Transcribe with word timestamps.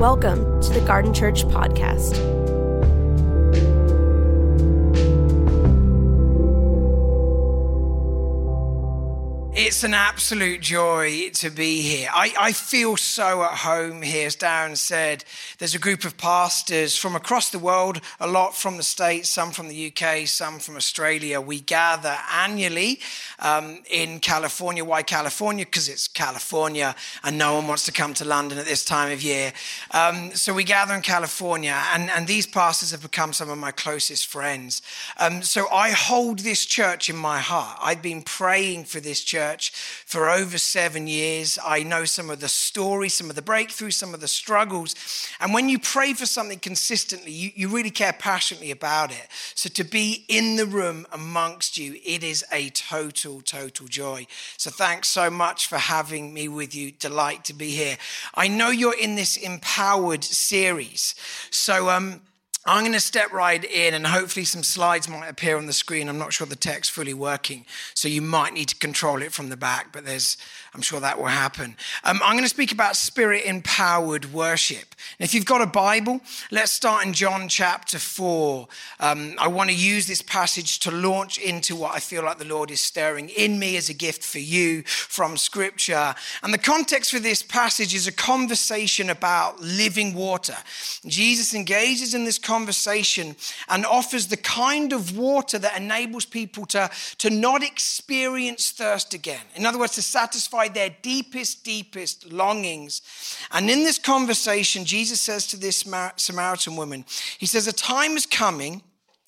Welcome 0.00 0.62
to 0.62 0.72
the 0.72 0.80
Garden 0.86 1.12
Church 1.12 1.44
Podcast. 1.44 2.39
It's 9.80 9.86
an 9.86 9.94
absolute 9.94 10.60
joy 10.60 11.30
to 11.30 11.48
be 11.48 11.80
here. 11.80 12.10
I, 12.12 12.34
I, 12.38 12.52
feel 12.52 12.98
so 12.98 13.42
at 13.42 13.56
home 13.60 14.02
here. 14.02 14.26
As 14.26 14.36
Darren 14.36 14.76
said, 14.76 15.24
there's 15.56 15.74
a 15.74 15.78
group 15.78 16.04
of 16.04 16.18
pastors 16.18 16.98
from 16.98 17.16
across 17.16 17.48
the 17.48 17.58
world, 17.58 18.02
a 18.20 18.26
lot 18.26 18.54
from 18.54 18.76
the 18.76 18.82
States, 18.82 19.30
some 19.30 19.52
from 19.52 19.68
the 19.68 19.86
UK, 19.90 20.26
some 20.26 20.58
from 20.58 20.76
Australia. 20.76 21.40
We 21.40 21.60
gather 21.60 22.14
annually 22.30 23.00
um, 23.38 23.78
in 23.90 24.20
California. 24.20 24.84
Why 24.84 25.02
California? 25.02 25.64
Because 25.64 25.88
it's 25.88 26.08
California 26.08 26.94
and 27.24 27.38
no 27.38 27.54
one 27.54 27.66
wants 27.66 27.86
to 27.86 27.92
come 27.92 28.12
to 28.14 28.26
London 28.26 28.58
at 28.58 28.66
this 28.66 28.84
time 28.84 29.10
of 29.10 29.22
year. 29.22 29.50
Um, 29.92 30.32
so 30.32 30.52
we 30.52 30.62
gather 30.62 30.94
in 30.94 31.00
California, 31.00 31.82
and, 31.94 32.10
and, 32.10 32.26
these 32.26 32.46
pastors 32.46 32.90
have 32.90 33.00
become 33.00 33.32
some 33.32 33.48
of 33.48 33.56
my 33.56 33.70
closest 33.70 34.26
friends. 34.26 34.82
Um, 35.16 35.42
so 35.42 35.70
I 35.70 35.92
hold 35.92 36.40
this 36.40 36.66
church 36.66 37.08
in 37.08 37.16
my 37.16 37.38
heart. 37.38 37.78
I've 37.80 38.02
been 38.02 38.20
praying 38.20 38.84
for 38.84 39.00
this 39.00 39.24
church 39.24 39.69
for 40.06 40.28
over 40.28 40.58
seven 40.58 41.06
years. 41.06 41.58
I 41.64 41.82
know 41.82 42.04
some 42.04 42.30
of 42.30 42.40
the 42.40 42.48
stories, 42.48 43.14
some 43.14 43.30
of 43.30 43.36
the 43.36 43.42
breakthroughs, 43.42 43.94
some 43.94 44.14
of 44.14 44.20
the 44.20 44.28
struggles. 44.28 44.94
And 45.40 45.54
when 45.54 45.68
you 45.68 45.78
pray 45.78 46.12
for 46.14 46.26
something 46.26 46.58
consistently, 46.58 47.32
you, 47.32 47.50
you 47.54 47.68
really 47.68 47.90
care 47.90 48.12
passionately 48.12 48.70
about 48.70 49.10
it. 49.12 49.26
So 49.54 49.68
to 49.70 49.84
be 49.84 50.24
in 50.28 50.56
the 50.56 50.66
room 50.66 51.06
amongst 51.12 51.78
you, 51.78 51.96
it 52.04 52.22
is 52.22 52.44
a 52.52 52.70
total, 52.70 53.40
total 53.40 53.86
joy. 53.86 54.26
So 54.56 54.70
thanks 54.70 55.08
so 55.08 55.30
much 55.30 55.66
for 55.66 55.78
having 55.78 56.34
me 56.34 56.48
with 56.48 56.74
you. 56.74 56.92
Delight 56.92 57.44
to 57.44 57.54
be 57.54 57.70
here. 57.70 57.96
I 58.34 58.48
know 58.48 58.70
you're 58.70 58.98
in 58.98 59.14
this 59.14 59.36
empowered 59.36 60.24
series. 60.24 61.14
So, 61.50 61.90
um, 61.90 62.20
I'm 62.66 62.82
going 62.82 62.92
to 62.92 63.00
step 63.00 63.32
right 63.32 63.64
in, 63.64 63.94
and 63.94 64.06
hopefully, 64.06 64.44
some 64.44 64.62
slides 64.62 65.08
might 65.08 65.28
appear 65.28 65.56
on 65.56 65.66
the 65.66 65.72
screen. 65.72 66.08
I'm 66.08 66.18
not 66.18 66.34
sure 66.34 66.46
the 66.46 66.56
text 66.56 66.90
fully 66.90 67.14
working, 67.14 67.64
so 67.94 68.06
you 68.06 68.20
might 68.20 68.52
need 68.52 68.68
to 68.68 68.76
control 68.76 69.22
it 69.22 69.32
from 69.32 69.48
the 69.48 69.56
back, 69.56 69.92
but 69.92 70.04
there's 70.04 70.36
I'm 70.72 70.82
sure 70.82 71.00
that 71.00 71.18
will 71.18 71.26
happen. 71.26 71.76
Um, 72.04 72.20
I'm 72.22 72.34
going 72.34 72.44
to 72.44 72.48
speak 72.48 72.70
about 72.70 72.94
spirit 72.94 73.44
empowered 73.44 74.32
worship. 74.32 74.94
And 75.18 75.24
if 75.24 75.34
you've 75.34 75.44
got 75.44 75.60
a 75.60 75.66
Bible, 75.66 76.20
let's 76.52 76.70
start 76.70 77.04
in 77.04 77.12
John 77.12 77.48
chapter 77.48 77.98
4. 77.98 78.68
Um, 79.00 79.34
I 79.38 79.48
want 79.48 79.70
to 79.70 79.74
use 79.74 80.06
this 80.06 80.22
passage 80.22 80.78
to 80.80 80.92
launch 80.92 81.38
into 81.38 81.74
what 81.74 81.96
I 81.96 81.98
feel 81.98 82.22
like 82.22 82.38
the 82.38 82.44
Lord 82.44 82.70
is 82.70 82.80
stirring 82.80 83.30
in 83.30 83.58
me 83.58 83.76
as 83.76 83.88
a 83.88 83.94
gift 83.94 84.22
for 84.22 84.38
you 84.38 84.82
from 84.84 85.36
Scripture. 85.36 86.14
And 86.44 86.54
the 86.54 86.58
context 86.58 87.10
for 87.10 87.18
this 87.18 87.42
passage 87.42 87.92
is 87.92 88.06
a 88.06 88.12
conversation 88.12 89.10
about 89.10 89.60
living 89.60 90.14
water. 90.14 90.56
Jesus 91.04 91.52
engages 91.52 92.14
in 92.14 92.24
this 92.24 92.38
conversation 92.38 93.34
and 93.68 93.84
offers 93.84 94.28
the 94.28 94.36
kind 94.36 94.92
of 94.92 95.18
water 95.18 95.58
that 95.58 95.76
enables 95.76 96.24
people 96.24 96.64
to, 96.66 96.88
to 97.18 97.28
not 97.28 97.64
experience 97.64 98.70
thirst 98.70 99.14
again. 99.14 99.42
In 99.56 99.66
other 99.66 99.78
words, 99.78 99.94
to 99.94 100.02
satisfy 100.02 100.59
satisfy 100.60 100.72
their 100.72 100.96
deepest, 101.02 101.64
deepest 101.64 102.32
longings. 102.32 103.02
And 103.50 103.70
in 103.70 103.84
this 103.84 103.98
conversation, 103.98 104.84
Jesus 104.84 105.20
says 105.20 105.46
to 105.48 105.56
this 105.56 105.84
Samaritan 106.16 106.76
woman, 106.76 107.04
He 107.38 107.46
says, 107.46 107.66
A 107.66 107.72
time 107.72 108.16
is 108.16 108.26
coming 108.26 108.82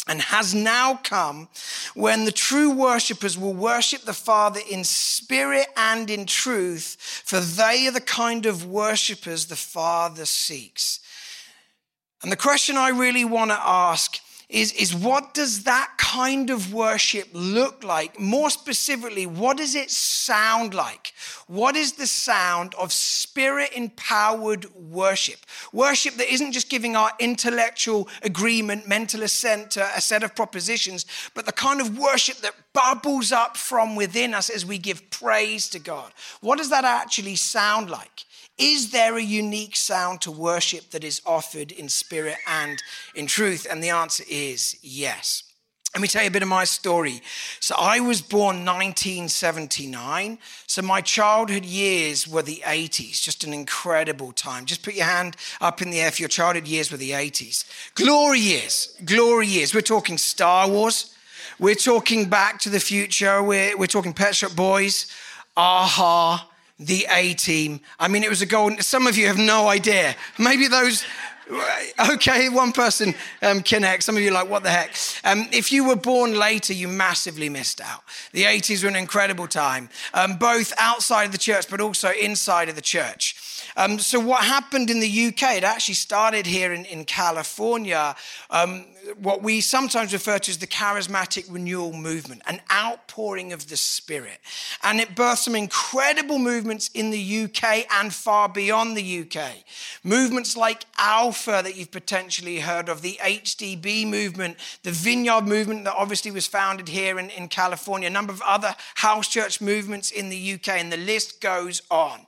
and 0.08 0.20
has 0.20 0.52
now 0.52 0.98
come 1.04 1.48
when 1.94 2.24
the 2.24 2.32
true 2.32 2.70
worshippers 2.70 3.38
will 3.38 3.54
worship 3.54 4.02
the 4.02 4.12
Father 4.12 4.60
in 4.68 4.82
spirit 4.84 5.68
and 5.76 6.10
in 6.10 6.26
truth, 6.26 6.96
for 7.24 7.38
they 7.38 7.86
are 7.86 7.92
the 7.92 8.00
kind 8.00 8.46
of 8.46 8.66
worshippers 8.66 9.46
the 9.46 9.56
Father 9.56 10.24
seeks. 10.24 11.00
And 12.22 12.32
the 12.32 12.36
question 12.36 12.76
I 12.76 12.90
really 12.90 13.24
want 13.24 13.50
to 13.50 13.60
ask 13.60 14.18
is, 14.52 14.72
is 14.72 14.94
what 14.94 15.32
does 15.32 15.64
that 15.64 15.92
kind 15.96 16.50
of 16.50 16.74
worship 16.74 17.28
look 17.32 17.82
like? 17.82 18.20
More 18.20 18.50
specifically, 18.50 19.24
what 19.26 19.56
does 19.56 19.74
it 19.74 19.90
sound 19.90 20.74
like? 20.74 21.14
What 21.46 21.74
is 21.74 21.92
the 21.92 22.06
sound 22.06 22.74
of 22.74 22.92
spirit 22.92 23.70
empowered 23.74 24.72
worship? 24.74 25.40
Worship 25.72 26.14
that 26.16 26.30
isn't 26.30 26.52
just 26.52 26.68
giving 26.68 26.96
our 26.96 27.10
intellectual 27.18 28.08
agreement, 28.22 28.86
mental 28.86 29.22
assent 29.22 29.70
to 29.72 29.84
a 29.96 30.02
set 30.02 30.22
of 30.22 30.36
propositions, 30.36 31.06
but 31.34 31.46
the 31.46 31.52
kind 31.52 31.80
of 31.80 31.98
worship 31.98 32.36
that 32.38 32.54
bubbles 32.74 33.32
up 33.32 33.56
from 33.56 33.96
within 33.96 34.34
us 34.34 34.50
as 34.50 34.66
we 34.66 34.76
give 34.76 35.08
praise 35.10 35.66
to 35.70 35.78
God. 35.78 36.12
What 36.42 36.58
does 36.58 36.68
that 36.68 36.84
actually 36.84 37.36
sound 37.36 37.88
like? 37.88 38.26
Is 38.58 38.90
there 38.90 39.16
a 39.16 39.22
unique 39.22 39.76
sound 39.76 40.20
to 40.22 40.30
worship 40.30 40.90
that 40.90 41.04
is 41.04 41.22
offered 41.24 41.72
in 41.72 41.88
spirit 41.88 42.36
and 42.46 42.82
in 43.14 43.26
truth? 43.26 43.66
And 43.70 43.82
the 43.82 43.90
answer 43.90 44.24
is 44.28 44.76
yes. 44.82 45.44
Let 45.94 46.00
me 46.00 46.08
tell 46.08 46.22
you 46.22 46.28
a 46.28 46.32
bit 46.32 46.42
of 46.42 46.48
my 46.48 46.64
story. 46.64 47.20
So, 47.60 47.74
I 47.78 48.00
was 48.00 48.22
born 48.22 48.64
1979. 48.64 50.38
So, 50.66 50.80
my 50.80 51.02
childhood 51.02 51.66
years 51.66 52.26
were 52.26 52.40
the 52.40 52.62
80s, 52.64 53.20
just 53.20 53.44
an 53.44 53.52
incredible 53.52 54.32
time. 54.32 54.64
Just 54.64 54.82
put 54.82 54.94
your 54.94 55.04
hand 55.04 55.36
up 55.60 55.82
in 55.82 55.90
the 55.90 56.00
air 56.00 56.08
if 56.08 56.18
your 56.18 56.30
childhood 56.30 56.66
years 56.66 56.90
were 56.90 56.96
the 56.96 57.10
80s. 57.10 57.66
Glory 57.94 58.38
years, 58.38 58.96
glory 59.04 59.46
years. 59.46 59.74
We're 59.74 59.82
talking 59.82 60.16
Star 60.16 60.66
Wars, 60.66 61.14
we're 61.58 61.74
talking 61.74 62.24
Back 62.24 62.58
to 62.60 62.70
the 62.70 62.80
Future, 62.80 63.42
we're, 63.42 63.76
we're 63.76 63.86
talking 63.86 64.14
Pet 64.14 64.34
Shop 64.34 64.56
Boys, 64.56 65.12
a-ha, 65.58 66.48
the 66.86 67.06
A 67.10 67.34
team. 67.34 67.80
I 67.98 68.08
mean, 68.08 68.22
it 68.22 68.30
was 68.30 68.42
a 68.42 68.46
golden. 68.46 68.80
Some 68.82 69.06
of 69.06 69.16
you 69.16 69.26
have 69.26 69.38
no 69.38 69.68
idea. 69.68 70.14
Maybe 70.38 70.68
those. 70.68 71.04
Okay, 72.12 72.48
one 72.48 72.72
person 72.72 73.14
um, 73.42 73.60
connects. 73.60 74.06
Some 74.06 74.16
of 74.16 74.22
you 74.22 74.30
are 74.30 74.32
like, 74.32 74.48
what 74.48 74.62
the 74.62 74.70
heck? 74.70 74.96
Um, 75.24 75.48
if 75.52 75.70
you 75.70 75.84
were 75.84 75.96
born 75.96 76.38
later, 76.38 76.72
you 76.72 76.88
massively 76.88 77.50
missed 77.50 77.80
out. 77.80 78.02
The 78.32 78.44
80s 78.44 78.82
were 78.82 78.88
an 78.88 78.96
incredible 78.96 79.46
time, 79.46 79.90
um, 80.14 80.36
both 80.36 80.72
outside 80.78 81.24
of 81.24 81.32
the 81.32 81.38
church, 81.38 81.68
but 81.68 81.80
also 81.80 82.10
inside 82.12 82.70
of 82.70 82.74
the 82.74 82.80
church. 82.80 83.36
Um, 83.76 83.98
so, 83.98 84.20
what 84.20 84.44
happened 84.44 84.88
in 84.88 85.00
the 85.00 85.26
UK, 85.28 85.56
it 85.56 85.64
actually 85.64 85.94
started 85.94 86.46
here 86.46 86.72
in, 86.72 86.84
in 86.86 87.04
California, 87.04 88.14
um, 88.50 88.86
what 89.20 89.42
we 89.42 89.60
sometimes 89.60 90.12
refer 90.12 90.38
to 90.38 90.50
as 90.50 90.58
the 90.58 90.66
charismatic 90.66 91.44
renewal 91.50 91.92
movement, 91.92 92.42
an 92.46 92.60
outpouring 92.70 93.52
of 93.52 93.68
the 93.68 93.76
Spirit. 93.76 94.38
And 94.82 95.00
it 95.00 95.14
birthed 95.14 95.38
some 95.38 95.56
incredible 95.56 96.38
movements 96.38 96.88
in 96.94 97.10
the 97.10 97.42
UK 97.44 97.86
and 97.92 98.12
far 98.12 98.48
beyond 98.48 98.96
the 98.96 99.20
UK. 99.20 99.64
Movements 100.04 100.56
like 100.56 100.84
Alpha, 100.98 101.60
that 101.64 101.76
you've 101.76 101.90
potentially 101.90 102.60
heard 102.60 102.88
of, 102.88 103.02
the 103.02 103.18
HTB 103.20 104.06
movement, 104.06 104.56
the 104.82 104.92
Vineyard 104.92 105.42
movement, 105.42 105.84
that 105.84 105.94
obviously 105.96 106.30
was 106.30 106.46
founded 106.46 106.88
here 106.88 107.18
in, 107.18 107.30
in 107.30 107.48
California, 107.48 108.08
a 108.08 108.12
number 108.12 108.32
of 108.32 108.42
other 108.42 108.74
house 108.96 109.28
church 109.28 109.60
movements 109.60 110.10
in 110.10 110.28
the 110.28 110.54
UK, 110.54 110.68
and 110.68 110.92
the 110.92 110.96
list 110.96 111.40
goes 111.40 111.82
on. 111.90 112.26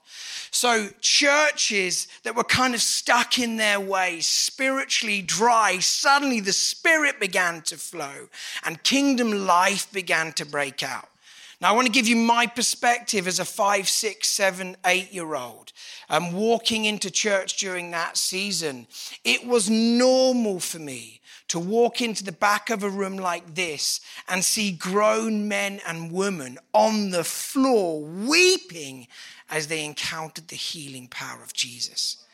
So, 0.51 0.89
churches 1.01 2.06
that 2.23 2.37
were 2.37 2.45
kind 2.45 2.75
of 2.75 2.81
stuck 2.81 3.41
in 3.41 3.56
their 3.56 3.81
ways, 3.81 4.29
spiritually 4.29 5.21
dry, 5.21 5.81
suddenly 5.81 6.39
the 6.39 6.53
Spirit 6.65 7.21
began 7.21 7.63
to 7.63 7.77
flow 7.77 8.29
and 8.65 8.83
kingdom 8.83 9.47
life 9.47 9.91
began 9.93 10.33
to 10.35 10.47
break 10.47 10.83
out. 10.83 11.09
Now, 11.61 11.71
I 11.71 11.73
want 11.73 11.87
to 11.87 11.93
give 11.93 12.09
you 12.09 12.17
my 12.17 12.47
perspective 12.47 13.27
as 13.27 13.39
a 13.39 13.45
five, 13.45 13.89
six, 13.89 14.29
seven, 14.29 14.77
eight 14.85 15.13
year 15.13 15.35
old. 15.35 15.73
Um, 16.11 16.33
walking 16.33 16.85
into 16.85 17.11
church 17.11 17.57
during 17.57 17.91
that 17.93 18.17
season, 18.17 18.87
it 19.25 19.47
was 19.47 19.71
normal 19.71 20.61
for 20.61 20.79
me 20.79 21.21
to 21.49 21.59
walk 21.59 22.01
into 22.03 22.25
the 22.25 22.33
back 22.33 22.71
of 22.71 22.83
a 22.83 22.91
room 22.91 23.17
like 23.17 23.55
this 23.55 24.01
and 24.29 24.45
see 24.45 24.73
grown 24.73 25.47
men 25.47 25.81
and 25.87 26.11
women 26.11 26.59
on 26.73 27.11
the 27.11 27.25
floor 27.25 28.03
weeping 28.03 29.06
as 29.49 29.69
they 29.69 29.85
encountered 29.85 30.49
the 30.49 30.56
healing 30.56 31.06
power 31.06 31.43
of 31.43 31.53
Jesus. 31.53 32.25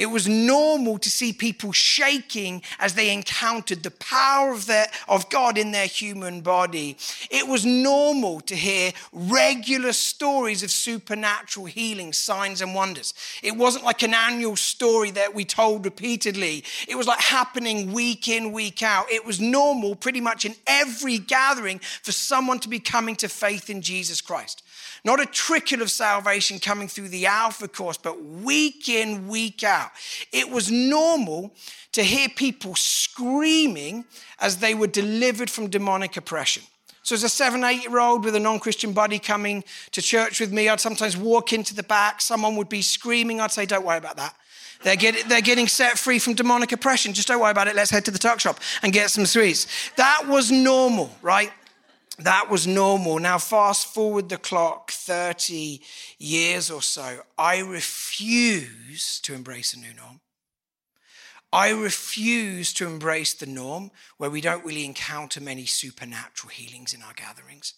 It 0.00 0.06
was 0.06 0.26
normal 0.26 0.96
to 0.96 1.10
see 1.10 1.34
people 1.34 1.72
shaking 1.72 2.62
as 2.78 2.94
they 2.94 3.12
encountered 3.12 3.82
the 3.82 3.90
power 3.90 4.50
of, 4.50 4.64
their, 4.64 4.86
of 5.06 5.28
God 5.28 5.58
in 5.58 5.72
their 5.72 5.86
human 5.86 6.40
body. 6.40 6.96
It 7.30 7.46
was 7.46 7.66
normal 7.66 8.40
to 8.40 8.56
hear 8.56 8.92
regular 9.12 9.92
stories 9.92 10.62
of 10.62 10.70
supernatural 10.70 11.66
healing, 11.66 12.14
signs, 12.14 12.62
and 12.62 12.74
wonders. 12.74 13.12
It 13.42 13.58
wasn't 13.58 13.84
like 13.84 14.02
an 14.02 14.14
annual 14.14 14.56
story 14.56 15.10
that 15.10 15.34
we 15.34 15.44
told 15.44 15.84
repeatedly, 15.84 16.64
it 16.88 16.96
was 16.96 17.06
like 17.06 17.20
happening 17.20 17.92
week 17.92 18.26
in, 18.26 18.52
week 18.52 18.82
out. 18.82 19.12
It 19.12 19.26
was 19.26 19.38
normal 19.38 19.94
pretty 19.96 20.22
much 20.22 20.46
in 20.46 20.54
every 20.66 21.18
gathering 21.18 21.78
for 21.78 22.12
someone 22.12 22.58
to 22.60 22.70
be 22.70 22.80
coming 22.80 23.16
to 23.16 23.28
faith 23.28 23.68
in 23.68 23.82
Jesus 23.82 24.22
Christ. 24.22 24.62
Not 25.04 25.20
a 25.20 25.26
trickle 25.26 25.82
of 25.82 25.90
salvation 25.90 26.58
coming 26.58 26.88
through 26.88 27.08
the 27.08 27.26
Alpha 27.26 27.68
course, 27.68 27.96
but 27.96 28.22
week 28.22 28.88
in, 28.88 29.28
week 29.28 29.64
out. 29.64 29.90
It 30.32 30.50
was 30.50 30.70
normal 30.70 31.54
to 31.92 32.02
hear 32.02 32.28
people 32.28 32.74
screaming 32.74 34.04
as 34.40 34.58
they 34.58 34.74
were 34.74 34.86
delivered 34.86 35.50
from 35.50 35.68
demonic 35.68 36.16
oppression. 36.16 36.62
So, 37.02 37.14
as 37.14 37.24
a 37.24 37.28
seven, 37.28 37.64
eight 37.64 37.82
year 37.82 37.98
old 37.98 38.24
with 38.24 38.34
a 38.34 38.40
non 38.40 38.60
Christian 38.60 38.92
buddy 38.92 39.18
coming 39.18 39.64
to 39.92 40.02
church 40.02 40.38
with 40.38 40.52
me, 40.52 40.68
I'd 40.68 40.80
sometimes 40.80 41.16
walk 41.16 41.52
into 41.52 41.74
the 41.74 41.82
back. 41.82 42.20
Someone 42.20 42.56
would 42.56 42.68
be 42.68 42.82
screaming. 42.82 43.40
I'd 43.40 43.50
say, 43.50 43.66
Don't 43.66 43.84
worry 43.84 43.98
about 43.98 44.16
that. 44.18 44.34
They're, 44.82 44.96
get, 44.96 45.28
they're 45.28 45.42
getting 45.42 45.66
set 45.66 45.98
free 45.98 46.18
from 46.18 46.34
demonic 46.34 46.72
oppression. 46.72 47.12
Just 47.12 47.28
don't 47.28 47.40
worry 47.40 47.50
about 47.50 47.68
it. 47.68 47.76
Let's 47.76 47.90
head 47.90 48.04
to 48.06 48.10
the 48.10 48.18
tuck 48.18 48.40
shop 48.40 48.60
and 48.82 48.92
get 48.92 49.10
some 49.10 49.26
sweets. 49.26 49.66
That 49.96 50.24
was 50.26 50.50
normal, 50.50 51.14
right? 51.20 51.52
That 52.20 52.50
was 52.50 52.66
normal. 52.66 53.18
Now, 53.18 53.38
fast 53.38 53.86
forward 53.86 54.28
the 54.28 54.36
clock 54.36 54.90
30 54.90 55.80
years 56.18 56.70
or 56.70 56.82
so. 56.82 57.20
I 57.38 57.60
refuse 57.60 59.20
to 59.20 59.34
embrace 59.34 59.72
a 59.72 59.78
new 59.78 59.94
norm. 59.94 60.20
I 61.52 61.70
refuse 61.70 62.72
to 62.74 62.86
embrace 62.86 63.32
the 63.32 63.46
norm 63.46 63.90
where 64.18 64.30
we 64.30 64.40
don't 64.40 64.64
really 64.64 64.84
encounter 64.84 65.40
many 65.40 65.64
supernatural 65.64 66.50
healings 66.50 66.92
in 66.92 67.02
our 67.02 67.14
gatherings. 67.14 67.74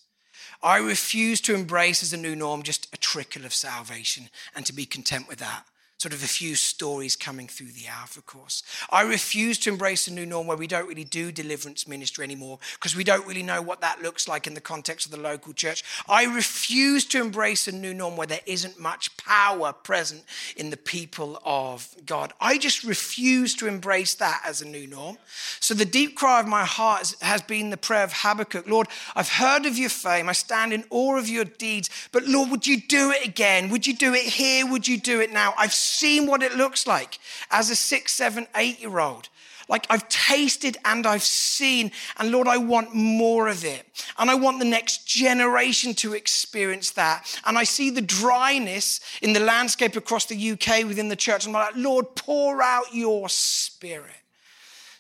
I 0.63 0.79
refuse 0.79 1.41
to 1.43 1.55
embrace 1.55 2.03
as 2.03 2.13
a 2.13 2.17
new 2.17 2.35
norm 2.35 2.63
just 2.65 2.93
a 2.93 2.97
trickle 2.97 3.45
of 3.45 3.55
salvation 3.55 4.29
and 4.55 4.67
to 4.67 4.73
be 4.73 4.87
content 4.87 5.29
with 5.29 5.39
that 5.39 5.67
sort 6.03 6.13
of 6.13 6.25
a 6.25 6.27
few 6.27 6.57
stories 6.57 7.15
coming 7.15 7.47
through 7.47 7.69
the 7.69 7.87
Alpha 7.87 8.21
course. 8.23 8.65
I 8.91 9.03
refuse 9.03 9.57
to 9.59 9.71
embrace 9.71 10.09
a 10.09 10.13
new 10.13 10.27
norm 10.27 10.49
where 10.49 10.57
we 10.57 10.67
don't 10.67 10.89
really 10.89 11.05
do 11.05 11.31
deliverance 11.31 11.87
ministry 11.87 12.25
anymore 12.25 12.59
because 12.75 12.97
we 12.97 13.05
don't 13.05 13.25
really 13.25 13.45
know 13.45 13.63
what 13.63 13.83
that 13.83 14.03
looks 14.03 14.27
like 14.27 14.49
in 14.49 14.55
the 14.55 14.61
context 14.61 15.07
of 15.07 15.13
the 15.13 15.21
local 15.21 15.53
church. 15.53 15.85
I 16.09 16.25
refuse 16.25 17.05
to 17.05 17.21
embrace 17.21 17.69
a 17.69 17.73
new 17.73 17.95
norm 17.95 18.17
where 18.17 18.27
there 18.27 18.41
isn't 18.47 18.81
much 18.81 19.17
power 19.17 19.73
present 19.73 20.25
in 20.57 20.71
the 20.71 20.77
people 20.77 21.41
of 21.45 21.95
God. 22.05 22.33
I 22.41 22.59
just 22.59 22.83
refuse 22.83 23.55
to 23.57 23.69
embrace 23.69 24.17
that 24.17 24.43
as 24.45 24.61
a 24.61 24.67
new 24.67 24.89
norm. 24.89 25.19
So 25.61 25.73
the 25.73 25.85
deep 25.85 26.17
cry 26.17 26.41
of 26.41 26.49
my 26.49 26.65
heart 26.65 27.15
has 27.21 27.43
been 27.43 27.71
the 27.71 27.77
prayer 27.77 28.03
of 28.03 28.13
Habakkuk 28.13 28.67
Lord, 28.67 28.89
I've 29.15 29.29
heard 29.29 29.67
of 29.67 29.79
your 29.79 29.89
fame. 29.89 30.29
I 30.29 30.33
stand 30.33 30.73
in 30.73 30.83
awe 30.91 31.17
of 31.17 31.29
your 31.29 31.45
deeds. 31.45 31.91
But 32.11 32.25
Lord, 32.25 32.51
would 32.51 32.67
you 32.67 32.81
do 32.81 33.13
it 33.13 33.25
again? 33.25 33.71
Would 33.71 33.87
you 33.87 33.95
do 33.95 34.15
it 34.15 34.25
here? 34.25 34.67
Would 34.67 34.89
you 34.89 34.99
do 34.99 35.21
it 35.21 35.33
now? 35.33 35.55
I've 35.57 35.73
seen 35.93 36.27
what 36.27 36.43
it 36.43 36.55
looks 36.55 36.87
like 36.87 37.19
as 37.51 37.71
a 37.71 37.77
six, 37.77 38.13
seven, 38.13 38.47
eight 38.57 38.81
year 38.81 38.99
old. 38.99 39.29
Like 39.69 39.87
I've 39.89 40.09
tasted 40.09 40.77
and 40.85 41.07
I've 41.07 41.23
seen, 41.23 41.93
and 42.19 42.31
Lord, 42.31 42.49
I 42.49 42.59
want 42.59 42.95
more 42.95 43.49
of 43.49 43.65
it. 43.65 43.87
And 44.19 44.31
I 44.31 44.35
want 44.35 44.59
the 44.59 44.65
next 44.65 45.07
generation 45.07 45.95
to 45.95 46.15
experience 46.15 46.91
that. 46.91 47.41
And 47.47 47.57
I 47.57 47.65
see 47.65 47.91
the 47.91 48.03
dryness 48.03 49.01
in 49.23 49.33
the 49.33 49.41
landscape 49.41 49.97
across 49.97 50.27
the 50.27 50.51
UK 50.53 50.85
within 50.85 51.09
the 51.09 51.17
church. 51.17 51.47
And 51.47 51.57
I'm 51.57 51.63
like, 51.63 51.77
Lord, 51.77 52.15
pour 52.17 52.61
out 52.61 52.93
your 52.93 53.29
spirit. 53.29 54.11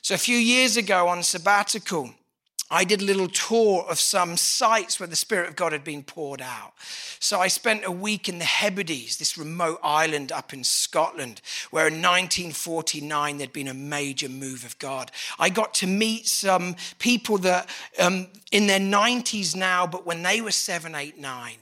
So 0.00 0.14
a 0.14 0.18
few 0.18 0.38
years 0.38 0.76
ago 0.76 1.08
on 1.08 1.22
sabbatical, 1.22 2.10
I 2.72 2.84
did 2.84 3.02
a 3.02 3.04
little 3.04 3.28
tour 3.28 3.84
of 3.86 4.00
some 4.00 4.38
sites 4.38 4.98
where 4.98 5.06
the 5.06 5.14
Spirit 5.14 5.50
of 5.50 5.56
God 5.56 5.72
had 5.72 5.84
been 5.84 6.02
poured 6.02 6.40
out. 6.40 6.72
So 7.20 7.38
I 7.38 7.48
spent 7.48 7.84
a 7.84 7.90
week 7.90 8.30
in 8.30 8.38
the 8.38 8.46
Hebrides, 8.46 9.18
this 9.18 9.36
remote 9.36 9.78
island 9.82 10.32
up 10.32 10.54
in 10.54 10.64
Scotland, 10.64 11.42
where 11.70 11.86
in 11.86 12.00
1949 12.00 13.36
there'd 13.36 13.52
been 13.52 13.68
a 13.68 13.74
major 13.74 14.30
move 14.30 14.64
of 14.64 14.78
God. 14.78 15.10
I 15.38 15.50
got 15.50 15.74
to 15.74 15.86
meet 15.86 16.26
some 16.26 16.76
people 16.98 17.36
that 17.38 17.68
um, 18.00 18.28
in 18.50 18.66
their 18.66 18.80
90s 18.80 19.54
now, 19.54 19.86
but 19.86 20.06
when 20.06 20.22
they 20.22 20.40
were 20.40 20.50
seven, 20.50 20.94
eight, 20.94 21.18
nine, 21.18 21.61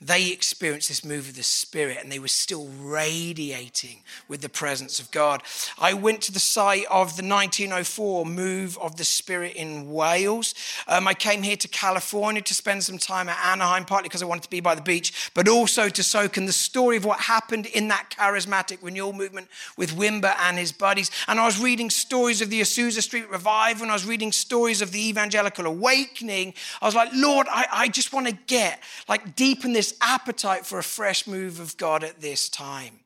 they 0.00 0.30
experienced 0.30 0.88
this 0.88 1.04
move 1.04 1.28
of 1.28 1.34
the 1.34 1.42
Spirit 1.42 1.98
and 2.00 2.10
they 2.10 2.20
were 2.20 2.28
still 2.28 2.68
radiating 2.80 4.02
with 4.28 4.42
the 4.42 4.48
presence 4.48 5.00
of 5.00 5.10
God. 5.10 5.42
I 5.76 5.92
went 5.92 6.22
to 6.22 6.32
the 6.32 6.38
site 6.38 6.84
of 6.84 7.16
the 7.16 7.26
1904 7.26 8.24
move 8.24 8.78
of 8.78 8.96
the 8.96 9.04
Spirit 9.04 9.56
in 9.56 9.90
Wales. 9.90 10.54
Um, 10.86 11.08
I 11.08 11.14
came 11.14 11.42
here 11.42 11.56
to 11.56 11.66
California 11.68 12.40
to 12.42 12.54
spend 12.54 12.84
some 12.84 12.98
time 12.98 13.28
at 13.28 13.44
Anaheim, 13.44 13.84
partly 13.84 14.08
because 14.08 14.22
I 14.22 14.26
wanted 14.26 14.44
to 14.44 14.50
be 14.50 14.60
by 14.60 14.76
the 14.76 14.82
beach, 14.82 15.32
but 15.34 15.48
also 15.48 15.88
to 15.88 16.02
soak 16.04 16.36
in 16.36 16.46
the 16.46 16.52
story 16.52 16.96
of 16.96 17.04
what 17.04 17.18
happened 17.18 17.66
in 17.66 17.88
that 17.88 18.14
charismatic 18.16 18.78
renewal 18.82 19.12
movement 19.12 19.48
with 19.76 19.96
Wimber 19.96 20.34
and 20.42 20.58
his 20.58 20.70
buddies. 20.70 21.10
And 21.26 21.40
I 21.40 21.46
was 21.46 21.60
reading 21.60 21.90
stories 21.90 22.40
of 22.40 22.50
the 22.50 22.60
Azusa 22.60 23.02
Street 23.02 23.28
revival 23.28 23.82
and 23.82 23.90
I 23.90 23.94
was 23.94 24.06
reading 24.06 24.30
stories 24.30 24.80
of 24.80 24.92
the 24.92 25.08
evangelical 25.08 25.66
awakening. 25.66 26.54
I 26.80 26.86
was 26.86 26.94
like, 26.94 27.10
Lord, 27.12 27.48
I, 27.50 27.66
I 27.72 27.88
just 27.88 28.12
want 28.12 28.28
to 28.28 28.32
get 28.46 28.80
like 29.08 29.34
deep 29.34 29.64
in 29.64 29.72
this 29.72 29.87
this 29.88 29.98
appetite 30.02 30.66
for 30.66 30.78
a 30.78 30.82
fresh 30.82 31.26
move 31.26 31.60
of 31.60 31.76
God 31.76 32.04
at 32.04 32.20
this 32.20 32.48
time. 32.48 33.00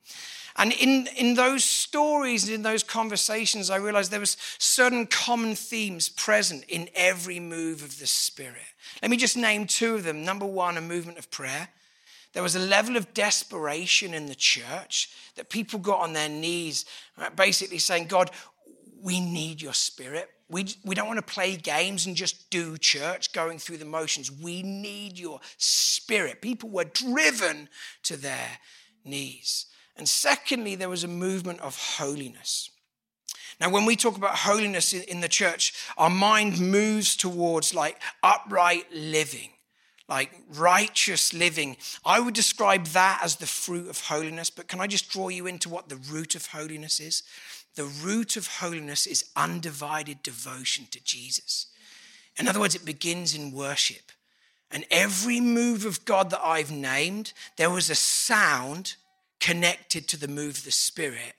And 0.57 0.73
in, 0.73 1.09
in 1.17 1.35
those 1.35 1.65
stories, 1.65 2.49
in 2.49 2.63
those 2.63 2.83
conversations, 2.83 3.71
I 3.71 3.77
realized 3.77 4.11
there 4.11 4.21
was 4.21 4.37
certain 4.59 5.07
common 5.07 5.55
themes 5.55 6.09
present 6.09 6.65
in 6.69 6.91
every 6.95 7.41
move 7.41 7.83
of 7.83 7.99
the 7.99 8.07
Spirit. 8.07 8.57
Let 9.01 9.11
me 9.11 9.17
just 9.17 9.37
name 9.37 9.67
two 9.67 9.95
of 9.95 10.05
them. 10.05 10.25
Number 10.25 10.45
one, 10.45 10.77
a 10.77 10.83
movement 10.83 11.19
of 11.19 11.31
prayer. 11.31 11.69
There 12.33 12.43
was 12.43 12.57
a 12.57 12.61
level 12.61 12.97
of 12.97 13.15
desperation 13.15 14.13
in 14.13 14.27
the 14.27 14.35
church 14.35 15.11
that 15.37 15.51
people 15.51 15.79
got 15.79 16.01
on 16.01 16.13
their 16.13 16.29
knees, 16.29 16.85
basically 17.37 17.79
saying, 17.79 18.09
God, 18.09 18.31
we 19.01 19.21
need 19.21 19.63
your 19.63 19.75
spirit. 19.75 20.29
We, 20.53 20.67
we 20.85 20.95
don't 20.95 21.09
want 21.09 21.17
to 21.17 21.35
play 21.35 21.57
games 21.57 22.05
and 22.05 22.15
just 22.15 22.51
do 22.51 22.77
church 22.77 23.33
going 23.33 23.59
through 23.59 23.79
the 23.79 23.87
motions. 23.87 24.31
We 24.31 24.63
need 24.63 25.19
your 25.19 25.41
spirit. 25.57 26.43
People 26.43 26.69
were 26.69 26.85
driven 26.85 27.71
to 28.03 28.19
their 28.19 28.59
knees. 29.03 29.67
And 29.97 30.07
secondly, 30.07 30.75
there 30.75 30.91
was 30.91 31.05
a 31.05 31.09
movement 31.09 31.61
of 31.61 31.97
holiness. 31.97 32.71
Now, 33.61 33.71
when 33.71 33.87
we 33.87 33.97
talk 33.97 34.19
about 34.19 34.37
holiness 34.37 34.93
in 34.93 35.21
the 35.21 35.29
church, 35.29 35.73
our 35.97 36.11
mind 36.11 36.61
moves 36.61 37.17
towards 37.17 37.75
like 37.75 37.99
upright 38.23 38.93
living, 38.93 39.51
like 40.07 40.35
righteous 40.51 41.33
living. 41.33 41.79
I 42.05 42.21
would 42.21 42.35
describe 42.35 42.87
that 42.89 43.21
as 43.23 43.37
the 43.37 43.47
fruit 43.47 43.89
of 43.89 44.01
holiness, 44.01 44.51
but 44.51 44.69
can 44.69 44.83
I 44.83 44.87
just 44.87 45.09
draw 45.09 45.29
you 45.29 45.47
into 45.47 45.71
what 45.71 45.89
the 45.89 45.97
root 45.97 46.35
of 46.35 46.47
holiness 46.47 47.01
is? 47.01 47.23
The 47.75 47.85
root 47.85 48.37
of 48.37 48.47
holiness 48.47 49.07
is 49.07 49.31
undivided 49.37 50.23
devotion 50.23 50.87
to 50.91 51.03
Jesus. 51.03 51.67
In 52.39 52.49
other 52.49 52.61
words, 52.61 52.75
it 52.75 52.85
begins 52.85 53.35
in 53.35 53.53
worship. 53.53 54.13
And 54.71 54.85
every 54.91 55.41
move 55.41 55.85
of 55.85 56.05
God 56.05 56.31
that 56.31 56.41
I've 56.43 56.71
named, 56.71 57.33
there 57.57 57.71
was 57.71 57.91
a 57.91 57.95
sound 57.95 58.95
connected 59.39 60.09
to 60.09 60.17
the 60.17 60.29
move 60.29 60.59
of 60.59 60.65
the 60.65 60.71
Spirit, 60.71 61.35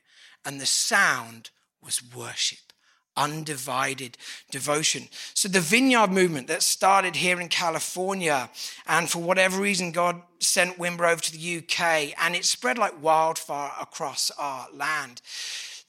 and 0.45 0.59
the 0.59 0.65
sound 0.65 1.49
was 1.81 2.01
worship, 2.15 2.73
undivided 3.17 4.17
devotion. 4.51 5.07
So, 5.33 5.47
the 5.47 5.61
vineyard 5.61 6.11
movement 6.11 6.47
that 6.47 6.61
started 6.61 7.15
here 7.15 7.39
in 7.39 7.47
California, 7.47 8.49
and 8.85 9.09
for 9.09 9.19
whatever 9.19 9.59
reason, 9.59 9.91
God 9.91 10.21
sent 10.39 10.77
Wimber 10.77 11.09
over 11.09 11.21
to 11.21 11.31
the 11.31 11.57
UK, 11.57 12.13
and 12.21 12.35
it 12.35 12.45
spread 12.45 12.77
like 12.77 13.01
wildfire 13.01 13.71
across 13.81 14.29
our 14.37 14.67
land. 14.73 15.21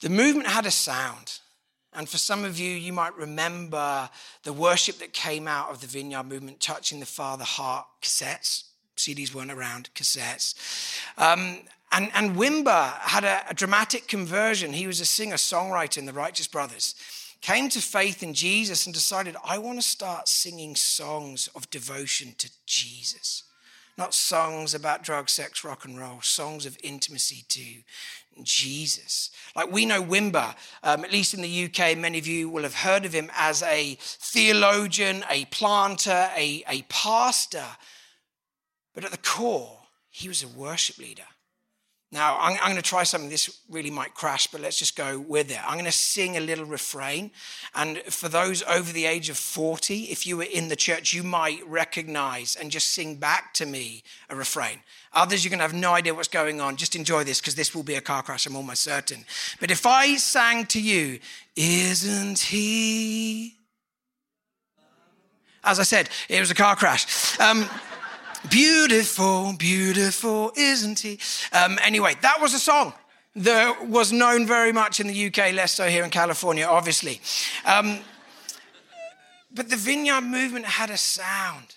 The 0.04 0.10
movement 0.10 0.48
had 0.48 0.66
a 0.66 0.70
sound. 0.70 1.38
And 1.94 2.06
for 2.06 2.18
some 2.18 2.44
of 2.44 2.58
you, 2.58 2.70
you 2.70 2.92
might 2.92 3.16
remember 3.16 4.10
the 4.42 4.52
worship 4.52 4.98
that 4.98 5.14
came 5.14 5.48
out 5.48 5.70
of 5.70 5.80
the 5.80 5.86
Vineyard 5.86 6.24
movement, 6.24 6.60
Touching 6.60 7.00
the 7.00 7.06
Father 7.06 7.44
Heart 7.44 7.86
cassettes. 8.02 8.64
CDs 8.98 9.34
weren't 9.34 9.50
around, 9.50 9.88
cassettes. 9.94 10.56
Um, 11.16 11.60
and, 11.90 12.10
and 12.12 12.36
Wimber 12.36 12.92
had 12.98 13.24
a, 13.24 13.48
a 13.48 13.54
dramatic 13.54 14.06
conversion. 14.06 14.74
He 14.74 14.86
was 14.86 15.00
a 15.00 15.06
singer 15.06 15.36
songwriter 15.36 15.96
in 15.96 16.04
the 16.04 16.12
Righteous 16.12 16.48
Brothers. 16.48 16.94
Came 17.40 17.70
to 17.70 17.80
faith 17.80 18.22
in 18.22 18.34
Jesus 18.34 18.84
and 18.84 18.94
decided, 18.94 19.36
I 19.42 19.56
want 19.56 19.78
to 19.78 19.88
start 19.88 20.28
singing 20.28 20.76
songs 20.76 21.48
of 21.56 21.70
devotion 21.70 22.34
to 22.36 22.50
Jesus 22.66 23.44
not 23.96 24.14
songs 24.14 24.74
about 24.74 25.02
drug, 25.02 25.28
sex, 25.28 25.62
rock 25.62 25.84
and 25.84 25.98
roll, 25.98 26.20
songs 26.20 26.66
of 26.66 26.76
intimacy 26.82 27.44
to 27.48 27.82
Jesus. 28.42 29.30
Like 29.54 29.70
we 29.70 29.86
know 29.86 30.02
Wimber, 30.02 30.54
um, 30.82 31.04
at 31.04 31.12
least 31.12 31.34
in 31.34 31.42
the 31.42 31.64
UK, 31.64 31.96
many 31.96 32.18
of 32.18 32.26
you 32.26 32.48
will 32.48 32.62
have 32.62 32.74
heard 32.74 33.04
of 33.04 33.12
him 33.12 33.30
as 33.36 33.62
a 33.62 33.96
theologian, 34.00 35.24
a 35.30 35.44
planter, 35.46 36.30
a, 36.36 36.64
a 36.68 36.82
pastor. 36.88 37.64
But 38.94 39.04
at 39.04 39.10
the 39.10 39.18
core, 39.18 39.78
he 40.10 40.28
was 40.28 40.42
a 40.42 40.48
worship 40.48 40.98
leader. 40.98 41.24
Now, 42.14 42.38
I'm, 42.38 42.52
I'm, 42.62 42.70
going 42.70 42.76
to 42.76 42.82
try 42.82 43.02
something. 43.02 43.28
This 43.28 43.58
really 43.68 43.90
might 43.90 44.14
crash, 44.14 44.46
but 44.46 44.60
let's 44.60 44.78
just 44.78 44.94
go 44.94 45.18
with 45.18 45.50
it. 45.50 45.58
I'm 45.66 45.72
going 45.72 45.84
to 45.84 45.90
sing 45.90 46.36
a 46.36 46.40
little 46.40 46.64
refrain. 46.64 47.32
And 47.74 47.98
for 48.04 48.28
those 48.28 48.62
over 48.62 48.92
the 48.92 49.04
age 49.04 49.30
of 49.30 49.36
40, 49.36 50.04
if 50.04 50.24
you 50.24 50.36
were 50.36 50.44
in 50.44 50.68
the 50.68 50.76
church, 50.76 51.12
you 51.12 51.24
might 51.24 51.66
recognize 51.66 52.54
and 52.54 52.70
just 52.70 52.92
sing 52.92 53.16
back 53.16 53.52
to 53.54 53.66
me 53.66 54.04
a 54.30 54.36
refrain. 54.36 54.78
Others, 55.12 55.44
you're 55.44 55.50
going 55.50 55.58
to 55.58 55.64
have 55.64 55.74
no 55.74 55.92
idea 55.92 56.14
what's 56.14 56.28
going 56.28 56.60
on. 56.60 56.76
Just 56.76 56.94
enjoy 56.94 57.24
this 57.24 57.40
because 57.40 57.56
this 57.56 57.74
will 57.74 57.82
be 57.82 57.96
a 57.96 58.00
car 58.00 58.22
crash, 58.22 58.46
I'm 58.46 58.54
almost 58.54 58.84
certain. 58.84 59.24
But 59.58 59.72
if 59.72 59.84
I 59.84 60.14
sang 60.14 60.66
to 60.66 60.80
you, 60.80 61.18
Isn't 61.56 62.38
he? 62.38 63.56
As 65.64 65.80
I 65.80 65.82
said, 65.82 66.10
it 66.28 66.38
was 66.38 66.52
a 66.52 66.54
car 66.54 66.76
crash. 66.76 67.40
Um, 67.40 67.68
Beautiful, 68.50 69.54
beautiful, 69.58 70.52
isn't 70.56 71.00
he? 71.00 71.18
Um, 71.52 71.78
anyway, 71.82 72.14
that 72.22 72.40
was 72.40 72.54
a 72.54 72.58
song 72.58 72.92
that 73.36 73.88
was 73.88 74.12
known 74.12 74.46
very 74.46 74.72
much 74.72 75.00
in 75.00 75.06
the 75.06 75.26
UK, 75.26 75.52
less 75.52 75.72
so 75.72 75.88
here 75.88 76.04
in 76.04 76.10
California, 76.10 76.66
obviously. 76.66 77.20
Um, 77.64 77.98
but 79.52 79.70
the 79.70 79.76
vineyard 79.76 80.22
movement 80.22 80.66
had 80.66 80.90
a 80.90 80.96
sound. 80.96 81.76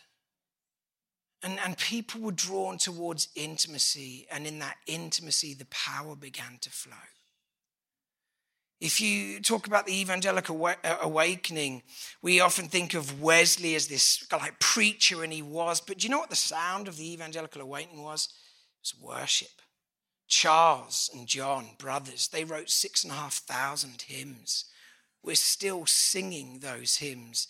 And, 1.44 1.60
and 1.64 1.78
people 1.78 2.22
were 2.22 2.32
drawn 2.32 2.78
towards 2.78 3.30
intimacy, 3.36 4.26
and 4.32 4.48
in 4.48 4.60
that 4.60 4.76
intimacy, 4.88 5.54
the 5.54 5.66
power 5.66 6.16
began 6.16 6.58
to 6.62 6.70
flow. 6.70 6.96
If 8.80 9.02
you 9.02 9.42
talk 9.42 9.66
about 9.66 9.88
the 9.88 10.00
evangelical 10.00 10.64
uh, 10.64 10.98
awakening, 11.02 11.82
we 12.22 12.40
often 12.40 12.68
think 12.68 12.94
of 12.94 13.22
Wesley 13.22 13.74
as 13.74 13.88
this 13.88 14.26
like 14.32 14.60
preacher, 14.60 15.24
and 15.24 15.34
he 15.34 15.42
was. 15.42 15.82
But 15.82 15.98
do 15.98 16.06
you 16.06 16.12
know 16.12 16.20
what 16.20 16.30
the 16.30 16.36
sound 16.36 16.88
of 16.88 16.98
the 16.98 17.12
evangelical 17.14 17.62
awakening 17.62 18.04
was? 18.04 18.28
It 18.28 18.94
was 18.96 19.02
worship. 19.02 19.62
Charles 20.28 21.10
and 21.14 21.26
John, 21.26 21.70
brothers, 21.80 22.28
they 22.28 22.44
wrote 22.44 22.70
six 22.70 23.04
and 23.04 23.12
a 23.12 23.16
half 23.16 23.36
thousand 23.36 24.04
hymns. 24.04 24.66
We're 25.24 25.36
still 25.36 25.86
singing 25.86 26.60
those 26.60 26.98
hymns 26.98 27.48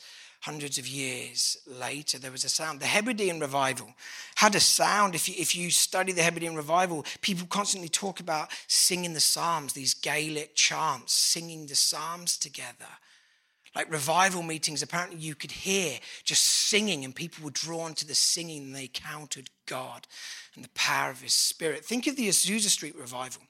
hundreds 0.47 0.77
of 0.77 0.87
years 0.87 1.57
later, 1.67 2.17
there 2.17 2.31
was 2.31 2.45
a 2.45 2.49
sound. 2.49 2.79
The 2.79 2.85
Hebridean 2.85 3.41
revival 3.41 3.93
had 4.35 4.55
a 4.55 4.61
sound. 4.61 5.13
If 5.13 5.27
you, 5.27 5.35
if 5.37 5.57
you 5.57 5.69
study 5.71 6.13
the 6.13 6.23
Hebridean 6.23 6.55
revival, 6.55 7.05
people 7.19 7.45
constantly 7.47 7.89
talk 7.89 8.21
about 8.21 8.49
singing 8.65 9.13
the 9.13 9.19
Psalms, 9.19 9.73
these 9.73 9.93
Gaelic 9.93 10.55
chants, 10.55 11.11
singing 11.11 11.67
the 11.67 11.75
Psalms 11.75 12.37
together. 12.37 12.93
Like 13.75 13.91
revival 13.91 14.41
meetings, 14.41 14.81
apparently 14.81 15.19
you 15.19 15.35
could 15.35 15.51
hear 15.51 15.99
just 16.23 16.45
singing, 16.45 17.03
and 17.03 17.13
people 17.13 17.43
were 17.43 17.51
drawn 17.51 17.93
to 17.95 18.07
the 18.07 18.15
singing 18.15 18.63
and 18.63 18.75
they 18.75 18.83
encountered 18.83 19.49
God 19.65 20.07
and 20.55 20.63
the 20.63 20.69
power 20.69 21.11
of 21.11 21.19
His 21.19 21.33
Spirit. 21.33 21.83
Think 21.83 22.07
of 22.07 22.15
the 22.15 22.29
Azusa 22.29 22.69
Street 22.69 22.95
revival. 22.95 23.41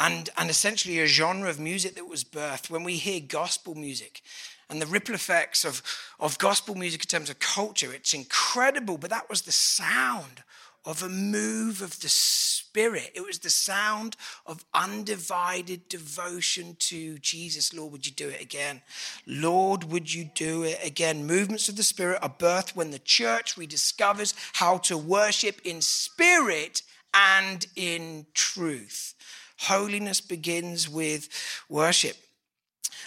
And, 0.00 0.30
and 0.38 0.48
essentially 0.48 1.00
a 1.00 1.06
genre 1.06 1.50
of 1.50 1.60
music 1.60 1.96
that 1.96 2.08
was 2.08 2.24
birthed. 2.24 2.70
When 2.70 2.82
we 2.82 2.96
hear 2.96 3.20
gospel 3.20 3.74
music, 3.74 4.22
and 4.72 4.82
the 4.82 4.86
ripple 4.86 5.14
effects 5.14 5.64
of, 5.64 5.82
of 6.18 6.38
gospel 6.38 6.74
music 6.74 7.04
in 7.04 7.08
terms 7.08 7.30
of 7.30 7.38
culture. 7.38 7.92
It's 7.92 8.14
incredible, 8.14 8.98
but 8.98 9.10
that 9.10 9.28
was 9.28 9.42
the 9.42 9.52
sound 9.52 10.42
of 10.84 11.02
a 11.02 11.08
move 11.08 11.80
of 11.80 12.00
the 12.00 12.08
Spirit. 12.08 13.12
It 13.14 13.24
was 13.24 13.38
the 13.38 13.50
sound 13.50 14.16
of 14.46 14.64
undivided 14.74 15.88
devotion 15.88 16.76
to 16.80 17.18
Jesus. 17.18 17.72
Lord, 17.72 17.92
would 17.92 18.06
you 18.06 18.12
do 18.12 18.28
it 18.28 18.40
again? 18.40 18.80
Lord, 19.26 19.84
would 19.84 20.12
you 20.12 20.24
do 20.34 20.64
it 20.64 20.80
again? 20.82 21.26
Movements 21.26 21.68
of 21.68 21.76
the 21.76 21.82
Spirit 21.82 22.18
are 22.22 22.30
birthed 22.30 22.74
when 22.74 22.90
the 22.90 22.98
church 22.98 23.56
rediscovers 23.56 24.34
how 24.54 24.78
to 24.78 24.96
worship 24.98 25.60
in 25.64 25.80
spirit 25.82 26.82
and 27.14 27.66
in 27.76 28.26
truth. 28.34 29.14
Holiness 29.58 30.20
begins 30.20 30.88
with 30.88 31.28
worship. 31.68 32.16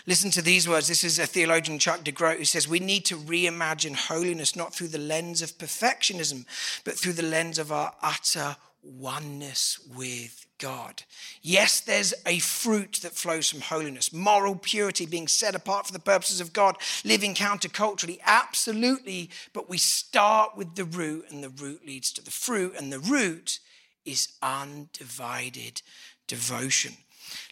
Listen 0.08 0.30
to 0.32 0.42
these 0.42 0.70
words. 0.70 0.88
This 0.88 1.04
is 1.04 1.18
a 1.18 1.26
theologian, 1.26 1.80
Chuck 1.80 2.02
DeGroat, 2.02 2.38
who 2.38 2.46
says, 2.46 2.68
We 2.68 2.80
need 2.80 3.06
to 3.06 3.18
reimagine 3.18 3.96
holiness 3.96 4.56
not 4.56 4.74
through 4.74 4.90
the 4.90 5.00
lens 5.00 5.42
of 5.42 5.58
perfectionism, 5.58 6.46
but 6.84 6.94
through 6.94 7.14
the 7.14 7.24
lens 7.24 7.58
of 7.58 7.72
our 7.72 7.94
utter 8.04 8.56
oneness 8.84 9.80
with 9.96 10.46
God. 10.60 11.04
Yes, 11.42 11.80
there's 11.80 12.14
a 12.26 12.38
fruit 12.38 13.00
that 13.02 13.16
flows 13.16 13.50
from 13.50 13.62
holiness, 13.62 14.14
moral 14.14 14.56
purity, 14.56 15.08
being 15.08 15.28
set 15.28 15.56
apart 15.56 15.88
for 15.88 15.94
the 15.94 16.00
purposes 16.00 16.40
of 16.40 16.54
God, 16.54 16.78
living 17.04 17.34
counterculturally, 17.34 18.20
absolutely. 18.26 19.32
But 19.54 19.70
we 19.70 19.80
start 19.80 20.56
with 20.56 20.76
the 20.76 20.86
root, 20.86 21.26
and 21.32 21.44
the 21.44 21.50
root 21.50 21.86
leads 21.86 22.12
to 22.14 22.24
the 22.24 22.32
fruit, 22.32 22.76
and 22.78 22.94
the 22.94 23.00
root 23.00 23.60
is 24.06 24.30
undivided 24.44 25.82
devotion. 26.28 26.94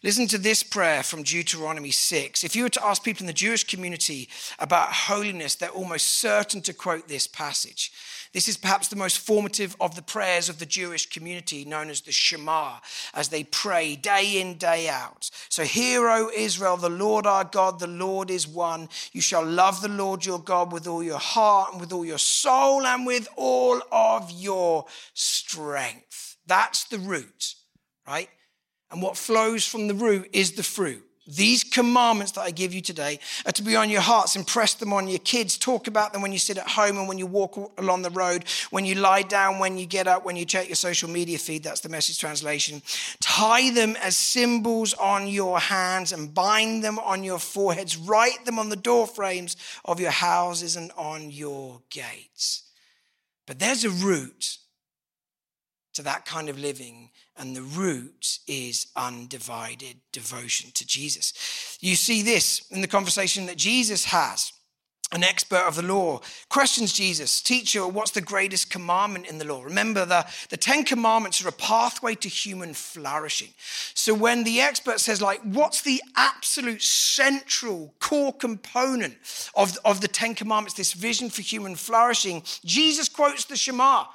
Listen 0.03 0.27
to 0.27 0.38
this 0.38 0.63
prayer 0.63 1.01
from 1.01 1.24
Deuteronomy 1.24 1.92
6. 1.92 2.44
If 2.44 2.56
you 2.56 2.63
were 2.63 2.70
to 2.70 2.86
ask 2.86 3.03
people 3.03 3.24
in 3.24 3.27
the 3.27 3.34
Jewish 3.34 3.63
community 3.63 4.27
about 4.60 4.92
holiness, 4.92 5.56
they're 5.56 5.70
almost 5.70 6.20
certain 6.20 6.62
to 6.63 6.74
quote 6.74 7.08
this 7.08 7.25
passage. 7.25 7.92
This 8.34 8.48
is 8.48 8.58
perhaps 8.58 8.88
the 8.88 8.96
most 8.96 9.20
formative 9.20 9.75
of 9.80 9.96
the 9.96 10.01
prayers 10.01 10.50
of 10.50 10.58
the 10.58 10.65
Jewish 10.65 11.06
community, 11.06 11.65
known 11.65 11.89
as 11.89 12.01
the 12.01 12.12
Shema, 12.12 12.80
as 13.13 13.30
they 13.30 13.44
pray 13.44 13.96
day 13.96 14.42
in, 14.42 14.58
day 14.58 14.89
out. 14.89 15.30
So, 15.50 15.63
hear, 15.63 16.10
O 16.10 16.32
Israel, 16.36 16.75
the 16.75 16.89
Lord 16.89 17.27
our 17.27 17.44
God, 17.44 17.80
the 17.80 17.88
Lord 17.88 18.32
is 18.32 18.48
one. 18.48 18.89
You 19.12 19.22
shall 19.22 19.46
love 19.46 19.82
the 19.82 19.88
Lord 19.88 20.25
your 20.25 20.39
God 20.39 20.74
with 20.74 20.88
all 20.88 21.03
your 21.03 21.20
heart 21.20 21.74
and 21.74 21.80
with 21.80 21.94
all 21.94 22.06
your 22.06 22.18
soul 22.18 22.86
and 22.86 23.06
with 23.06 23.27
all 23.38 23.82
of 23.92 24.32
your 24.32 24.86
strength. 25.13 26.38
That's 26.48 26.86
the 26.86 27.00
root, 27.00 27.53
right? 28.08 28.30
And 28.94 29.02
what 29.02 29.18
flows 29.18 29.66
from 29.66 29.88
the 29.88 29.96
root 29.96 30.30
is 30.34 30.52
the 30.52 30.62
fruit. 30.62 31.04
These 31.26 31.64
commandments 31.64 32.34
that 32.34 32.42
I 32.42 32.52
give 32.52 32.76
you 32.76 32.82
today 32.82 33.20
are 33.44 33.52
to 33.54 33.64
be 33.64 33.76
on 33.76 33.90
your 33.90 34.02
hearts. 34.02 34.36
Impress 34.36 34.76
them 34.76 34.94
on 34.94 35.08
your 35.08 35.20
kids. 35.20 35.58
Talk 35.58 35.88
about 35.88 36.14
them 36.14 36.22
when 36.22 36.32
you 36.32 36.38
sit 36.38 36.60
at 36.60 36.68
home 36.68 37.00
and 37.00 37.08
when 37.08 37.18
you 37.18 37.26
walk 37.26 37.72
along 37.80 38.04
the 38.04 38.12
road, 38.12 38.46
when 38.70 38.86
you 38.86 38.94
lie 38.96 39.24
down, 39.24 39.58
when 39.58 39.80
you 39.80 39.88
get 39.88 40.06
up, 40.06 40.26
when 40.26 40.36
you 40.36 40.46
check 40.46 40.68
your 40.68 40.76
social 40.76 41.10
media 41.10 41.40
feed. 41.40 41.64
That's 41.64 41.80
the 41.80 41.90
message 41.90 42.20
translation. 42.20 42.84
Tie 43.20 43.72
them 43.72 43.96
as 44.00 44.16
symbols 44.16 44.94
on 44.94 45.28
your 45.28 45.60
hands 45.60 46.12
and 46.12 46.32
bind 46.32 46.84
them 46.84 47.00
on 47.00 47.24
your 47.24 47.40
foreheads. 47.40 47.98
Write 47.98 48.46
them 48.46 48.60
on 48.60 48.70
the 48.70 48.76
door 48.76 49.08
frames 49.08 49.58
of 49.86 50.00
your 50.00 50.12
houses 50.12 50.76
and 50.76 50.92
on 50.98 51.32
your 51.32 51.82
gates. 51.90 52.70
But 53.48 53.58
there's 53.58 53.86
a 53.86 53.90
root 53.90 54.60
to 55.94 56.04
that 56.04 56.26
kind 56.26 56.50
of 56.50 56.60
living 56.60 57.10
and 57.38 57.56
the 57.56 57.62
root 57.62 58.40
is 58.48 58.88
undivided 58.96 59.98
devotion 60.12 60.72
to 60.75 60.86
Jesus. 60.86 61.78
You 61.82 61.96
see 61.96 62.22
this 62.22 62.66
in 62.70 62.82
the 62.82 62.88
conversation 62.88 63.48
that 63.48 63.58
Jesus 63.58 64.06
has. 64.06 64.54
An 65.12 65.24
expert 65.24 65.63
of 65.68 65.75
the 65.75 65.84
law 65.84 66.22
questions 66.50 66.92
Jesus, 66.92 67.40
Teacher, 67.40 67.88
what's 67.88 68.10
the 68.10 68.22
greatest 68.22 68.72
commandment 68.72 69.28
in 69.28 69.38
the 69.38 69.46
law? 69.46 69.62
Remember, 69.62 70.06
the, 70.06 70.25
the 70.50 70.58
Ten 70.58 70.84
Commandments 70.84 71.44
are 71.44 71.50
a 71.50 71.52
pathway 71.52 72.16
to 72.16 72.28
human 72.28 72.74
flourishing. 72.74 73.50
So 73.94 74.16
when 74.16 74.44
the 74.44 74.60
expert 74.60 75.00
says, 75.00 75.22
like, 75.22 75.40
what's 75.44 75.84
the 75.84 76.02
absolute 76.16 76.82
central 76.82 77.94
core 78.00 78.34
component 78.34 79.18
of, 79.54 79.78
of 79.86 80.02
the 80.02 80.08
Ten 80.08 80.34
Commandments, 80.34 80.74
this 80.74 80.94
vision 80.94 81.30
for 81.30 81.44
human 81.44 81.75
flourishing, 81.75 82.42
Jesus 82.66 83.08
quotes 83.08 83.46
the 83.46 83.56
Shema 83.56 84.06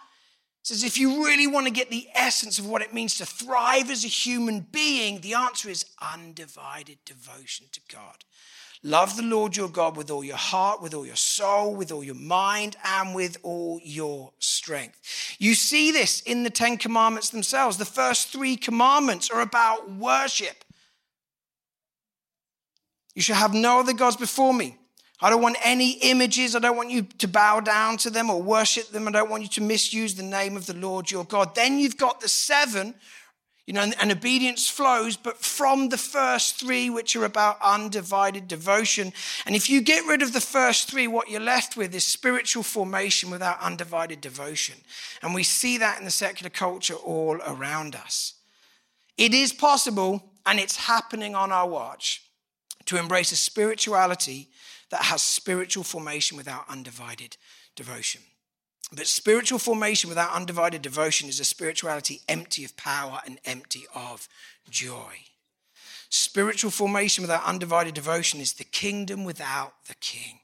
says 0.68 0.84
if 0.84 0.98
you 0.98 1.24
really 1.24 1.46
want 1.46 1.66
to 1.66 1.72
get 1.72 1.90
the 1.90 2.06
essence 2.14 2.58
of 2.58 2.66
what 2.66 2.82
it 2.82 2.92
means 2.92 3.16
to 3.16 3.24
thrive 3.24 3.90
as 3.90 4.04
a 4.04 4.08
human 4.08 4.60
being, 4.60 5.20
the 5.22 5.32
answer 5.32 5.70
is 5.70 5.86
undivided 6.12 6.98
devotion 7.06 7.66
to 7.72 7.80
God. 7.90 8.24
Love 8.82 9.16
the 9.16 9.22
Lord 9.22 9.56
your 9.56 9.70
God 9.70 9.96
with 9.96 10.10
all 10.10 10.22
your 10.22 10.36
heart, 10.36 10.82
with 10.82 10.92
all 10.92 11.06
your 11.06 11.16
soul, 11.16 11.74
with 11.74 11.90
all 11.90 12.04
your 12.04 12.14
mind, 12.14 12.76
and 12.84 13.14
with 13.14 13.38
all 13.42 13.80
your 13.82 14.32
strength. 14.40 15.00
You 15.38 15.54
see 15.54 15.90
this 15.90 16.20
in 16.20 16.44
the 16.44 16.50
Ten 16.50 16.76
Commandments 16.76 17.30
themselves. 17.30 17.78
The 17.78 17.86
first 17.86 18.28
three 18.28 18.56
commandments 18.56 19.30
are 19.30 19.40
about 19.40 19.90
worship. 19.90 20.64
You 23.14 23.22
shall 23.22 23.36
have 23.36 23.54
no 23.54 23.80
other 23.80 23.94
gods 23.94 24.16
before 24.16 24.52
me. 24.52 24.76
I 25.20 25.30
don't 25.30 25.42
want 25.42 25.56
any 25.64 25.92
images. 26.02 26.54
I 26.54 26.60
don't 26.60 26.76
want 26.76 26.90
you 26.90 27.02
to 27.02 27.26
bow 27.26 27.58
down 27.60 27.96
to 27.98 28.10
them 28.10 28.30
or 28.30 28.40
worship 28.40 28.90
them. 28.90 29.08
I 29.08 29.10
don't 29.10 29.30
want 29.30 29.42
you 29.42 29.48
to 29.50 29.60
misuse 29.60 30.14
the 30.14 30.22
name 30.22 30.56
of 30.56 30.66
the 30.66 30.76
Lord 30.76 31.10
your 31.10 31.24
God. 31.24 31.56
Then 31.56 31.78
you've 31.78 31.96
got 31.96 32.20
the 32.20 32.28
seven, 32.28 32.94
you 33.66 33.74
know, 33.74 33.80
and, 33.80 33.96
and 34.00 34.12
obedience 34.12 34.68
flows, 34.68 35.16
but 35.16 35.38
from 35.38 35.88
the 35.88 35.98
first 35.98 36.60
three, 36.60 36.88
which 36.88 37.16
are 37.16 37.24
about 37.24 37.58
undivided 37.60 38.46
devotion. 38.46 39.12
And 39.44 39.56
if 39.56 39.68
you 39.68 39.80
get 39.80 40.06
rid 40.06 40.22
of 40.22 40.32
the 40.32 40.40
first 40.40 40.88
three, 40.88 41.08
what 41.08 41.28
you're 41.28 41.40
left 41.40 41.76
with 41.76 41.92
is 41.96 42.06
spiritual 42.06 42.62
formation 42.62 43.28
without 43.28 43.60
undivided 43.60 44.20
devotion. 44.20 44.76
And 45.20 45.34
we 45.34 45.42
see 45.42 45.78
that 45.78 45.98
in 45.98 46.04
the 46.04 46.12
secular 46.12 46.50
culture 46.50 46.94
all 46.94 47.40
around 47.44 47.96
us. 47.96 48.34
It 49.16 49.34
is 49.34 49.52
possible, 49.52 50.30
and 50.46 50.60
it's 50.60 50.76
happening 50.76 51.34
on 51.34 51.50
our 51.50 51.68
watch, 51.68 52.22
to 52.84 52.96
embrace 52.96 53.32
a 53.32 53.36
spirituality 53.36 54.48
that 54.90 55.02
has 55.02 55.22
spiritual 55.22 55.84
formation 55.84 56.36
without 56.36 56.68
undivided 56.68 57.36
devotion. 57.76 58.22
But 58.92 59.06
spiritual 59.06 59.58
formation 59.58 60.08
without 60.08 60.32
undivided 60.32 60.80
devotion 60.80 61.28
is 61.28 61.40
a 61.40 61.44
spirituality 61.44 62.22
empty 62.28 62.64
of 62.64 62.76
power 62.76 63.20
and 63.26 63.38
empty 63.44 63.84
of 63.94 64.28
joy. 64.70 65.24
Spiritual 66.10 66.70
formation 66.70 67.22
without 67.22 67.44
undivided 67.44 67.92
devotion 67.94 68.40
is 68.40 68.54
the 68.54 68.64
kingdom 68.64 69.24
without 69.24 69.74
the 69.88 69.94
king. 69.96 70.40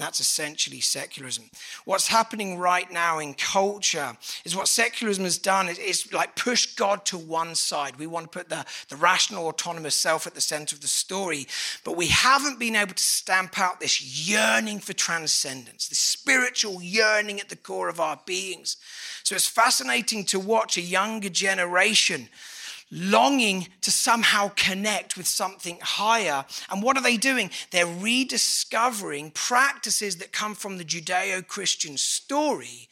And 0.00 0.06
that's 0.06 0.20
essentially 0.20 0.80
secularism. 0.80 1.50
What's 1.84 2.08
happening 2.08 2.58
right 2.58 2.90
now 2.90 3.18
in 3.18 3.34
culture 3.34 4.16
is 4.46 4.56
what 4.56 4.66
secularism 4.66 5.24
has 5.24 5.36
done 5.36 5.68
is, 5.68 5.78
is, 5.78 6.10
like 6.10 6.36
push 6.36 6.74
God 6.74 7.04
to 7.04 7.18
one 7.18 7.54
side. 7.54 7.98
We 7.98 8.06
want 8.06 8.32
to 8.32 8.38
put 8.38 8.48
the, 8.48 8.64
the 8.88 8.96
rational, 8.96 9.46
autonomous 9.46 9.94
self 9.94 10.26
at 10.26 10.32
the 10.32 10.40
center 10.40 10.74
of 10.74 10.80
the 10.80 10.88
story, 10.88 11.46
but 11.84 11.98
we 11.98 12.06
haven't 12.06 12.58
been 12.58 12.76
able 12.76 12.94
to 12.94 13.02
stamp 13.02 13.58
out 13.58 13.78
this 13.78 14.26
yearning 14.26 14.78
for 14.78 14.94
transcendence, 14.94 15.88
this 15.88 15.98
spiritual 15.98 16.80
yearning 16.80 17.38
at 17.38 17.50
the 17.50 17.56
core 17.56 17.90
of 17.90 18.00
our 18.00 18.18
beings. 18.24 18.78
So 19.22 19.34
it's 19.34 19.46
fascinating 19.46 20.24
to 20.26 20.40
watch 20.40 20.78
a 20.78 20.80
younger 20.80 21.28
generation 21.28 22.30
longing 22.90 23.68
to 23.82 23.90
somehow 23.90 24.50
connect 24.56 25.16
with 25.16 25.26
something 25.26 25.78
higher. 25.80 26.44
And 26.70 26.82
what 26.82 26.96
are 26.96 27.02
they 27.02 27.16
doing? 27.16 27.50
They're 27.70 27.86
rediscovering 27.86 29.30
practices 29.30 30.16
that 30.16 30.32
come 30.32 30.54
from 30.54 30.76
the 30.76 30.84
Judeo 30.84 31.46
Christian 31.46 31.96
story 31.96 32.88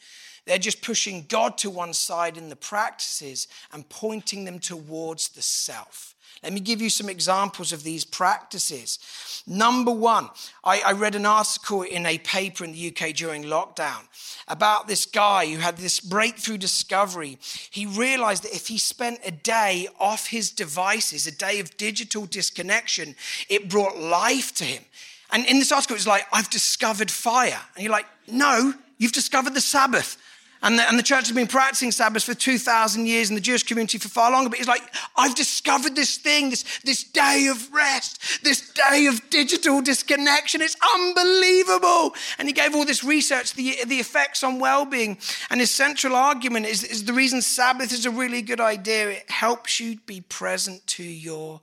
They're 0.49 0.57
just 0.57 0.81
pushing 0.81 1.25
God 1.29 1.59
to 1.59 1.69
one 1.69 1.93
side 1.93 2.35
in 2.35 2.49
the 2.49 2.55
practices 2.55 3.47
and 3.71 3.87
pointing 3.87 4.45
them 4.45 4.57
towards 4.57 5.29
the 5.29 5.43
self. 5.43 6.15
Let 6.43 6.53
me 6.53 6.61
give 6.61 6.81
you 6.81 6.89
some 6.89 7.09
examples 7.09 7.73
of 7.73 7.83
these 7.83 8.05
practices. 8.05 9.43
Number 9.45 9.91
one, 9.91 10.29
I, 10.63 10.81
I, 10.85 10.91
read 10.93 11.15
an 11.15 11.25
article 11.25 11.81
in 11.81 12.05
a 12.05 12.17
paper 12.19 12.63
in 12.63 12.71
the 12.71 12.87
UK 12.87 13.13
during 13.13 13.43
lockdown 13.43 14.07
about 14.47 14.87
this 14.87 15.05
guy 15.05 15.47
who 15.47 15.57
had 15.57 15.77
this 15.77 15.99
breakthrough 15.99 16.57
discovery. 16.57 17.37
He 17.69 17.85
realized 17.85 18.43
that 18.43 18.55
if 18.55 18.67
he 18.67 18.77
spent 18.77 19.19
a 19.25 19.31
day 19.31 19.87
off 19.99 20.27
his 20.27 20.51
devices, 20.51 21.27
a 21.27 21.35
day 21.35 21.59
of 21.59 21.75
digital 21.77 22.25
disconnection, 22.25 23.15
it 23.49 23.69
brought 23.69 23.97
life 23.97 24.53
to 24.55 24.63
him. 24.63 24.83
And 25.31 25.45
in 25.45 25.59
this 25.59 25.71
article, 25.71 25.95
it's 25.95 26.07
like, 26.07 26.25
I've 26.31 26.49
discovered 26.49 27.11
fire. 27.11 27.59
And 27.75 27.83
you're 27.83 27.91
like, 27.91 28.07
no, 28.27 28.73
you've 28.97 29.11
discovered 29.11 29.53
the 29.53 29.61
Sabbath. 29.61 30.17
And 30.61 30.77
the, 30.77 30.85
and 30.89 30.99
the 30.99 31.03
church 31.03 31.27
has 31.27 31.35
been 31.35 31.47
practicing 31.47 31.91
Sabbath 31.91 32.23
for 32.23 32.33
2,000 32.33 33.05
years 33.05 33.29
and 33.29 33.37
the 33.37 33.41
Jewish 33.41 33.63
community 33.63 33.97
for 33.97 34.09
far 34.09 34.29
longer. 34.29 34.49
But 34.49 34.59
it's 34.59 34.67
like, 34.67 34.81
I've 35.15 35.35
discovered 35.35 35.95
this 35.95 36.17
thing, 36.17 36.49
this, 36.49 36.65
this 36.83 37.03
day 37.03 37.47
of 37.49 37.73
rest, 37.73 38.43
this 38.43 38.69
day 38.71 39.05
of 39.05 39.29
digital 39.29 39.81
disconnection. 39.81 40.61
It's 40.61 40.75
unbelievable. 40.95 42.13
And 42.37 42.49
he 42.49 42.53
gave 42.53 42.75
all 42.75 42.83
this 42.83 43.05
research, 43.05 43.53
the, 43.53 43.77
the 43.87 43.99
effects 43.99 44.43
on 44.43 44.59
well 44.59 44.85
being. 44.85 45.17
And 45.49 45.61
his 45.61 45.71
central 45.71 46.13
argument 46.13 46.65
is, 46.65 46.83
is 46.83 47.05
the 47.05 47.13
reason 47.13 47.41
Sabbath 47.41 47.93
is 47.93 48.05
a 48.05 48.11
really 48.11 48.41
good 48.41 48.59
idea. 48.59 49.11
It 49.11 49.31
helps 49.31 49.79
you 49.79 49.99
be 50.05 50.19
present 50.19 50.85
to 50.87 51.03
yourself. 51.03 51.61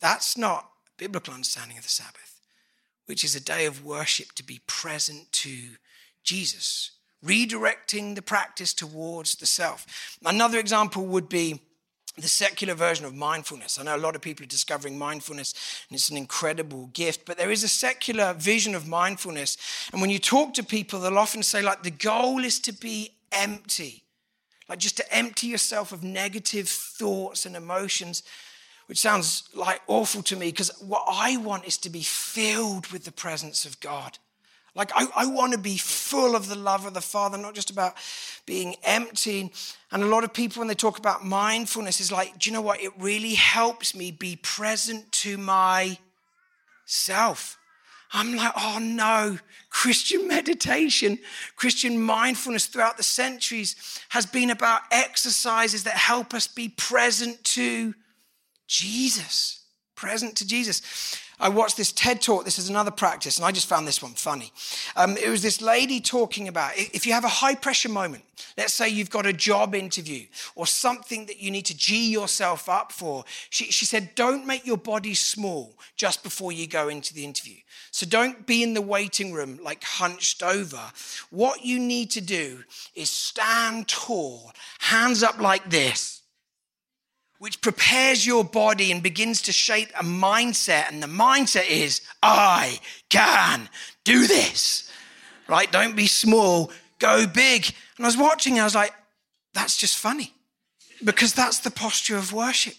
That's 0.00 0.36
not 0.36 0.68
biblical 0.96 1.32
understanding 1.32 1.78
of 1.78 1.84
the 1.84 1.90
Sabbath, 1.90 2.40
which 3.06 3.22
is 3.22 3.36
a 3.36 3.40
day 3.40 3.66
of 3.66 3.84
worship 3.84 4.32
to 4.32 4.42
be 4.42 4.62
present 4.66 5.30
to 5.30 5.76
Jesus, 6.26 6.90
redirecting 7.24 8.14
the 8.14 8.22
practice 8.22 8.74
towards 8.74 9.36
the 9.36 9.46
self. 9.46 10.18
Another 10.24 10.58
example 10.58 11.06
would 11.06 11.28
be 11.30 11.60
the 12.18 12.28
secular 12.28 12.74
version 12.74 13.06
of 13.06 13.14
mindfulness. 13.14 13.78
I 13.78 13.84
know 13.84 13.96
a 13.96 13.98
lot 13.98 14.16
of 14.16 14.22
people 14.22 14.44
are 14.44 14.48
discovering 14.48 14.98
mindfulness, 14.98 15.54
and 15.88 15.96
it's 15.96 16.10
an 16.10 16.16
incredible 16.16 16.86
gift, 16.88 17.26
but 17.26 17.38
there 17.38 17.50
is 17.50 17.62
a 17.62 17.68
secular 17.68 18.34
vision 18.34 18.74
of 18.74 18.86
mindfulness. 18.86 19.56
And 19.92 20.00
when 20.00 20.10
you 20.10 20.18
talk 20.18 20.52
to 20.54 20.62
people, 20.62 21.00
they'll 21.00 21.18
often 21.18 21.42
say, 21.42 21.62
like, 21.62 21.82
the 21.82 21.90
goal 21.90 22.44
is 22.44 22.58
to 22.60 22.72
be 22.72 23.12
empty, 23.32 24.04
like 24.68 24.78
just 24.78 24.96
to 24.98 25.14
empty 25.14 25.46
yourself 25.46 25.92
of 25.92 26.02
negative 26.02 26.68
thoughts 26.68 27.46
and 27.46 27.56
emotions 27.56 28.22
which 28.86 28.98
sounds 28.98 29.48
like 29.54 29.80
awful 29.88 30.22
to 30.22 30.36
me 30.36 30.46
because 30.46 30.70
what 30.80 31.04
I 31.08 31.36
want 31.36 31.66
is 31.66 31.76
to 31.78 31.90
be 31.90 32.02
filled 32.02 32.86
with 32.88 33.04
the 33.04 33.12
presence 33.12 33.64
of 33.64 33.80
God. 33.80 34.18
Like, 34.76 34.92
I, 34.94 35.06
I 35.16 35.26
want 35.26 35.52
to 35.52 35.58
be 35.58 35.78
full 35.78 36.36
of 36.36 36.48
the 36.48 36.54
love 36.54 36.84
of 36.84 36.92
the 36.94 37.00
Father, 37.00 37.38
not 37.38 37.54
just 37.54 37.70
about 37.70 37.94
being 38.44 38.76
empty. 38.84 39.50
And 39.90 40.02
a 40.02 40.06
lot 40.06 40.22
of 40.22 40.34
people, 40.34 40.60
when 40.60 40.68
they 40.68 40.74
talk 40.74 40.98
about 40.98 41.24
mindfulness, 41.24 41.98
is 42.00 42.12
like, 42.12 42.38
do 42.38 42.50
you 42.50 42.54
know 42.54 42.60
what? 42.60 42.82
It 42.82 42.92
really 42.98 43.34
helps 43.34 43.94
me 43.94 44.10
be 44.10 44.36
present 44.36 45.10
to 45.12 45.38
myself. 45.38 45.98
I'm 48.12 48.36
like, 48.36 48.52
oh 48.56 48.78
no, 48.80 49.38
Christian 49.70 50.28
meditation, 50.36 51.18
Christian 51.56 52.00
mindfulness 52.00 52.66
throughout 52.66 52.98
the 52.98 53.02
centuries 53.02 54.00
has 54.10 54.26
been 54.26 54.50
about 54.50 54.82
exercises 54.92 55.84
that 55.84 55.94
help 55.94 56.34
us 56.34 56.46
be 56.46 56.68
present 56.68 57.42
to 57.44 57.94
Jesus, 58.66 59.64
present 59.94 60.36
to 60.36 60.46
Jesus. 60.46 61.20
I 61.38 61.50
watched 61.50 61.76
this 61.76 61.92
TED 61.92 62.22
talk. 62.22 62.44
This 62.44 62.58
is 62.58 62.70
another 62.70 62.90
practice, 62.90 63.36
and 63.36 63.44
I 63.44 63.52
just 63.52 63.68
found 63.68 63.86
this 63.86 64.02
one 64.02 64.12
funny. 64.12 64.52
Um, 64.96 65.16
it 65.18 65.28
was 65.28 65.42
this 65.42 65.60
lady 65.60 66.00
talking 66.00 66.48
about 66.48 66.72
if 66.76 67.06
you 67.06 67.12
have 67.12 67.24
a 67.24 67.28
high 67.28 67.54
pressure 67.54 67.90
moment, 67.90 68.24
let's 68.56 68.72
say 68.72 68.88
you've 68.88 69.10
got 69.10 69.26
a 69.26 69.32
job 69.32 69.74
interview 69.74 70.26
or 70.54 70.66
something 70.66 71.26
that 71.26 71.38
you 71.38 71.50
need 71.50 71.66
to 71.66 71.76
G 71.76 72.10
yourself 72.10 72.68
up 72.68 72.90
for. 72.90 73.24
She, 73.50 73.64
she 73.66 73.84
said, 73.84 74.14
don't 74.14 74.46
make 74.46 74.66
your 74.66 74.78
body 74.78 75.14
small 75.14 75.74
just 75.96 76.22
before 76.22 76.52
you 76.52 76.66
go 76.66 76.88
into 76.88 77.12
the 77.12 77.24
interview. 77.24 77.56
So 77.90 78.06
don't 78.06 78.46
be 78.46 78.62
in 78.62 78.74
the 78.74 78.82
waiting 78.82 79.32
room 79.32 79.58
like 79.62 79.84
hunched 79.84 80.42
over. 80.42 80.80
What 81.30 81.64
you 81.64 81.78
need 81.78 82.10
to 82.12 82.20
do 82.20 82.64
is 82.94 83.10
stand 83.10 83.88
tall, 83.88 84.52
hands 84.78 85.22
up 85.22 85.38
like 85.38 85.68
this 85.68 86.22
which 87.38 87.60
prepares 87.60 88.26
your 88.26 88.44
body 88.44 88.90
and 88.90 89.02
begins 89.02 89.42
to 89.42 89.52
shape 89.52 89.90
a 89.98 90.02
mindset. 90.04 90.90
And 90.90 91.02
the 91.02 91.06
mindset 91.06 91.68
is, 91.68 92.00
I 92.22 92.80
can 93.08 93.68
do 94.04 94.26
this, 94.26 94.90
right? 95.48 95.70
Don't 95.70 95.96
be 95.96 96.06
small, 96.06 96.70
go 96.98 97.26
big. 97.26 97.66
And 97.96 98.06
I 98.06 98.08
was 98.08 98.16
watching, 98.16 98.58
I 98.58 98.64
was 98.64 98.74
like, 98.74 98.94
that's 99.52 99.76
just 99.76 99.98
funny 99.98 100.32
because 101.04 101.34
that's 101.34 101.60
the 101.60 101.70
posture 101.70 102.16
of 102.16 102.32
worship. 102.32 102.74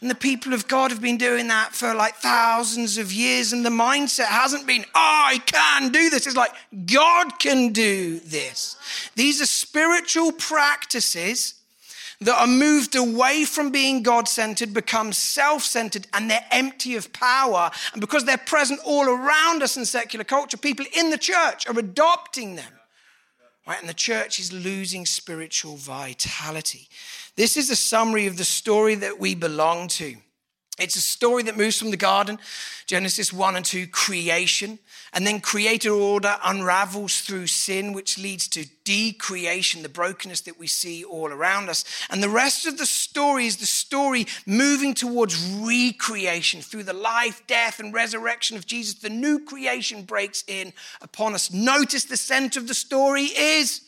And 0.00 0.10
the 0.10 0.14
people 0.14 0.52
of 0.52 0.68
God 0.68 0.90
have 0.90 1.00
been 1.00 1.16
doing 1.16 1.48
that 1.48 1.74
for 1.74 1.94
like 1.94 2.16
thousands 2.16 2.98
of 2.98 3.10
years. 3.10 3.54
And 3.54 3.64
the 3.64 3.70
mindset 3.70 4.26
hasn't 4.26 4.66
been, 4.66 4.84
I 4.94 5.40
can 5.46 5.92
do 5.92 6.10
this. 6.10 6.26
It's 6.26 6.36
like, 6.36 6.52
God 6.84 7.38
can 7.38 7.72
do 7.72 8.18
this. 8.18 8.76
These 9.14 9.40
are 9.40 9.46
spiritual 9.46 10.32
practices 10.32 11.54
that 12.24 12.40
are 12.40 12.46
moved 12.46 12.96
away 12.96 13.44
from 13.44 13.70
being 13.70 14.02
God 14.02 14.28
centered, 14.28 14.74
become 14.74 15.12
self 15.12 15.62
centered, 15.62 16.06
and 16.12 16.30
they're 16.30 16.46
empty 16.50 16.96
of 16.96 17.12
power. 17.12 17.70
And 17.92 18.00
because 18.00 18.24
they're 18.24 18.38
present 18.38 18.80
all 18.84 19.08
around 19.08 19.62
us 19.62 19.76
in 19.76 19.84
secular 19.84 20.24
culture, 20.24 20.56
people 20.56 20.86
in 20.96 21.10
the 21.10 21.18
church 21.18 21.66
are 21.68 21.78
adopting 21.78 22.56
them. 22.56 22.72
Right? 23.66 23.80
And 23.80 23.88
the 23.88 23.94
church 23.94 24.38
is 24.38 24.52
losing 24.52 25.06
spiritual 25.06 25.76
vitality. 25.76 26.88
This 27.36 27.56
is 27.56 27.70
a 27.70 27.76
summary 27.76 28.26
of 28.26 28.36
the 28.36 28.44
story 28.44 28.94
that 28.96 29.18
we 29.18 29.34
belong 29.34 29.88
to. 29.88 30.16
It's 30.76 30.96
a 30.96 31.00
story 31.00 31.44
that 31.44 31.56
moves 31.56 31.78
from 31.78 31.92
the 31.92 31.96
garden, 31.96 32.40
Genesis 32.86 33.32
1 33.32 33.54
and 33.54 33.64
2, 33.64 33.86
creation, 33.86 34.80
and 35.12 35.24
then 35.24 35.40
created 35.40 35.90
order 35.90 36.36
unravels 36.44 37.20
through 37.20 37.46
sin, 37.46 37.92
which 37.92 38.18
leads 38.18 38.48
to 38.48 38.66
decreation, 38.82 39.84
the 39.84 39.88
brokenness 39.88 40.40
that 40.42 40.58
we 40.58 40.66
see 40.66 41.04
all 41.04 41.28
around 41.28 41.68
us. 41.68 41.84
And 42.10 42.20
the 42.20 42.28
rest 42.28 42.66
of 42.66 42.76
the 42.76 42.86
story 42.86 43.46
is 43.46 43.58
the 43.58 43.66
story 43.66 44.26
moving 44.46 44.94
towards 44.94 45.40
recreation 45.64 46.60
through 46.60 46.82
the 46.82 46.92
life, 46.92 47.46
death, 47.46 47.78
and 47.78 47.94
resurrection 47.94 48.56
of 48.56 48.66
Jesus. 48.66 48.94
The 48.94 49.10
new 49.10 49.44
creation 49.44 50.02
breaks 50.02 50.42
in 50.48 50.72
upon 51.00 51.34
us. 51.34 51.52
Notice 51.52 52.04
the 52.04 52.16
center 52.16 52.58
of 52.58 52.66
the 52.66 52.74
story 52.74 53.26
is. 53.26 53.82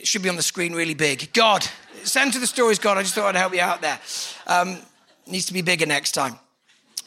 It 0.00 0.06
should 0.06 0.22
be 0.22 0.30
on 0.30 0.36
the 0.36 0.42
screen 0.42 0.72
really 0.72 0.94
big. 0.94 1.34
God. 1.34 1.66
Center 2.02 2.38
of 2.38 2.40
the 2.40 2.46
story 2.46 2.72
is 2.72 2.78
God. 2.78 2.96
I 2.96 3.02
just 3.02 3.14
thought 3.14 3.34
I'd 3.34 3.38
help 3.38 3.54
you 3.54 3.60
out 3.60 3.82
there. 3.82 4.00
Um, 4.46 4.78
needs 5.26 5.46
to 5.46 5.52
be 5.52 5.62
bigger 5.62 5.86
next 5.86 6.12
time. 6.12 6.38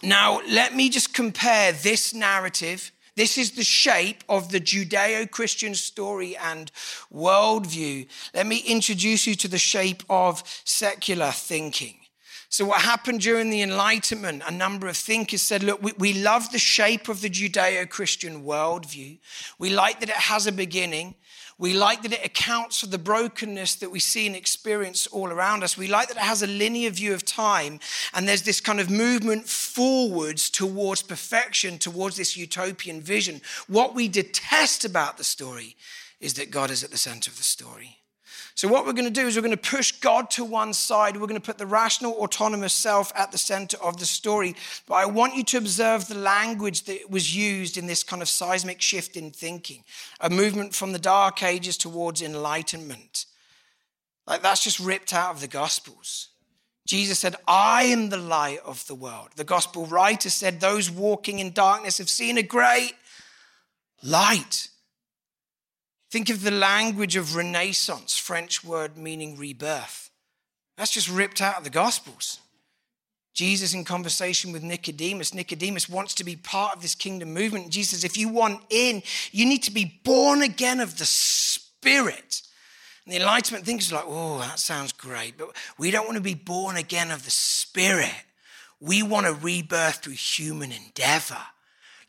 Now, 0.03 0.41
let 0.47 0.75
me 0.75 0.89
just 0.89 1.13
compare 1.13 1.71
this 1.71 2.13
narrative. 2.13 2.91
This 3.15 3.37
is 3.37 3.51
the 3.51 3.63
shape 3.63 4.23
of 4.29 4.51
the 4.51 4.59
Judeo 4.59 5.29
Christian 5.29 5.73
story 5.73 6.37
and 6.37 6.71
worldview. 7.11 8.07
Let 8.35 8.45
me 8.45 8.57
introduce 8.59 9.25
you 9.25 9.33
to 9.35 9.47
the 9.47 9.57
shape 9.57 10.03
of 10.09 10.43
secular 10.65 11.31
thinking. 11.31 11.95
So, 12.49 12.65
what 12.65 12.81
happened 12.81 13.21
during 13.21 13.49
the 13.49 13.61
Enlightenment, 13.61 14.43
a 14.47 14.51
number 14.51 14.87
of 14.87 14.95
thinkers 14.95 15.41
said, 15.41 15.63
Look, 15.63 15.81
we, 15.81 15.93
we 15.97 16.13
love 16.13 16.51
the 16.51 16.59
shape 16.59 17.09
of 17.09 17.21
the 17.21 17.29
Judeo 17.29 17.89
Christian 17.89 18.43
worldview. 18.43 19.17
We 19.59 19.71
like 19.71 19.99
that 19.99 20.09
it 20.09 20.15
has 20.15 20.47
a 20.47 20.51
beginning 20.51 21.15
we 21.59 21.73
like 21.73 22.03
that 22.03 22.13
it 22.13 22.25
accounts 22.25 22.81
for 22.81 22.87
the 22.87 22.99
brokenness 22.99 23.75
that 23.75 23.89
we 23.89 23.99
see 23.99 24.27
and 24.27 24.35
experience 24.35 25.07
all 25.07 25.29
around 25.29 25.63
us. 25.63 25.77
We 25.77 25.87
like 25.87 26.07
that 26.09 26.17
it 26.17 26.23
has 26.23 26.43
a 26.43 26.47
linear 26.47 26.91
view 26.91 27.13
of 27.13 27.25
time 27.25 27.79
and 28.13 28.27
there's 28.27 28.43
this 28.43 28.61
kind 28.61 28.79
of 28.79 28.91
movement 28.91 29.47
forwards 29.47 30.51
towards 30.51 31.01
perfection, 31.01 31.79
towards 31.79 32.17
this 32.17 32.37
utopian 32.37 33.01
vision. 33.01 33.41
What 33.67 33.95
we 33.95 34.07
detest 34.07 34.85
about 34.85 35.17
the 35.17 35.23
story 35.23 35.75
is 36.19 36.35
that 36.35 36.51
God 36.51 36.69
is 36.69 36.83
at 36.83 36.91
the 36.91 36.97
center 36.97 37.31
of 37.31 37.37
the 37.37 37.43
story. 37.43 37.97
So, 38.57 38.67
what 38.67 38.87
we're 38.87 38.93
going 38.93 39.05
to 39.05 39.11
do 39.11 39.27
is 39.27 39.35
we're 39.35 39.43
going 39.43 39.55
to 39.55 39.69
push 39.69 39.91
God 39.91 40.31
to 40.31 40.43
one 40.43 40.73
side. 40.73 41.15
We're 41.15 41.27
going 41.27 41.39
to 41.39 41.45
put 41.45 41.59
the 41.59 41.67
rational, 41.67 42.13
autonomous 42.13 42.73
self 42.73 43.11
at 43.15 43.31
the 43.31 43.37
center 43.37 43.77
of 43.83 43.97
the 43.97 44.05
story. 44.07 44.55
But 44.87 44.95
I 44.95 45.05
want 45.05 45.35
you 45.35 45.43
to 45.43 45.59
observe 45.59 46.07
the 46.07 46.15
language 46.15 46.85
that 46.85 47.07
was 47.07 47.35
used 47.35 47.77
in 47.77 47.85
this 47.85 48.01
kind 48.01 48.19
of 48.19 48.27
seismic 48.27 48.81
shift 48.81 49.15
in 49.15 49.29
thinking, 49.29 49.83
a 50.19 50.31
movement 50.31 50.73
from 50.73 50.91
the 50.91 50.97
dark 50.97 51.43
ages 51.43 51.77
towards 51.77 52.23
enlightenment. 52.23 53.27
Like 54.25 54.41
that's 54.41 54.63
just 54.63 54.79
ripped 54.79 55.13
out 55.13 55.35
of 55.35 55.41
the 55.41 55.47
Gospels. 55.47 56.29
Jesus 56.87 57.19
said, 57.19 57.35
I 57.47 57.83
am 57.83 58.09
the 58.09 58.17
light 58.17 58.61
of 58.65 58.87
the 58.87 58.95
world. 58.95 59.29
The 59.35 59.43
gospel 59.43 59.85
writer 59.85 60.31
said, 60.31 60.59
Those 60.59 60.89
walking 60.89 61.37
in 61.37 61.51
darkness 61.51 61.99
have 61.99 62.09
seen 62.09 62.39
a 62.39 62.43
great 62.43 62.93
light. 64.01 64.69
Think 66.09 66.29
of 66.29 66.43
the 66.43 66.51
language 66.51 67.15
of 67.15 67.35
Renaissance, 67.35 68.17
French 68.17 68.63
word 68.63 68.97
meaning 68.97 69.37
rebirth. 69.37 70.09
That's 70.77 70.91
just 70.91 71.09
ripped 71.09 71.41
out 71.41 71.57
of 71.57 71.63
the 71.63 71.69
Gospels. 71.69 72.39
Jesus, 73.33 73.73
in 73.73 73.83
conversation 73.83 74.51
with 74.51 74.63
Nicodemus, 74.63 75.33
Nicodemus 75.33 75.87
wants 75.87 76.15
to 76.15 76.23
be 76.23 76.35
part 76.35 76.75
of 76.75 76.81
this 76.81 76.95
kingdom 76.95 77.33
movement. 77.33 77.69
Jesus 77.69 78.03
if 78.03 78.17
you 78.17 78.29
want 78.29 78.61
in, 78.69 79.03
you 79.31 79.45
need 79.45 79.63
to 79.63 79.71
be 79.71 79.99
born 80.03 80.41
again 80.41 80.79
of 80.79 80.97
the 80.97 81.05
Spirit. 81.05 82.41
And 83.05 83.13
the 83.13 83.19
Enlightenment 83.19 83.65
thinkers 83.65 83.91
are 83.91 83.97
like, 83.97 84.05
oh, 84.07 84.39
that 84.39 84.59
sounds 84.59 84.91
great, 84.91 85.37
but 85.37 85.55
we 85.77 85.91
don't 85.91 86.05
want 86.05 86.17
to 86.17 86.23
be 86.23 86.33
born 86.33 86.77
again 86.77 87.11
of 87.11 87.25
the 87.25 87.31
Spirit. 87.31 88.11
We 88.79 89.03
want 89.03 89.27
to 89.27 89.33
rebirth 89.33 89.97
through 89.97 90.13
human 90.13 90.71
endeavor. 90.71 91.37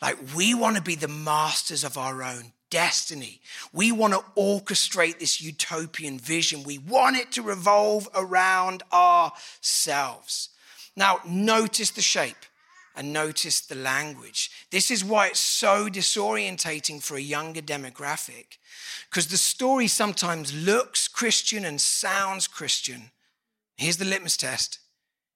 Like, 0.00 0.16
we 0.34 0.54
want 0.54 0.76
to 0.76 0.82
be 0.82 0.94
the 0.94 1.08
masters 1.08 1.84
of 1.84 1.98
our 1.98 2.22
own 2.22 2.52
destiny. 2.70 3.40
We 3.72 3.92
want 3.92 4.14
to 4.14 4.24
orchestrate 4.36 5.18
this 5.18 5.40
utopian 5.40 6.18
vision. 6.18 6.62
We 6.64 6.78
want 6.78 7.16
it 7.16 7.32
to 7.32 7.42
revolve 7.42 8.08
around 8.14 8.82
ourselves. 8.92 10.50
Now, 10.96 11.20
notice 11.26 11.90
the 11.90 12.02
shape 12.02 12.36
and 12.96 13.12
notice 13.12 13.60
the 13.60 13.76
language. 13.76 14.50
This 14.72 14.90
is 14.90 15.04
why 15.04 15.28
it's 15.28 15.38
so 15.38 15.88
disorientating 15.88 17.00
for 17.00 17.16
a 17.16 17.20
younger 17.20 17.60
demographic, 17.60 18.58
because 19.08 19.28
the 19.28 19.36
story 19.36 19.86
sometimes 19.86 20.52
looks 20.52 21.06
Christian 21.06 21.64
and 21.64 21.80
sounds 21.80 22.48
Christian. 22.48 23.12
Here's 23.76 23.98
the 23.98 24.04
litmus 24.04 24.36
test 24.36 24.80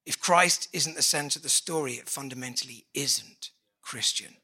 if 0.04 0.18
Christ 0.18 0.68
isn't 0.72 0.96
the 0.96 1.02
center 1.02 1.38
of 1.38 1.44
the 1.44 1.48
story, 1.48 1.92
it 1.92 2.08
fundamentally 2.08 2.86
isn't 2.94 3.50
Christian. 3.80 4.34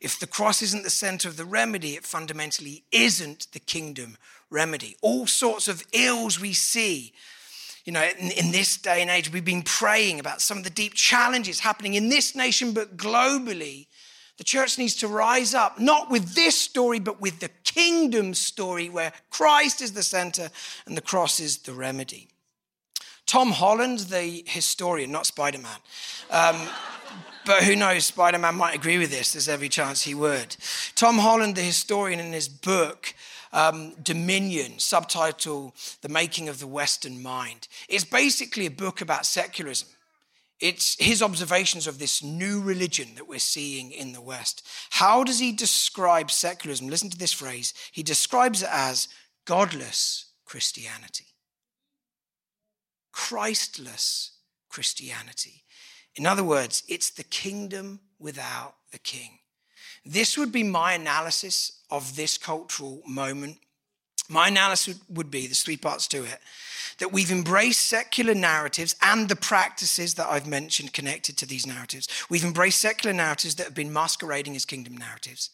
If 0.00 0.18
the 0.18 0.26
cross 0.26 0.62
isn't 0.62 0.82
the 0.82 0.90
center 0.90 1.28
of 1.28 1.36
the 1.36 1.44
remedy, 1.44 1.94
it 1.94 2.04
fundamentally 2.04 2.84
isn't 2.90 3.48
the 3.52 3.60
kingdom 3.60 4.16
remedy. 4.48 4.96
All 5.02 5.26
sorts 5.26 5.68
of 5.68 5.84
ills 5.92 6.40
we 6.40 6.52
see 6.52 7.12
you 7.84 7.92
know, 7.92 8.08
in, 8.18 8.30
in, 8.32 8.52
this 8.52 8.76
day 8.76 9.00
and 9.00 9.10
age, 9.10 9.32
we've 9.32 9.44
been 9.44 9.62
praying 9.62 10.20
about 10.20 10.40
some 10.40 10.58
of 10.58 10.64
the 10.64 10.70
deep 10.70 10.94
challenges 10.94 11.60
happening 11.60 11.94
in 11.94 12.08
this 12.08 12.34
nation, 12.34 12.72
but 12.72 12.96
globally. 12.96 13.86
The 14.36 14.44
church 14.44 14.78
needs 14.78 14.94
to 14.96 15.08
rise 15.08 15.54
up, 15.54 15.78
not 15.78 16.10
with 16.10 16.34
this 16.34 16.58
story, 16.58 16.98
but 16.98 17.20
with 17.20 17.40
the 17.40 17.50
kingdom 17.64 18.32
story 18.34 18.88
where 18.88 19.12
Christ 19.30 19.82
is 19.82 19.92
the 19.92 20.02
center 20.02 20.50
and 20.86 20.96
the 20.96 21.02
cross 21.02 21.40
is 21.40 21.58
the 21.58 21.72
remedy. 21.72 22.28
Tom 23.26 23.50
Holland, 23.50 24.00
the 24.00 24.42
historian, 24.46 25.12
not 25.12 25.26
Spider 25.26 25.58
Man, 25.58 25.78
um, 26.30 26.68
but 27.50 27.64
who 27.64 27.74
knows, 27.74 28.06
Spider 28.06 28.38
Man 28.38 28.54
might 28.54 28.76
agree 28.76 28.96
with 28.96 29.10
this. 29.10 29.32
There's 29.32 29.48
every 29.48 29.68
chance 29.68 30.02
he 30.02 30.14
would. 30.14 30.56
Tom 30.94 31.18
Holland, 31.18 31.56
the 31.56 31.62
historian, 31.62 32.20
in 32.20 32.32
his 32.32 32.48
book, 32.48 33.12
um, 33.52 33.92
Dominion, 34.00 34.78
subtitle 34.78 35.74
The 36.00 36.08
Making 36.08 36.48
of 36.48 36.60
the 36.60 36.68
Western 36.68 37.20
Mind. 37.20 37.66
It's 37.88 38.04
basically 38.04 38.66
a 38.66 38.70
book 38.70 39.00
about 39.00 39.26
secularism. 39.26 39.88
It's 40.60 40.94
his 41.02 41.22
observations 41.22 41.88
of 41.88 41.98
this 41.98 42.22
new 42.22 42.60
religion 42.60 43.16
that 43.16 43.26
we're 43.26 43.40
seeing 43.40 43.90
in 43.90 44.12
the 44.12 44.20
West. 44.20 44.64
How 44.90 45.24
does 45.24 45.40
he 45.40 45.50
describe 45.50 46.30
secularism? 46.30 46.86
Listen 46.86 47.10
to 47.10 47.18
this 47.18 47.32
phrase. 47.32 47.74
He 47.90 48.04
describes 48.04 48.62
it 48.62 48.68
as 48.70 49.08
godless 49.44 50.26
Christianity, 50.44 51.26
Christless 53.10 54.36
Christianity. 54.68 55.64
In 56.20 56.26
other 56.26 56.44
words, 56.44 56.82
it's 56.86 57.08
the 57.08 57.24
kingdom 57.24 57.98
without 58.18 58.74
the 58.92 58.98
king. 58.98 59.38
This 60.04 60.36
would 60.36 60.52
be 60.52 60.62
my 60.62 60.92
analysis 60.92 61.80
of 61.90 62.14
this 62.14 62.36
cultural 62.36 63.00
moment. 63.06 63.56
My 64.28 64.48
analysis 64.48 65.00
would 65.08 65.30
be 65.30 65.46
there's 65.46 65.62
three 65.62 65.78
parts 65.78 66.06
to 66.08 66.24
it 66.24 66.38
that 66.98 67.10
we've 67.10 67.32
embraced 67.32 67.86
secular 67.86 68.34
narratives 68.34 68.96
and 69.00 69.30
the 69.30 69.34
practices 69.34 70.12
that 70.16 70.28
I've 70.28 70.46
mentioned 70.46 70.92
connected 70.92 71.38
to 71.38 71.46
these 71.46 71.66
narratives. 71.66 72.06
We've 72.28 72.44
embraced 72.44 72.82
secular 72.82 73.16
narratives 73.16 73.54
that 73.54 73.64
have 73.64 73.74
been 73.74 73.90
masquerading 73.90 74.56
as 74.56 74.66
kingdom 74.66 74.98
narratives. 74.98 75.48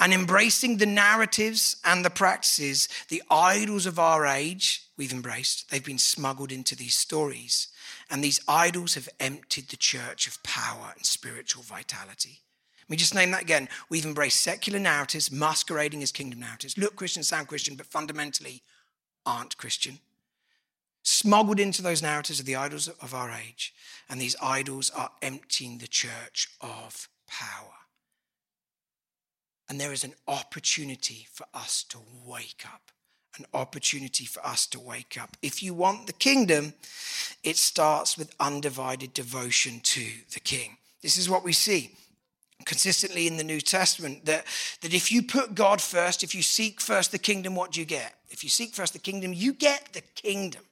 And 0.00 0.12
embracing 0.12 0.78
the 0.78 0.86
narratives 0.86 1.76
and 1.84 2.04
the 2.04 2.10
practices, 2.10 2.88
the 3.08 3.22
idols 3.30 3.86
of 3.86 4.00
our 4.00 4.26
age, 4.26 4.82
we've 4.96 5.12
embraced. 5.12 5.70
They've 5.70 5.84
been 5.84 5.96
smuggled 5.96 6.50
into 6.50 6.74
these 6.74 6.96
stories. 6.96 7.68
And 8.12 8.22
these 8.22 8.40
idols 8.46 8.94
have 8.94 9.08
emptied 9.18 9.70
the 9.70 9.76
church 9.78 10.26
of 10.26 10.42
power 10.42 10.92
and 10.94 11.06
spiritual 11.06 11.62
vitality. 11.62 12.40
Let 12.82 12.90
me 12.90 12.96
just 12.98 13.14
name 13.14 13.30
that 13.30 13.40
again. 13.40 13.70
We've 13.88 14.04
embraced 14.04 14.40
secular 14.40 14.78
narratives 14.78 15.32
masquerading 15.32 16.02
as 16.02 16.12
kingdom 16.12 16.40
narratives. 16.40 16.76
Look 16.76 16.94
Christian, 16.94 17.22
sound 17.22 17.48
Christian, 17.48 17.74
but 17.74 17.86
fundamentally 17.86 18.62
aren't 19.24 19.56
Christian. 19.56 19.98
Smuggled 21.02 21.58
into 21.58 21.80
those 21.80 22.02
narratives 22.02 22.38
of 22.38 22.44
the 22.44 22.54
idols 22.54 22.86
of 22.86 23.14
our 23.14 23.30
age, 23.30 23.72
and 24.10 24.20
these 24.20 24.36
idols 24.42 24.90
are 24.90 25.12
emptying 25.22 25.78
the 25.78 25.88
church 25.88 26.48
of 26.60 27.08
power. 27.26 27.72
And 29.70 29.80
there 29.80 29.92
is 29.92 30.04
an 30.04 30.14
opportunity 30.28 31.26
for 31.32 31.46
us 31.54 31.82
to 31.84 31.98
wake 32.26 32.64
up. 32.66 32.90
An 33.38 33.46
opportunity 33.54 34.26
for 34.26 34.44
us 34.46 34.66
to 34.66 34.78
wake 34.78 35.18
up. 35.20 35.36
If 35.40 35.62
you 35.62 35.72
want 35.72 36.06
the 36.06 36.12
kingdom, 36.12 36.74
it 37.42 37.56
starts 37.56 38.18
with 38.18 38.34
undivided 38.38 39.14
devotion 39.14 39.80
to 39.84 40.04
the 40.34 40.40
king. 40.40 40.76
This 41.00 41.16
is 41.16 41.30
what 41.30 41.42
we 41.42 41.54
see 41.54 41.92
consistently 42.64 43.26
in 43.26 43.36
the 43.36 43.44
New 43.44 43.60
Testament 43.60 44.24
that, 44.26 44.44
that 44.82 44.94
if 44.94 45.10
you 45.10 45.22
put 45.22 45.54
God 45.54 45.80
first, 45.80 46.22
if 46.22 46.34
you 46.34 46.42
seek 46.42 46.80
first 46.80 47.10
the 47.10 47.18
kingdom, 47.18 47.54
what 47.56 47.72
do 47.72 47.80
you 47.80 47.86
get? 47.86 48.14
If 48.30 48.44
you 48.44 48.50
seek 48.50 48.74
first 48.74 48.92
the 48.92 48.98
kingdom, 48.98 49.32
you 49.32 49.52
get 49.52 49.92
the 49.92 50.02
kingdom. 50.14 50.62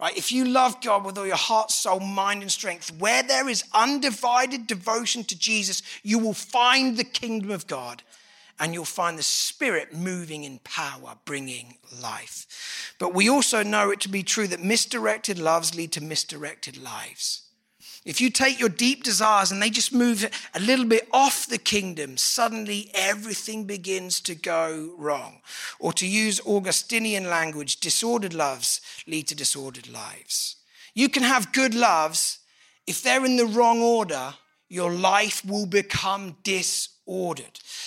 Right? 0.00 0.16
If 0.16 0.32
you 0.32 0.46
love 0.46 0.80
God 0.80 1.04
with 1.04 1.18
all 1.18 1.26
your 1.26 1.36
heart, 1.36 1.70
soul, 1.70 2.00
mind, 2.00 2.42
and 2.42 2.50
strength, 2.50 2.90
where 2.98 3.22
there 3.22 3.48
is 3.48 3.64
undivided 3.74 4.66
devotion 4.66 5.24
to 5.24 5.38
Jesus, 5.38 5.82
you 6.02 6.18
will 6.18 6.34
find 6.34 6.96
the 6.96 7.04
kingdom 7.04 7.50
of 7.50 7.66
God 7.66 8.02
and 8.60 8.74
you'll 8.74 8.84
find 8.84 9.18
the 9.18 9.22
Spirit 9.22 9.94
moving 9.94 10.44
in 10.44 10.58
power, 10.60 11.16
bringing 11.24 11.78
life. 12.00 12.94
But 12.98 13.14
we 13.14 13.28
also 13.28 13.62
know 13.62 13.90
it 13.90 14.00
to 14.00 14.08
be 14.08 14.22
true 14.22 14.46
that 14.48 14.62
misdirected 14.62 15.38
loves 15.38 15.74
lead 15.74 15.92
to 15.92 16.02
misdirected 16.02 16.80
lives. 16.80 17.46
If 18.04 18.20
you 18.20 18.30
take 18.30 18.58
your 18.58 18.68
deep 18.68 19.02
desires 19.02 19.50
and 19.50 19.60
they 19.60 19.68
just 19.68 19.92
move 19.92 20.28
a 20.54 20.60
little 20.60 20.86
bit 20.86 21.08
off 21.12 21.46
the 21.46 21.58
kingdom, 21.58 22.16
suddenly 22.16 22.90
everything 22.94 23.64
begins 23.64 24.20
to 24.22 24.34
go 24.34 24.94
wrong. 24.96 25.40
Or 25.78 25.92
to 25.94 26.06
use 26.06 26.40
Augustinian 26.46 27.28
language, 27.28 27.80
disordered 27.80 28.32
loves 28.32 28.80
lead 29.06 29.28
to 29.28 29.34
disordered 29.34 29.88
lives. 29.88 30.56
You 30.94 31.08
can 31.08 31.22
have 31.22 31.52
good 31.52 31.74
loves. 31.74 32.38
If 32.86 33.02
they're 33.02 33.24
in 33.24 33.36
the 33.36 33.46
wrong 33.46 33.80
order, 33.80 34.34
your 34.68 34.92
life 34.92 35.44
will 35.44 35.66
become 35.66 36.36
disordered. 36.42 36.96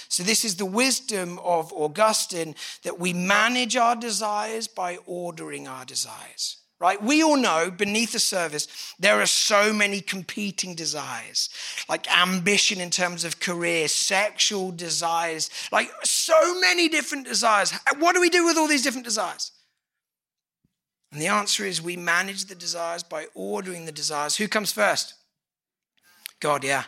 So, 0.10 0.24
this 0.24 0.46
is 0.46 0.56
the 0.56 0.66
wisdom 0.66 1.40
of 1.40 1.72
Augustine 1.74 2.56
that 2.84 3.00
we 3.00 3.14
manage 3.14 3.76
our 3.76 3.96
desires 3.96 4.68
by 4.68 4.98
ordering 5.06 5.68
our 5.68 5.86
desires 5.86 6.58
right? 6.84 7.02
We 7.02 7.24
all 7.24 7.38
know 7.38 7.72
beneath 7.72 8.12
the 8.12 8.20
surface, 8.20 8.68
there 9.00 9.22
are 9.22 9.26
so 9.26 9.72
many 9.72 10.02
competing 10.02 10.76
desires, 10.76 11.50
like 11.88 12.14
ambition 12.14 12.82
in 12.82 12.90
terms 12.90 13.24
of 13.24 13.40
career, 13.40 13.88
sexual 13.88 14.70
desires, 14.72 15.50
like 15.72 15.90
so 16.04 16.60
many 16.60 16.90
different 16.90 17.26
desires. 17.26 17.74
What 18.00 18.16
do 18.16 18.20
we 18.20 18.30
do 18.30 18.46
with 18.46 18.58
all 18.58 18.68
these 18.68 18.84
different 18.84 19.06
desires? 19.06 19.54
And 21.14 21.22
the 21.22 21.28
answer 21.28 21.64
is 21.64 21.82
we 21.82 21.96
manage 21.96 22.46
the 22.46 22.56
desires 22.56 23.02
by 23.02 23.28
ordering 23.34 23.86
the 23.86 23.94
desires. 23.94 24.36
Who 24.36 24.50
comes 24.50 24.74
first? 24.74 25.14
God, 26.42 26.66
yeah. 26.66 26.84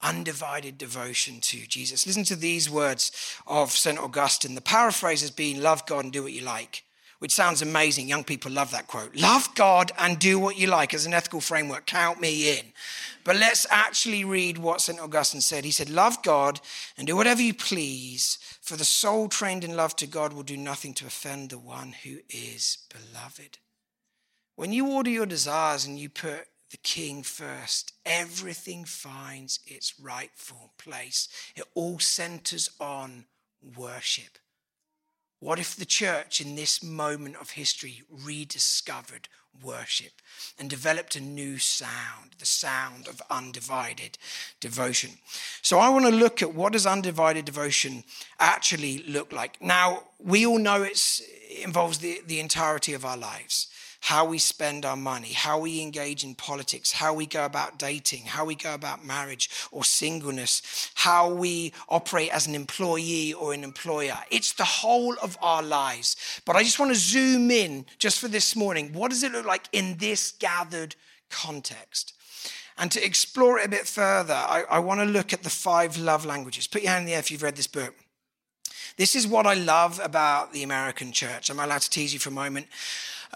Undivided 0.00 0.78
devotion 0.78 1.40
to 1.40 1.66
Jesus. 1.66 2.06
Listen 2.06 2.24
to 2.24 2.36
these 2.36 2.70
words 2.70 3.10
of 3.46 3.72
St. 3.72 3.98
Augustine. 3.98 4.54
The 4.54 4.60
paraphrase 4.60 5.20
has 5.22 5.30
been 5.30 5.62
love 5.62 5.86
God 5.86 6.04
and 6.04 6.12
do 6.12 6.22
what 6.22 6.32
you 6.32 6.42
like 6.42 6.84
which 7.18 7.32
sounds 7.32 7.62
amazing. 7.62 8.08
Young 8.08 8.24
people 8.24 8.50
love 8.50 8.70
that 8.70 8.86
quote. 8.86 9.14
Love 9.16 9.54
God 9.54 9.90
and 9.98 10.18
do 10.18 10.38
what 10.38 10.56
you 10.56 10.68
like 10.68 10.94
as 10.94 11.04
an 11.04 11.14
ethical 11.14 11.40
framework. 11.40 11.86
Count 11.86 12.20
me 12.20 12.58
in. 12.58 12.66
But 13.24 13.36
let's 13.36 13.66
actually 13.70 14.24
read 14.24 14.58
what 14.58 14.80
St. 14.80 15.00
Augustine 15.00 15.40
said. 15.40 15.64
He 15.64 15.70
said, 15.70 15.90
Love 15.90 16.22
God 16.22 16.60
and 16.96 17.06
do 17.06 17.16
whatever 17.16 17.42
you 17.42 17.54
please, 17.54 18.38
for 18.62 18.76
the 18.76 18.84
soul 18.84 19.28
trained 19.28 19.64
in 19.64 19.76
love 19.76 19.96
to 19.96 20.06
God 20.06 20.32
will 20.32 20.44
do 20.44 20.56
nothing 20.56 20.94
to 20.94 21.06
offend 21.06 21.50
the 21.50 21.58
one 21.58 21.94
who 22.04 22.18
is 22.30 22.78
beloved. 22.88 23.58
When 24.54 24.72
you 24.72 24.88
order 24.88 25.10
your 25.10 25.26
desires 25.26 25.84
and 25.84 25.98
you 25.98 26.08
put 26.08 26.47
the 26.70 26.76
king 26.78 27.22
first, 27.22 27.92
everything 28.04 28.84
finds 28.84 29.60
its 29.66 29.98
rightful 30.00 30.72
place. 30.78 31.28
It 31.56 31.64
all 31.74 31.98
centers 31.98 32.70
on 32.78 33.24
worship. 33.76 34.38
What 35.40 35.58
if 35.58 35.76
the 35.76 35.86
church 35.86 36.40
in 36.40 36.56
this 36.56 36.82
moment 36.82 37.36
of 37.36 37.50
history 37.50 38.02
rediscovered 38.10 39.28
worship 39.62 40.12
and 40.58 40.68
developed 40.68 41.16
a 41.16 41.20
new 41.20 41.58
sound, 41.58 42.32
the 42.38 42.46
sound 42.46 43.06
of 43.06 43.22
undivided 43.30 44.18
devotion? 44.60 45.10
So 45.62 45.78
I 45.78 45.88
want 45.90 46.06
to 46.06 46.10
look 46.10 46.42
at 46.42 46.54
what 46.54 46.72
does 46.72 46.86
undivided 46.86 47.44
devotion 47.44 48.02
actually 48.40 49.04
look 49.06 49.32
like. 49.32 49.62
Now, 49.62 50.02
we 50.18 50.44
all 50.44 50.58
know 50.58 50.82
it 50.82 51.00
involves 51.62 51.98
the, 51.98 52.20
the 52.26 52.40
entirety 52.40 52.92
of 52.92 53.04
our 53.04 53.16
lives. 53.16 53.68
How 54.00 54.24
we 54.24 54.38
spend 54.38 54.84
our 54.84 54.96
money, 54.96 55.32
how 55.32 55.58
we 55.58 55.82
engage 55.82 56.24
in 56.24 56.34
politics, 56.34 56.92
how 56.92 57.12
we 57.12 57.26
go 57.26 57.44
about 57.44 57.78
dating, 57.78 58.22
how 58.22 58.44
we 58.44 58.54
go 58.54 58.74
about 58.74 59.04
marriage 59.04 59.50
or 59.70 59.84
singleness, 59.84 60.90
how 60.94 61.28
we 61.28 61.72
operate 61.88 62.32
as 62.32 62.46
an 62.46 62.54
employee 62.54 63.32
or 63.32 63.52
an 63.52 63.64
employer. 63.64 64.16
It's 64.30 64.52
the 64.52 64.64
whole 64.64 65.16
of 65.22 65.36
our 65.42 65.62
lives. 65.62 66.40
But 66.44 66.56
I 66.56 66.62
just 66.62 66.78
want 66.78 66.92
to 66.92 66.98
zoom 66.98 67.50
in 67.50 67.86
just 67.98 68.20
for 68.20 68.28
this 68.28 68.54
morning. 68.54 68.92
What 68.92 69.10
does 69.10 69.22
it 69.22 69.32
look 69.32 69.46
like 69.46 69.68
in 69.72 69.96
this 69.98 70.32
gathered 70.32 70.94
context? 71.28 72.14
And 72.78 72.92
to 72.92 73.04
explore 73.04 73.58
it 73.58 73.66
a 73.66 73.70
bit 73.70 73.88
further, 73.88 74.34
I, 74.34 74.62
I 74.70 74.78
want 74.78 75.00
to 75.00 75.06
look 75.06 75.32
at 75.32 75.42
the 75.42 75.50
five 75.50 75.98
love 75.98 76.24
languages. 76.24 76.68
Put 76.68 76.82
your 76.82 76.92
hand 76.92 77.02
in 77.02 77.06
the 77.06 77.14
air 77.14 77.18
if 77.18 77.30
you've 77.30 77.42
read 77.42 77.56
this 77.56 77.66
book. 77.66 77.94
This 78.96 79.14
is 79.14 79.26
what 79.26 79.46
I 79.46 79.54
love 79.54 80.00
about 80.02 80.52
the 80.52 80.62
American 80.62 81.12
church. 81.12 81.50
Am 81.50 81.60
I 81.60 81.64
allowed 81.64 81.82
to 81.82 81.90
tease 81.90 82.12
you 82.12 82.20
for 82.20 82.30
a 82.30 82.32
moment? 82.32 82.66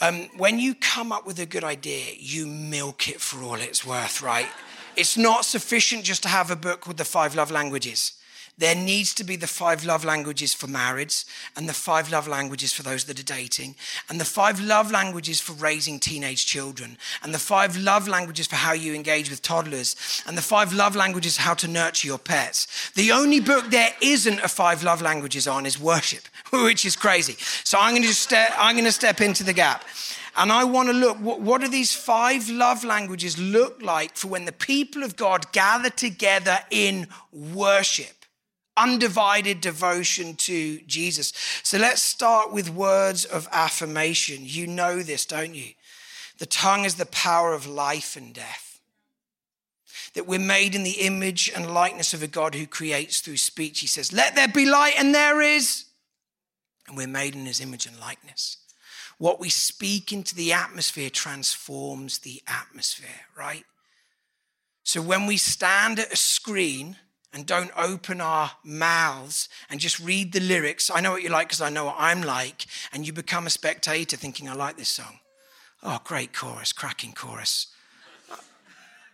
Um, 0.00 0.28
when 0.37 0.59
you 0.59 0.74
come 0.74 1.12
up 1.12 1.26
with 1.26 1.38
a 1.38 1.46
good 1.46 1.64
idea, 1.64 2.14
you 2.18 2.46
milk 2.46 3.09
it 3.09 3.20
for 3.20 3.42
all 3.42 3.55
it's 3.55 3.87
worth, 3.87 4.22
right? 4.22 4.48
It's 4.96 5.16
not 5.16 5.44
sufficient 5.44 6.05
just 6.05 6.22
to 6.22 6.28
have 6.28 6.50
a 6.50 6.57
book 6.57 6.87
with 6.87 6.96
the 6.96 7.05
five 7.05 7.35
love 7.35 7.50
languages. 7.50 8.12
There 8.59 8.75
needs 8.75 9.15
to 9.15 9.25
be 9.25 9.37
the 9.37 9.47
five 9.47 9.85
love 9.85 10.05
languages 10.05 10.53
for 10.53 10.67
marriage, 10.67 11.25
and 11.57 11.69
the 11.69 11.73
five 11.73 12.11
love 12.11 12.29
languages 12.29 12.73
for 12.73 12.83
those 12.83 13.05
that 13.05 13.19
are 13.19 13.25
dating, 13.25 13.77
and 14.09 14.21
the 14.21 14.25
five 14.25 14.61
love 14.61 14.91
languages 14.91 15.41
for 15.41 15.55
raising 15.55 15.99
teenage 15.99 16.45
children, 16.45 16.99
and 17.23 17.35
the 17.35 17.38
five 17.38 17.77
love 17.77 18.07
languages 18.09 18.47
for 18.47 18.57
how 18.57 18.73
you 18.73 18.95
engage 18.95 19.31
with 19.31 19.41
toddlers, 19.41 20.23
and 20.27 20.37
the 20.37 20.43
five 20.43 20.73
love 20.73 20.95
languages 20.95 21.38
how 21.38 21.55
to 21.55 21.67
nurture 21.67 22.07
your 22.07 22.19
pets. 22.19 22.91
The 22.95 23.11
only 23.11 23.41
book 23.41 23.71
there 23.71 23.95
isn't 24.03 24.41
a 24.41 24.49
five 24.49 24.83
love 24.83 25.01
languages 25.01 25.49
on 25.49 25.65
is 25.65 25.81
worship, 25.81 26.29
which 26.53 26.85
is 26.85 26.95
crazy. 26.95 27.37
So 27.65 27.79
I'm 27.81 27.95
going 27.95 28.03
to 28.03 28.15
step, 28.15 28.53
I'm 28.59 28.75
going 28.75 28.85
to 28.85 28.93
step 28.93 29.21
into 29.21 29.45
the 29.45 29.55
gap. 29.55 29.85
And 30.37 30.51
I 30.51 30.65
want 30.65 30.88
to 30.88 30.95
look, 30.95 31.19
what, 31.19 31.41
what 31.41 31.61
do 31.61 31.69
these 31.69 31.95
five 31.95 32.49
love 32.49 32.85
languages 32.85 33.38
look 33.38 33.83
like 33.83 34.17
for 34.17 34.29
when 34.29 34.47
the 34.47 34.53
people 34.53 35.03
of 35.03 35.17
God 35.17 35.53
gather 35.53 35.91
together 35.91 36.59
in 36.71 37.07
worship? 37.33 38.22
Undivided 38.77 39.61
devotion 39.61 40.35
to 40.35 40.81
Jesus. 40.81 41.33
So 41.63 41.79
let's 41.79 42.03
start 42.03 42.53
with 42.53 42.71
words 42.71 43.25
of 43.25 43.49
affirmation. 43.53 44.39
You 44.43 44.67
know 44.67 45.03
this, 45.03 45.27
don't 45.27 45.55
you? 45.55 45.73
The 46.39 46.47
tongue 46.47 46.85
is 46.85 46.97
the 46.97 47.07
power 47.07 47.53
of 47.53 47.67
life 47.67 48.17
and 48.17 48.35
death. 48.35 48.81
That 50.15 50.27
we're 50.27 50.39
made 50.39 50.75
in 50.75 50.83
the 50.83 51.01
image 51.01 51.51
and 51.55 51.73
likeness 51.73 52.13
of 52.13 52.23
a 52.23 52.27
God 52.27 52.55
who 52.55 52.67
creates 52.67 53.21
through 53.21 53.39
speech. 53.39 53.81
He 53.81 53.87
says, 53.87 54.13
Let 54.13 54.35
there 54.35 54.49
be 54.49 54.67
light, 54.67 54.95
and 54.99 55.15
there 55.15 55.41
is. 55.41 55.87
And 56.87 56.97
we're 56.97 57.07
made 57.07 57.35
in 57.35 57.47
his 57.47 57.61
image 57.61 57.87
and 57.87 57.99
likeness. 57.99 58.59
What 59.19 59.41
we 59.41 59.49
speak 59.49 60.13
into 60.13 60.35
the 60.35 60.53
atmosphere 60.53 61.09
transforms 61.09 62.19
the 62.19 62.43
atmosphere, 62.47 63.27
right? 63.39 63.65
So 64.83 65.01
when 65.01 65.27
we 65.27 65.37
stand 65.37 65.99
at 65.99 66.13
a 66.13 66.17
screen, 66.17 66.97
and 67.33 67.47
don't 67.47 67.71
open 67.77 68.21
our 68.21 68.53
mouths 68.62 69.49
and 69.71 69.81
just 69.81 69.99
read 69.99 70.33
the 70.33 70.40
lyrics. 70.40 70.90
I 70.90 71.01
know 71.01 71.12
what 71.12 71.23
you 71.23 71.31
like 71.31 71.49
because 71.49 71.61
I 71.61 71.71
know 71.71 71.87
what 71.87 71.97
I'm 71.99 72.23
like. 72.23 72.66
And 72.92 73.07
you 73.07 73.12
become 73.12 73.47
a 73.47 73.51
spectator 73.51 74.16
thinking, 74.16 74.49
I 74.49 74.55
like 74.55 74.77
this 74.77 74.88
song. 74.88 75.21
Oh, 75.83 76.01
great 76.05 76.33
chorus, 76.33 76.73
cracking 76.73 77.12
chorus. 77.12 77.68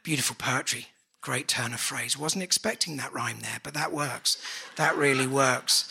Beautiful 0.03 0.37
poetry, 0.39 0.87
great 1.21 1.49
turn 1.49 1.73
of 1.73 1.81
phrase. 1.81 2.19
Wasn't 2.19 2.43
expecting 2.43 2.97
that 2.97 3.13
rhyme 3.13 3.41
there, 3.41 3.61
but 3.63 3.75
that 3.75 3.93
works. 3.93 4.37
That 4.77 4.97
really 4.97 5.27
works. 5.27 5.89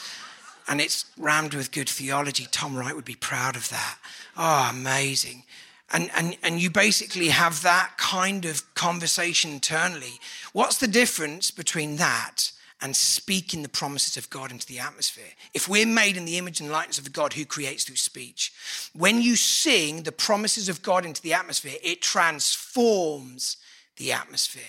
And 0.67 0.81
it's 0.81 1.05
rammed 1.17 1.53
with 1.53 1.71
good 1.71 1.87
theology. 1.87 2.47
Tom 2.51 2.75
Wright 2.75 2.95
would 2.95 3.05
be 3.05 3.15
proud 3.15 3.55
of 3.55 3.69
that. 3.69 3.97
Oh, 4.35 4.69
amazing. 4.69 5.43
And, 5.91 6.11
and, 6.15 6.37
and 6.43 6.61
you 6.61 6.69
basically 6.69 7.29
have 7.29 7.61
that 7.61 7.93
kind 7.97 8.45
of 8.45 8.73
conversation 8.75 9.51
internally. 9.51 10.19
What's 10.51 10.77
the 10.77 10.87
difference 10.87 11.49
between 11.49 11.95
that 11.95 12.51
and 12.81 12.95
speaking 12.95 13.63
the 13.63 13.69
promises 13.69 14.17
of 14.17 14.29
God 14.29 14.51
into 14.51 14.67
the 14.67 14.79
atmosphere? 14.79 15.33
If 15.53 15.69
we're 15.69 15.87
made 15.87 16.17
in 16.17 16.25
the 16.25 16.37
image 16.37 16.59
and 16.59 16.69
likeness 16.69 16.97
of 16.97 17.13
God 17.13 17.33
who 17.33 17.45
creates 17.45 17.85
through 17.85 17.95
speech, 17.95 18.51
when 18.93 19.21
you 19.21 19.37
sing 19.37 20.03
the 20.03 20.11
promises 20.11 20.67
of 20.67 20.81
God 20.81 21.05
into 21.05 21.21
the 21.21 21.33
atmosphere, 21.33 21.77
it 21.81 22.01
transforms 22.01 23.57
the 23.95 24.11
atmosphere. 24.11 24.63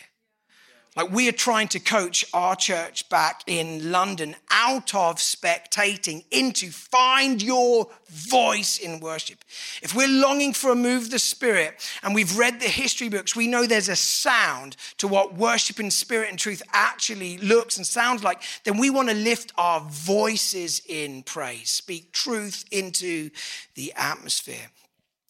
Like 0.98 1.12
we 1.12 1.28
are 1.28 1.32
trying 1.32 1.68
to 1.68 1.78
coach 1.78 2.24
our 2.34 2.56
church 2.56 3.08
back 3.08 3.44
in 3.46 3.92
London 3.92 4.34
out 4.50 4.96
of 4.96 5.18
spectating 5.18 6.24
into 6.32 6.72
find 6.72 7.40
your 7.40 7.86
voice 8.08 8.78
in 8.78 8.98
worship. 8.98 9.44
If 9.80 9.94
we're 9.94 10.08
longing 10.08 10.52
for 10.54 10.72
a 10.72 10.74
move 10.74 11.04
of 11.04 11.10
the 11.12 11.20
Spirit 11.20 11.74
and 12.02 12.16
we've 12.16 12.36
read 12.36 12.58
the 12.58 12.66
history 12.66 13.08
books, 13.08 13.36
we 13.36 13.46
know 13.46 13.64
there's 13.64 13.88
a 13.88 13.94
sound 13.94 14.76
to 14.96 15.06
what 15.06 15.36
worship 15.36 15.78
in 15.78 15.92
spirit 15.92 16.30
and 16.30 16.38
truth 16.38 16.62
actually 16.72 17.38
looks 17.38 17.76
and 17.76 17.86
sounds 17.86 18.24
like, 18.24 18.42
then 18.64 18.76
we 18.76 18.90
want 18.90 19.08
to 19.08 19.14
lift 19.14 19.52
our 19.56 19.78
voices 19.88 20.82
in 20.88 21.22
praise, 21.22 21.70
speak 21.70 22.10
truth 22.10 22.64
into 22.72 23.30
the 23.76 23.92
atmosphere. 23.94 24.66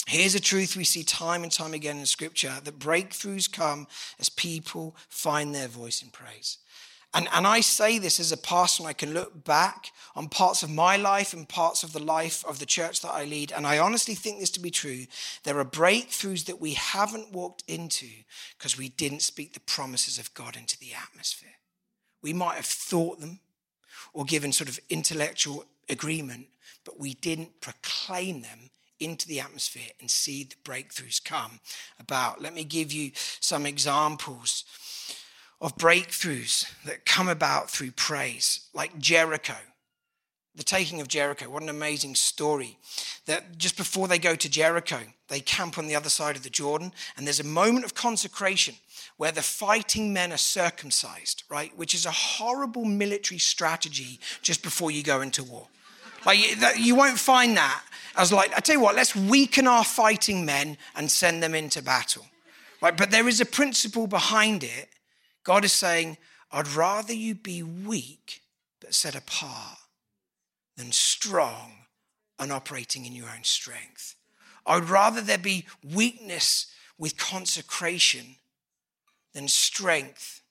Here's 0.09 0.35
a 0.35 0.40
truth 0.40 0.75
we 0.75 0.85
see 0.85 1.03
time 1.03 1.42
and 1.42 1.53
time 1.53 1.75
again 1.75 1.99
in 1.99 2.07
Scripture 2.07 2.57
that 2.64 2.79
breakthroughs 2.79 3.53
come 3.53 3.87
as 4.18 4.31
people 4.31 4.97
find 5.11 5.55
their 5.55 5.68
voice 5.68 6.01
in 6.01 6.09
praise. 6.09 6.57
And, 7.12 7.29
and 7.31 7.47
I 7.47 7.61
say 7.61 7.99
this 7.99 8.18
as 8.18 8.33
a 8.33 8.38
pastor, 8.38 8.85
and 8.85 8.88
I 8.88 8.94
can 8.94 9.12
look 9.12 9.44
back 9.44 9.92
on 10.16 10.31
parts 10.31 10.62
of 10.62 10.71
my 10.71 10.97
life 10.97 11.35
and 11.35 11.47
parts 11.47 11.83
of 11.83 11.92
the 11.92 12.03
life 12.03 12.42
of 12.47 12.59
the 12.59 12.64
church 12.64 13.03
that 13.03 13.12
I 13.12 13.25
lead. 13.25 13.53
And 13.53 13.66
I 13.66 13.79
honestly 13.79 14.14
think 14.14 14.40
this 14.40 14.49
to 14.53 14.61
be 14.61 14.71
true. 14.71 15.05
There 15.44 15.59
are 15.59 15.64
breakthroughs 15.64 16.47
that 16.47 16.59
we 16.59 16.73
haven't 16.73 17.31
walked 17.31 17.62
into 17.68 18.09
because 18.57 18.79
we 18.79 18.88
didn't 18.88 19.21
speak 19.21 19.53
the 19.53 19.61
promises 19.61 20.18
of 20.18 20.33
God 20.33 20.57
into 20.57 20.79
the 20.79 20.94
atmosphere. 20.94 21.57
We 22.23 22.33
might 22.33 22.57
have 22.57 22.64
thought 22.64 23.21
them 23.21 23.40
or 24.14 24.25
given 24.25 24.53
sort 24.53 24.71
of 24.71 24.81
intellectual 24.88 25.66
agreement, 25.87 26.47
but 26.87 26.99
we 26.99 27.12
didn't 27.12 27.61
proclaim 27.61 28.40
them 28.40 28.71
into 29.01 29.27
the 29.27 29.41
atmosphere 29.41 29.91
and 30.01 30.11
see 30.11 30.45
the 30.45 30.57
breakthroughs 30.65 31.23
come 31.23 31.61
about. 31.99 32.43
Let 32.43 32.55
me 32.55 32.65
give 32.65 32.93
you 32.93 33.13
some 33.41 33.67
examples 33.67 34.65
of 35.61 35.77
breakthroughs 35.77 36.67
that 36.85 37.05
come 37.05 37.29
about 37.29 37.71
through 37.71 37.93
praise, 37.93 38.69
like 38.75 38.99
Jericho. 38.99 39.57
The 40.55 40.65
taking 40.65 41.01
of 41.01 41.09
Jericho, 41.09 41.49
what 41.49 41.63
an 41.63 41.69
amazing 41.69 42.17
story. 42.17 42.79
That 43.27 43.59
just 43.59 43.77
before 43.77 44.09
they 44.09 44.19
go 44.19 44.35
to 44.35 44.49
Jericho, 44.49 44.99
they 45.29 45.41
camp 45.41 45.79
on 45.79 45.87
the 45.87 45.95
other 45.95 46.09
side 46.09 46.37
of 46.37 46.43
the 46.43 46.51
Jordan, 46.51 46.93
and 47.17 47.27
there's 47.27 47.39
a 47.39 47.45
moment 47.45 47.85
of 47.85 47.95
consecration 47.95 48.75
where 49.19 49.31
the 49.31 49.43
fighting 49.43 50.13
men 50.13 50.33
are 50.33 50.39
circumcised, 50.39 51.45
right? 51.49 51.77
Which 51.77 51.95
is 51.95 52.07
a 52.07 52.11
horrible 52.11 52.85
military 52.85 53.39
strategy 53.39 54.19
just 54.43 54.63
before 54.63 54.91
you 54.91 55.03
go 55.03 55.21
into 55.21 55.45
war. 55.45 55.69
Like, 56.29 56.79
you 56.79 56.95
won't 56.95 57.19
find 57.19 57.57
that 57.57 57.83
I 58.19 58.21
was 58.21 58.33
like, 58.33 58.53
I 58.57 58.59
tell 58.59 58.75
you 58.75 58.81
what, 58.81 58.97
let's 58.97 59.14
weaken 59.14 59.69
our 59.69 59.85
fighting 59.85 60.45
men 60.45 60.77
and 60.97 61.09
send 61.09 61.41
them 61.41 61.55
into 61.55 61.81
battle. 61.81 62.27
Right? 62.83 62.97
But 62.97 63.12
there 63.12 63.29
is 63.29 63.41
a 63.41 63.47
principle 63.47 64.09
behind 64.09 64.64
it. 64.64 64.88
God 65.45 65.64
is 65.64 65.73
saying, 65.73 66.19
I'd 66.51 66.67
rather 66.67 67.12
you 67.12 67.37
be 67.37 67.62
weak 67.62 68.43
but 68.81 68.93
set 68.93 69.14
apart 69.14 69.79
than 70.77 70.91
strong 70.91 71.73
and 72.41 72.51
operating 72.51 73.07
in 73.07 73.12
your 73.12 73.29
own 73.29 73.45
strength. 73.45 74.17
I'd 74.67 74.91
rather 74.91 75.21
there 75.21 75.38
be 75.38 75.67
weakness 75.95 76.67
with 76.99 77.17
consecration 77.17 78.35
than 79.33 79.47
strength 79.47 80.43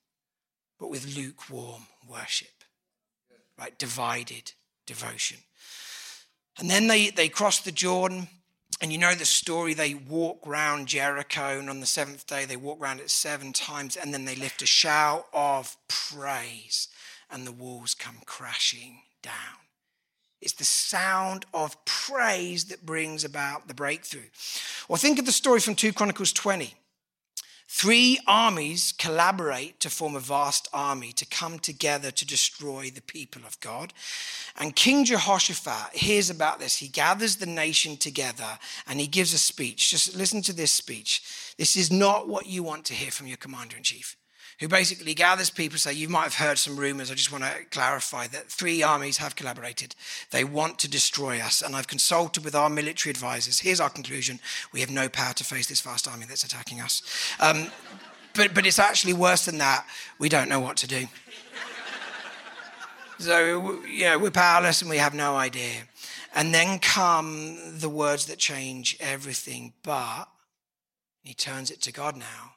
but 0.79 0.89
with 0.89 1.17
lukewarm 1.17 1.87
worship. 2.07 2.63
Right? 3.59 3.77
Divided 3.77 4.53
devotion. 4.85 5.39
And 6.59 6.69
then 6.69 6.87
they, 6.87 7.09
they 7.09 7.29
cross 7.29 7.59
the 7.59 7.71
Jordan. 7.71 8.27
And 8.79 8.91
you 8.91 8.99
know 8.99 9.15
the 9.15 9.25
story, 9.25 9.73
they 9.73 9.95
walk 9.95 10.45
round 10.45 10.87
Jericho, 10.87 11.57
and 11.57 11.67
on 11.67 11.79
the 11.79 11.87
seventh 11.87 12.27
day, 12.27 12.45
they 12.45 12.57
walk 12.57 12.79
around 12.79 12.99
it 12.99 13.09
seven 13.09 13.51
times, 13.51 13.95
and 13.95 14.13
then 14.13 14.25
they 14.25 14.35
lift 14.35 14.61
a 14.61 14.67
shout 14.67 15.25
of 15.33 15.75
praise, 15.87 16.87
and 17.31 17.47
the 17.47 17.51
walls 17.51 17.95
come 17.95 18.17
crashing 18.27 19.01
down. 19.23 19.33
It's 20.41 20.53
the 20.53 20.63
sound 20.63 21.45
of 21.53 21.83
praise 21.85 22.65
that 22.65 22.85
brings 22.85 23.23
about 23.23 23.67
the 23.67 23.73
breakthrough. 23.73 24.29
Or 24.87 24.97
think 24.97 25.17
of 25.17 25.25
the 25.25 25.31
story 25.31 25.59
from 25.59 25.73
2 25.73 25.93
Chronicles 25.93 26.31
20. 26.31 26.75
Three 27.69 28.17
armies 28.25 28.93
collaborate 28.97 29.81
to 29.81 29.89
form 29.89 30.15
a 30.15 30.21
vast 30.21 30.69
army 30.71 31.11
to 31.11 31.25
come 31.25 31.59
together 31.59 32.11
to 32.11 32.25
destroy 32.25 32.89
the 32.89 33.01
people 33.01 33.41
of 33.45 33.59
God. 33.59 33.93
And 34.57 34.75
King 34.75 35.03
Jehoshaphat 35.03 35.93
hears 35.93 36.29
about 36.29 36.59
this. 36.59 36.77
He 36.77 36.87
gathers 36.87 37.35
the 37.35 37.45
nation 37.45 37.97
together 37.97 38.57
and 38.87 38.99
he 39.01 39.07
gives 39.07 39.33
a 39.33 39.37
speech. 39.37 39.91
Just 39.91 40.15
listen 40.15 40.41
to 40.43 40.53
this 40.53 40.71
speech. 40.71 41.21
This 41.57 41.75
is 41.75 41.91
not 41.91 42.29
what 42.29 42.47
you 42.47 42.63
want 42.63 42.85
to 42.85 42.93
hear 42.93 43.11
from 43.11 43.27
your 43.27 43.37
commander 43.37 43.75
in 43.75 43.83
chief. 43.83 44.15
Who 44.59 44.67
basically 44.67 45.13
gathers 45.13 45.49
people 45.49 45.77
say 45.77 45.93
you 45.93 46.09
might 46.09 46.23
have 46.23 46.33
heard 46.35 46.57
some 46.57 46.77
rumors. 46.77 47.11
I 47.11 47.13
just 47.13 47.31
want 47.31 47.43
to 47.43 47.65
clarify 47.69 48.27
that 48.27 48.49
three 48.49 48.81
armies 48.81 49.17
have 49.17 49.35
collaborated. 49.35 49.95
They 50.31 50.43
want 50.43 50.79
to 50.79 50.89
destroy 50.89 51.39
us 51.39 51.61
and 51.61 51.75
i've 51.75 51.87
consulted 51.87 52.43
with 52.43 52.55
our 52.55 52.69
military 52.69 53.11
advisors. 53.11 53.59
Here's 53.59 53.79
our 53.79 53.89
conclusion. 53.89 54.39
We 54.73 54.79
have 54.79 54.89
no 54.89 55.09
power 55.09 55.33
to 55.33 55.43
face 55.43 55.67
this 55.67 55.81
vast 55.81 56.07
army 56.07 56.25
that's 56.27 56.43
attacking 56.43 56.81
us. 56.81 57.03
Um, 57.39 57.67
but, 58.33 58.53
but 58.53 58.65
it's 58.65 58.79
actually 58.79 59.13
worse 59.13 59.45
than 59.45 59.59
that. 59.59 59.85
We 60.17 60.29
don't 60.29 60.49
know 60.49 60.59
what 60.59 60.77
to 60.77 60.87
do. 60.87 61.07
So 63.19 63.81
you 63.83 64.03
know 64.03 64.19
we're 64.19 64.31
powerless 64.31 64.81
and 64.81 64.89
we 64.89 64.97
have 64.97 65.13
no 65.13 65.35
idea. 65.35 65.83
And 66.35 66.53
then 66.53 66.79
come 66.79 67.57
the 67.79 67.89
words 67.89 68.25
that 68.25 68.37
change 68.37 68.95
everything 68.99 69.73
but 69.83 70.25
he 71.23 71.33
turns 71.33 71.69
it 71.69 71.81
to 71.83 71.91
god 71.91 72.15
now. 72.15 72.53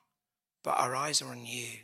But 0.63 0.79
our 0.79 0.95
eyes 0.95 1.23
are 1.23 1.31
on 1.31 1.45
you 1.47 1.79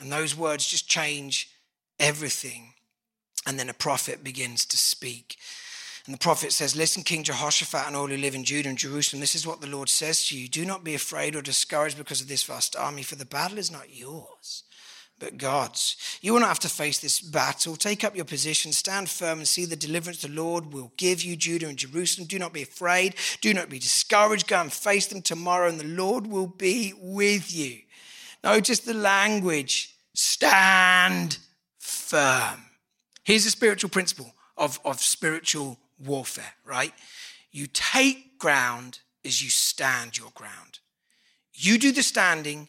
and 0.00 0.10
those 0.10 0.36
words 0.36 0.66
just 0.66 0.88
change 0.88 1.50
everything. 1.98 2.74
And 3.46 3.58
then 3.58 3.68
a 3.68 3.74
prophet 3.74 4.24
begins 4.24 4.64
to 4.66 4.76
speak. 4.76 5.36
And 6.06 6.14
the 6.14 6.18
prophet 6.18 6.52
says, 6.52 6.76
Listen, 6.76 7.02
King 7.02 7.24
Jehoshaphat 7.24 7.86
and 7.86 7.96
all 7.96 8.08
who 8.08 8.16
live 8.16 8.34
in 8.34 8.44
Judah 8.44 8.68
and 8.68 8.78
Jerusalem, 8.78 9.20
this 9.20 9.34
is 9.34 9.46
what 9.46 9.60
the 9.60 9.66
Lord 9.66 9.88
says 9.88 10.26
to 10.28 10.38
you. 10.38 10.48
Do 10.48 10.64
not 10.64 10.84
be 10.84 10.94
afraid 10.94 11.34
or 11.34 11.42
discouraged 11.42 11.96
because 11.96 12.20
of 12.20 12.28
this 12.28 12.42
vast 12.42 12.76
army, 12.76 13.02
for 13.02 13.14
the 13.14 13.24
battle 13.24 13.56
is 13.56 13.70
not 13.70 13.96
yours, 13.96 14.64
but 15.18 15.38
God's. 15.38 15.96
You 16.20 16.34
will 16.34 16.40
not 16.40 16.48
have 16.48 16.58
to 16.60 16.68
face 16.68 16.98
this 16.98 17.22
battle. 17.22 17.76
Take 17.76 18.04
up 18.04 18.16
your 18.16 18.26
position, 18.26 18.72
stand 18.72 19.08
firm, 19.08 19.38
and 19.38 19.48
see 19.48 19.64
the 19.64 19.76
deliverance 19.76 20.20
the 20.20 20.28
Lord 20.28 20.74
will 20.74 20.92
give 20.98 21.22
you, 21.22 21.36
Judah 21.36 21.68
and 21.68 21.78
Jerusalem. 21.78 22.28
Do 22.28 22.38
not 22.38 22.52
be 22.52 22.62
afraid. 22.62 23.14
Do 23.40 23.54
not 23.54 23.70
be 23.70 23.78
discouraged. 23.78 24.46
Go 24.46 24.60
and 24.60 24.72
face 24.72 25.06
them 25.06 25.22
tomorrow, 25.22 25.68
and 25.68 25.80
the 25.80 25.84
Lord 25.84 26.26
will 26.26 26.48
be 26.48 26.92
with 26.98 27.54
you. 27.54 27.78
Notice 28.44 28.80
the 28.80 28.92
language 28.92 29.96
stand 30.12 31.38
firm. 31.78 32.66
Here's 33.24 33.46
a 33.46 33.50
spiritual 33.50 33.88
principle 33.88 34.34
of, 34.58 34.78
of 34.84 35.00
spiritual 35.00 35.78
warfare, 35.98 36.52
right? 36.62 36.92
You 37.52 37.66
take 37.72 38.38
ground 38.38 39.00
as 39.24 39.42
you 39.42 39.48
stand 39.48 40.18
your 40.18 40.30
ground. 40.34 40.80
You 41.54 41.78
do 41.78 41.90
the 41.90 42.02
standing, 42.02 42.68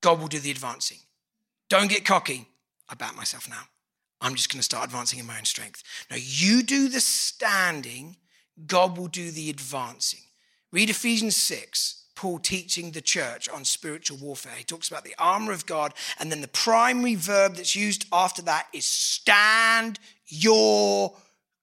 God 0.00 0.18
will 0.18 0.26
do 0.26 0.40
the 0.40 0.50
advancing. 0.50 0.98
Don't 1.68 1.88
get 1.88 2.04
cocky. 2.04 2.48
I 2.88 2.96
bat 2.96 3.14
myself 3.14 3.48
now. 3.48 3.62
I'm 4.20 4.34
just 4.34 4.50
going 4.50 4.58
to 4.58 4.64
start 4.64 4.86
advancing 4.86 5.20
in 5.20 5.26
my 5.26 5.38
own 5.38 5.44
strength. 5.44 5.84
Now, 6.10 6.16
you 6.18 6.64
do 6.64 6.88
the 6.88 7.00
standing, 7.00 8.16
God 8.66 8.98
will 8.98 9.08
do 9.08 9.30
the 9.30 9.48
advancing. 9.48 10.20
Read 10.72 10.90
Ephesians 10.90 11.36
6. 11.36 12.03
Paul 12.14 12.38
teaching 12.38 12.90
the 12.90 13.00
church 13.00 13.48
on 13.48 13.64
spiritual 13.64 14.18
warfare. 14.18 14.54
He 14.56 14.64
talks 14.64 14.88
about 14.88 15.04
the 15.04 15.14
armor 15.18 15.52
of 15.52 15.66
God, 15.66 15.94
and 16.18 16.30
then 16.30 16.40
the 16.40 16.48
primary 16.48 17.14
verb 17.14 17.56
that's 17.56 17.74
used 17.74 18.06
after 18.12 18.42
that 18.42 18.68
is 18.72 18.86
stand 18.86 19.98
your 20.26 21.16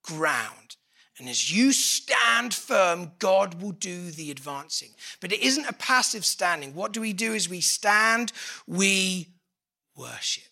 ground. 0.04 0.76
And 1.18 1.30
as 1.30 1.56
you 1.56 1.72
stand 1.72 2.54
firm, 2.54 3.12
God 3.20 3.62
will 3.62 3.74
do 3.74 4.10
the 4.10 4.32
advancing. 4.32 4.90
But 5.20 5.32
it 5.32 5.42
isn't 5.42 5.70
a 5.70 5.74
passive 5.74 6.26
standing. 6.26 6.74
What 6.74 6.94
do 6.94 7.02
we 7.02 7.14
do 7.14 7.36
as 7.36 7.48
we 7.48 7.62
stand? 7.62 8.32
We 8.66 9.28
worship. 9.96 10.44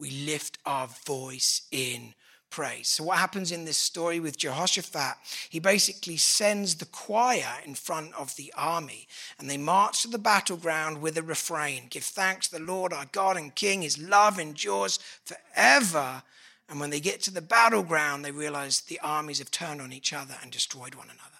We 0.00 0.10
lift 0.10 0.58
our 0.66 0.88
voice 1.06 1.62
in 1.70 2.14
praise. 2.50 2.88
So, 2.88 3.04
what 3.04 3.18
happens 3.18 3.52
in 3.52 3.64
this 3.64 3.78
story 3.78 4.20
with 4.20 4.38
Jehoshaphat? 4.38 5.16
He 5.48 5.58
basically 5.58 6.16
sends 6.16 6.76
the 6.76 6.86
choir 6.86 7.60
in 7.64 7.74
front 7.74 8.14
of 8.14 8.36
the 8.36 8.52
army, 8.56 9.08
and 9.38 9.48
they 9.48 9.58
march 9.58 10.02
to 10.02 10.08
the 10.08 10.18
battleground 10.18 11.00
with 11.00 11.16
a 11.16 11.22
refrain 11.22 11.86
Give 11.90 12.04
thanks 12.04 12.48
to 12.48 12.58
the 12.58 12.64
Lord 12.64 12.92
our 12.92 13.06
God 13.12 13.36
and 13.36 13.54
King, 13.54 13.82
his 13.82 13.98
love 13.98 14.38
endures 14.38 14.98
forever. 15.24 16.22
And 16.68 16.80
when 16.80 16.90
they 16.90 17.00
get 17.00 17.22
to 17.22 17.30
the 17.30 17.40
battleground, 17.40 18.24
they 18.24 18.30
realize 18.30 18.80
the 18.80 19.00
armies 19.02 19.38
have 19.38 19.50
turned 19.50 19.80
on 19.80 19.92
each 19.92 20.12
other 20.12 20.34
and 20.42 20.50
destroyed 20.50 20.94
one 20.94 21.06
another. 21.06 21.38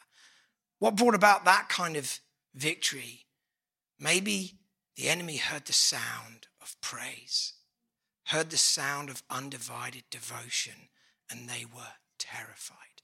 What 0.78 0.96
brought 0.96 1.14
about 1.14 1.44
that 1.44 1.68
kind 1.68 1.96
of 1.96 2.20
victory? 2.54 3.26
Maybe 4.00 4.54
the 4.96 5.08
enemy 5.08 5.36
heard 5.36 5.66
the 5.66 5.72
sound 5.72 6.46
of 6.62 6.80
praise, 6.80 7.54
heard 8.26 8.50
the 8.50 8.56
sound 8.56 9.10
of 9.10 9.22
undivided 9.30 10.04
devotion, 10.10 10.88
and 11.30 11.48
they 11.48 11.64
were 11.64 11.94
terrified. 12.18 13.02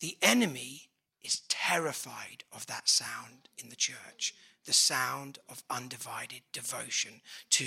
The 0.00 0.16
enemy 0.22 0.88
is 1.22 1.42
terrified 1.48 2.44
of 2.52 2.66
that 2.66 2.88
sound 2.88 3.48
in 3.56 3.68
the 3.68 3.76
church, 3.76 4.34
the 4.66 4.72
sound 4.72 5.38
of 5.48 5.62
undivided 5.70 6.42
devotion 6.52 7.20
to 7.50 7.66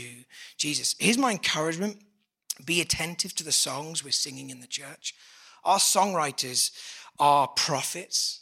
Jesus. 0.57 0.95
Here's 0.99 1.17
my 1.17 1.31
encouragement 1.31 2.01
be 2.63 2.79
attentive 2.79 3.35
to 3.35 3.43
the 3.43 3.51
songs 3.51 4.03
we're 4.03 4.11
singing 4.11 4.49
in 4.49 4.61
the 4.61 4.67
church. 4.67 5.13
Our 5.65 5.77
songwriters 5.77 6.71
are 7.19 7.47
prophets. 7.49 8.41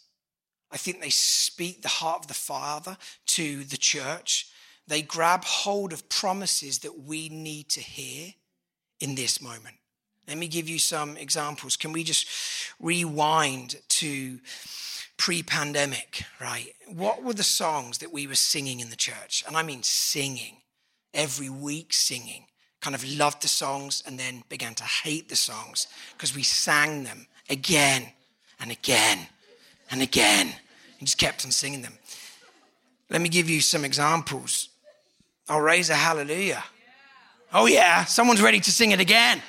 I 0.72 0.78
think 0.78 1.02
they 1.02 1.10
speak 1.10 1.82
the 1.82 1.88
heart 1.88 2.20
of 2.22 2.28
the 2.28 2.34
Father 2.34 2.98
to 3.28 3.64
the 3.64 3.78
church. 3.78 4.50
They 4.88 5.02
grab 5.02 5.46
hold 5.46 5.94
of 5.94 6.10
promises 6.10 6.80
that 6.80 7.00
we 7.00 7.30
need 7.30 7.70
to 7.70 7.80
hear 7.80 8.34
in 9.00 9.16
this 9.16 9.42
moment. 9.42 9.78
Let 10.28 10.38
me 10.38 10.48
give 10.48 10.70
you 10.70 10.80
some 10.80 11.18
examples. 11.18 11.76
Can 11.76 11.92
we 11.92 12.04
just 12.04 12.28
rewind 12.80 13.76
to 13.90 14.40
pre 15.18 15.44
pandemic, 15.44 16.24
right? 16.40 16.74
What 16.88 17.24
were 17.24 17.34
the 17.34 17.44
songs 17.44 17.98
that 18.00 18.14
we 18.14 18.28
were 18.28 18.36
singing 18.36 18.80
in 18.80 18.90
the 18.90 18.96
church? 18.96 19.44
And 19.48 19.58
I 19.58 19.64
mean 19.64 19.84
singing, 19.84 20.58
every 21.14 21.50
week 21.50 21.94
singing. 21.94 22.46
Kind 22.82 22.96
of 22.96 23.06
loved 23.18 23.42
the 23.42 23.48
songs 23.48 24.04
and 24.06 24.20
then 24.20 24.44
began 24.50 24.76
to 24.76 24.84
hate 24.84 25.30
the 25.30 25.36
songs 25.36 25.88
because 26.14 26.36
we 26.36 26.44
sang 26.44 27.06
them 27.06 27.28
again 27.50 28.12
and 28.60 28.72
again 28.72 29.28
and 29.90 30.02
again 30.02 30.48
and 31.00 31.08
just 31.08 31.18
kept 31.18 31.46
on 31.46 31.52
singing 31.52 31.82
them. 31.82 31.94
Let 33.10 33.22
me 33.22 33.30
give 33.30 33.50
you 33.50 33.62
some 33.62 33.86
examples. 33.86 34.70
I'll 35.48 35.62
raise 35.62 35.90
a 35.90 35.96
hallelujah. 35.96 36.64
Oh, 37.54 37.68
yeah, 37.68 38.06
someone's 38.06 38.42
ready 38.42 38.60
to 38.60 38.72
sing 38.72 38.92
it 38.92 39.00
again. 39.00 39.42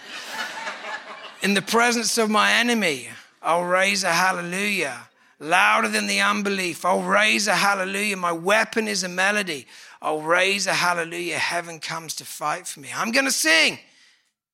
In 1.45 1.53
the 1.53 1.61
presence 1.61 2.17
of 2.17 2.31
my 2.31 2.53
enemy, 2.53 3.07
I'll 3.43 3.65
raise 3.65 4.03
a 4.03 4.13
hallelujah. 4.13 5.11
Louder 5.39 5.89
than 5.89 6.07
the 6.07 6.21
unbelief, 6.21 6.87
I'll 6.87 7.03
raise 7.03 7.47
a 7.47 7.55
hallelujah. 7.55 8.17
My 8.17 8.33
weapon 8.33 8.89
is 8.89 9.05
a 9.05 9.11
melody. 9.11 9.67
I'll 10.01 10.23
raise 10.23 10.67
a 10.67 10.73
hallelujah. 10.73 11.37
Heaven 11.37 11.81
comes 11.81 12.15
to 12.15 12.25
fight 12.25 12.67
for 12.67 12.81
me. 12.81 12.89
I'm 12.97 13.13
going 13.13 13.27
to 13.27 13.31
sing 13.31 13.79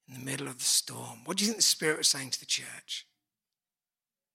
in 0.09 0.15
the 0.15 0.25
middle 0.25 0.49
of 0.49 0.59
the 0.59 0.65
storm. 0.65 1.21
What 1.27 1.37
do 1.37 1.45
you 1.45 1.51
think 1.51 1.59
the 1.59 1.63
Spirit 1.63 1.99
was 1.99 2.09
saying 2.09 2.31
to 2.31 2.41
the 2.41 2.47
church? 2.47 3.07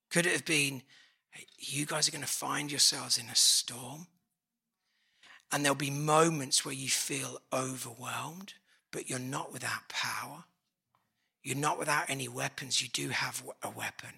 Could 0.10 0.26
it 0.26 0.32
have 0.32 0.46
been, 0.46 0.82
hey, 1.32 1.48
you 1.60 1.86
guys 1.86 2.08
are 2.08 2.12
going 2.12 2.24
to 2.24 2.28
find 2.28 2.72
yourselves 2.72 3.18
in 3.18 3.26
a 3.26 3.36
storm? 3.36 4.08
And 5.52 5.66
there'll 5.66 5.76
be 5.76 5.92
moments 5.92 6.64
where 6.64 6.74
you 6.74 6.88
feel 6.88 7.40
overwhelmed, 7.52 8.54
but 8.92 9.10
you're 9.10 9.20
not 9.20 9.52
without 9.52 9.90
power. 9.90 10.46
You're 11.46 11.56
not 11.56 11.78
without 11.78 12.10
any 12.10 12.28
weapons. 12.28 12.82
You 12.82 12.90
do 12.90 13.10
have 13.10 13.44
a 13.62 13.70
weapon. 13.70 14.10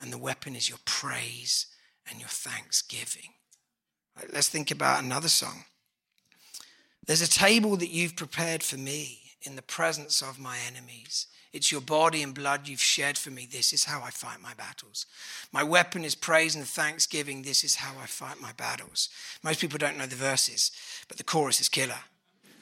And 0.00 0.10
the 0.10 0.18
weapon 0.18 0.56
is 0.56 0.70
your 0.70 0.78
praise 0.86 1.66
and 2.10 2.18
your 2.18 2.30
thanksgiving. 2.30 3.34
Let's 4.32 4.48
think 4.48 4.70
about 4.70 5.04
another 5.04 5.28
song. 5.28 5.64
There's 7.06 7.20
a 7.20 7.28
table 7.28 7.76
that 7.76 7.90
you've 7.90 8.16
prepared 8.16 8.62
for 8.62 8.78
me 8.78 9.20
in 9.42 9.54
the 9.54 9.62
presence 9.62 10.22
of 10.22 10.38
my 10.38 10.56
enemies. 10.66 11.26
It's 11.52 11.70
your 11.70 11.82
body 11.82 12.22
and 12.22 12.34
blood 12.34 12.66
you've 12.66 12.80
shed 12.80 13.18
for 13.18 13.30
me. 13.30 13.46
This 13.50 13.74
is 13.74 13.84
how 13.84 14.00
I 14.02 14.08
fight 14.08 14.40
my 14.40 14.54
battles. 14.54 15.04
My 15.52 15.62
weapon 15.62 16.04
is 16.04 16.14
praise 16.14 16.54
and 16.54 16.64
thanksgiving. 16.64 17.42
This 17.42 17.64
is 17.64 17.74
how 17.74 17.92
I 18.02 18.06
fight 18.06 18.40
my 18.40 18.52
battles. 18.52 19.10
Most 19.42 19.60
people 19.60 19.76
don't 19.76 19.98
know 19.98 20.06
the 20.06 20.16
verses, 20.16 20.70
but 21.06 21.18
the 21.18 21.24
chorus 21.24 21.60
is 21.60 21.68
killer. 21.68 22.00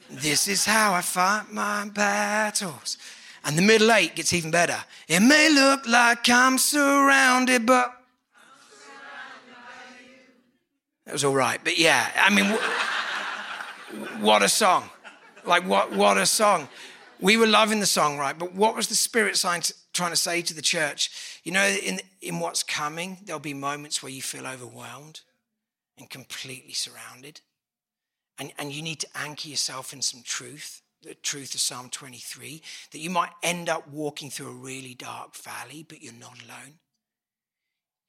This 0.09 0.49
is 0.49 0.65
how 0.65 0.93
I 0.93 1.01
fight 1.01 1.53
my 1.53 1.87
battles. 1.87 2.97
And 3.43 3.57
the 3.57 3.61
middle 3.61 3.91
eight 3.91 4.15
gets 4.15 4.33
even 4.33 4.51
better. 4.51 4.77
It 5.07 5.19
may 5.19 5.49
look 5.49 5.87
like 5.87 6.29
I'm 6.29 6.57
surrounded, 6.57 7.65
but. 7.65 7.97
That 11.05 11.13
was 11.13 11.23
all 11.23 11.33
right. 11.33 11.59
But 11.63 11.79
yeah, 11.79 12.09
I 12.15 12.29
mean, 12.29 12.45
what 14.21 14.43
a 14.43 14.49
song. 14.49 14.89
Like, 15.45 15.67
what, 15.67 15.91
what 15.91 16.17
a 16.17 16.25
song. 16.25 16.69
We 17.19 17.37
were 17.37 17.47
loving 17.47 17.79
the 17.79 17.87
song, 17.87 18.17
right? 18.17 18.37
But 18.37 18.53
what 18.53 18.75
was 18.75 18.87
the 18.87 18.95
Spirit 18.95 19.35
trying 19.35 19.61
to 20.11 20.15
say 20.15 20.41
to 20.43 20.53
the 20.53 20.61
church? 20.61 21.39
You 21.43 21.51
know, 21.51 21.67
in, 21.67 21.99
in 22.21 22.39
what's 22.39 22.61
coming, 22.61 23.17
there'll 23.25 23.39
be 23.39 23.55
moments 23.55 24.03
where 24.03 24.11
you 24.11 24.21
feel 24.21 24.45
overwhelmed 24.45 25.21
and 25.97 26.09
completely 26.09 26.73
surrounded. 26.73 27.41
And, 28.37 28.53
and 28.59 28.71
you 28.71 28.83
need 28.83 28.99
to 28.99 29.07
anchor 29.15 29.49
yourself 29.49 29.93
in 29.93 30.01
some 30.01 30.21
truth 30.23 30.81
the 31.03 31.15
truth 31.15 31.53
of 31.53 31.59
Psalm 31.59 31.89
23, 31.89 32.61
that 32.91 32.99
you 32.99 33.09
might 33.09 33.31
end 33.41 33.69
up 33.69 33.87
walking 33.87 34.29
through 34.29 34.49
a 34.49 34.53
really 34.53 34.93
dark 34.93 35.35
valley, 35.35 35.85
but 35.87 36.01
you're 36.01 36.13
not 36.13 36.37
alone. 36.43 36.75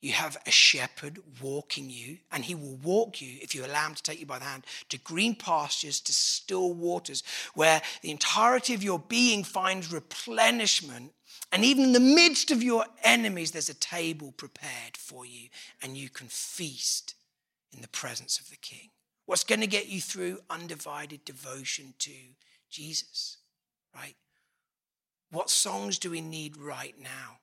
You 0.02 0.12
have 0.12 0.36
a 0.46 0.50
shepherd 0.50 1.20
walking 1.40 1.88
you, 1.88 2.18
and 2.32 2.44
he 2.44 2.56
will 2.56 2.76
walk 2.82 3.22
you, 3.22 3.38
if 3.40 3.54
you 3.54 3.64
allow 3.64 3.86
him 3.86 3.94
to 3.94 4.02
take 4.02 4.18
you 4.18 4.26
by 4.26 4.40
the 4.40 4.44
hand, 4.44 4.66
to 4.88 4.98
green 4.98 5.36
pastures, 5.36 6.00
to 6.00 6.12
still 6.12 6.74
waters, 6.74 7.22
where 7.54 7.80
the 8.02 8.10
entirety 8.10 8.74
of 8.74 8.82
your 8.82 8.98
being 8.98 9.44
finds 9.44 9.92
replenishment. 9.92 11.12
And 11.52 11.64
even 11.64 11.84
in 11.84 11.92
the 11.92 12.00
midst 12.00 12.50
of 12.50 12.64
your 12.64 12.84
enemies, 13.04 13.52
there's 13.52 13.68
a 13.68 13.74
table 13.74 14.32
prepared 14.32 14.96
for 14.96 15.24
you, 15.24 15.48
and 15.80 15.96
you 15.96 16.08
can 16.08 16.26
feast 16.26 17.14
in 17.72 17.80
the 17.80 17.88
presence 17.88 18.40
of 18.40 18.50
the 18.50 18.56
king. 18.56 18.90
What's 19.26 19.44
going 19.44 19.60
to 19.60 19.68
get 19.68 19.88
you 19.88 20.00
through 20.00 20.40
undivided 20.50 21.24
devotion 21.24 21.94
to 22.00 22.10
Jesus, 22.72 23.36
right? 23.94 24.16
What 25.30 25.50
songs 25.50 25.98
do 25.98 26.10
we 26.10 26.20
need 26.20 26.56
right 26.56 26.94
now? 27.00 27.38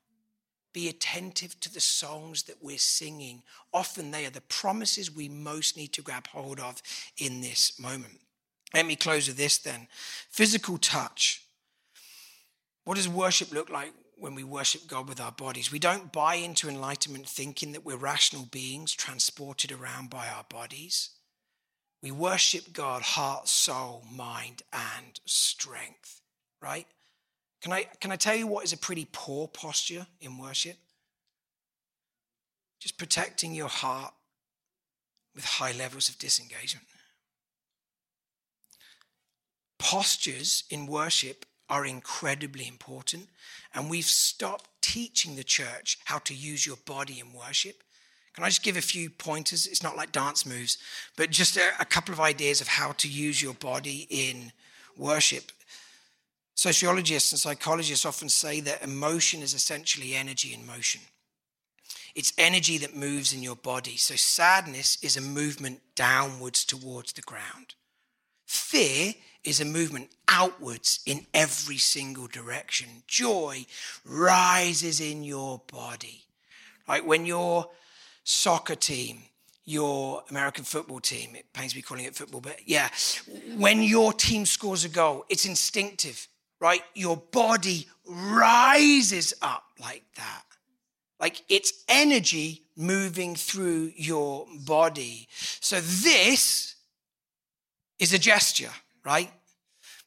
Be 0.73 0.89
attentive 0.89 1.59
to 1.61 1.73
the 1.73 1.79
songs 1.79 2.43
that 2.43 2.61
we're 2.61 2.77
singing. 2.77 3.43
Often 3.73 4.11
they 4.11 4.25
are 4.25 4.31
the 4.31 4.41
promises 4.41 5.09
we 5.09 5.29
most 5.29 5.77
need 5.77 5.93
to 5.93 6.01
grab 6.01 6.27
hold 6.27 6.59
of 6.59 6.81
in 7.17 7.41
this 7.41 7.79
moment. 7.79 8.19
Let 8.73 8.85
me 8.85 8.95
close 8.95 9.27
with 9.27 9.37
this 9.37 9.57
then. 9.57 9.87
Physical 10.29 10.77
touch. 10.77 11.43
What 12.83 12.95
does 12.95 13.09
worship 13.09 13.51
look 13.51 13.69
like 13.69 13.93
when 14.17 14.35
we 14.35 14.43
worship 14.43 14.87
God 14.87 15.09
with 15.09 15.19
our 15.19 15.31
bodies? 15.31 15.71
We 15.71 15.79
don't 15.79 16.11
buy 16.11 16.35
into 16.35 16.69
enlightenment 16.69 17.27
thinking 17.27 17.71
that 17.71 17.85
we're 17.85 17.97
rational 17.97 18.45
beings 18.45 18.93
transported 18.93 19.71
around 19.71 20.11
by 20.11 20.27
our 20.27 20.45
bodies. 20.49 21.09
We 22.01 22.11
worship 22.11 22.71
God 22.71 23.01
heart, 23.01 23.47
soul, 23.47 24.03
mind, 24.11 24.63
and 24.71 25.19
strength, 25.25 26.21
right? 26.61 26.87
Can 27.61 27.73
I, 27.73 27.83
can 27.99 28.11
I 28.11 28.15
tell 28.15 28.35
you 28.35 28.47
what 28.47 28.63
is 28.63 28.71
a 28.71 28.77
pretty 28.77 29.07
poor 29.11 29.47
posture 29.47 30.07
in 30.21 30.37
worship? 30.37 30.77
Just 32.79 32.97
protecting 32.97 33.53
your 33.53 33.67
heart 33.67 34.13
with 35.35 35.43
high 35.43 35.73
levels 35.73 36.07
of 36.07 36.17
disengagement. 36.17 36.85
Postures 39.77 40.63
in 40.69 40.87
worship 40.87 41.45
are 41.69 41.85
incredibly 41.85 42.67
important, 42.67 43.27
and 43.73 43.89
we've 43.89 44.05
stopped 44.05 44.69
teaching 44.81 45.35
the 45.35 45.43
church 45.43 45.97
how 46.05 46.17
to 46.19 46.33
use 46.33 46.65
your 46.65 46.77
body 46.85 47.19
in 47.19 47.33
worship. 47.33 47.83
Can 48.33 48.43
I 48.43 48.47
just 48.47 48.63
give 48.63 48.77
a 48.77 48.81
few 48.81 49.09
pointers? 49.09 49.67
It's 49.67 49.83
not 49.83 49.97
like 49.97 50.11
dance 50.11 50.45
moves, 50.45 50.77
but 51.17 51.29
just 51.29 51.57
a, 51.57 51.71
a 51.79 51.85
couple 51.85 52.13
of 52.13 52.19
ideas 52.19 52.61
of 52.61 52.67
how 52.67 52.93
to 52.93 53.07
use 53.07 53.41
your 53.41 53.53
body 53.53 54.07
in 54.09 54.51
worship. 54.97 55.51
Sociologists 56.55 57.31
and 57.31 57.39
psychologists 57.39 58.05
often 58.05 58.29
say 58.29 58.59
that 58.61 58.83
emotion 58.83 59.41
is 59.41 59.53
essentially 59.53 60.15
energy 60.15 60.53
in 60.53 60.65
motion. 60.65 61.01
It's 62.15 62.33
energy 62.37 62.77
that 62.79 62.95
moves 62.95 63.33
in 63.33 63.41
your 63.41 63.55
body. 63.55 63.95
So 63.95 64.15
sadness 64.15 64.97
is 65.01 65.15
a 65.15 65.21
movement 65.21 65.79
downwards 65.95 66.65
towards 66.65 67.13
the 67.13 67.21
ground. 67.21 67.75
Fear 68.45 69.13
is 69.43 69.61
a 69.61 69.65
movement 69.65 70.09
outwards 70.27 70.99
in 71.05 71.25
every 71.33 71.77
single 71.77 72.27
direction. 72.27 73.03
Joy 73.07 73.65
rises 74.03 74.99
in 74.99 75.23
your 75.23 75.61
body. 75.71 76.23
Like 76.87 77.05
when 77.05 77.25
your 77.25 77.69
soccer 78.29 78.75
team, 78.75 79.23
your 79.65 80.23
American 80.29 80.63
football 80.63 80.99
team, 80.99 81.35
it 81.35 81.51
pains 81.53 81.75
me 81.75 81.81
calling 81.81 82.05
it 82.05 82.15
football, 82.15 82.41
but 82.41 82.59
yeah, 82.65 82.89
when 83.55 83.83
your 83.83 84.13
team 84.13 84.45
scores 84.45 84.83
a 84.85 84.89
goal, 84.89 85.25
it's 85.29 85.45
instinctive 85.45 86.27
right? 86.59 86.81
Your 86.93 87.17
body 87.17 87.87
rises 88.05 89.33
up 89.41 89.63
like 89.79 90.03
that. 90.15 90.43
Like 91.19 91.41
it's 91.49 91.83
energy 91.87 92.63
moving 92.75 93.35
through 93.35 93.91
your 93.95 94.47
body. 94.65 95.27
So 95.31 95.79
this 95.81 96.75
is 97.97 98.13
a 98.13 98.19
gesture, 98.19 98.71
right? 99.05 99.31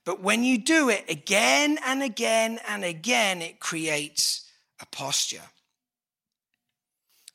But 0.04 0.20
when 0.20 0.42
you 0.42 0.58
do 0.58 0.88
it 0.88 1.04
again 1.08 1.78
and 1.84 2.02
again 2.02 2.58
and 2.66 2.84
again, 2.84 3.42
it 3.42 3.60
creates 3.60 4.48
a 4.80 4.86
posture. 4.86 5.42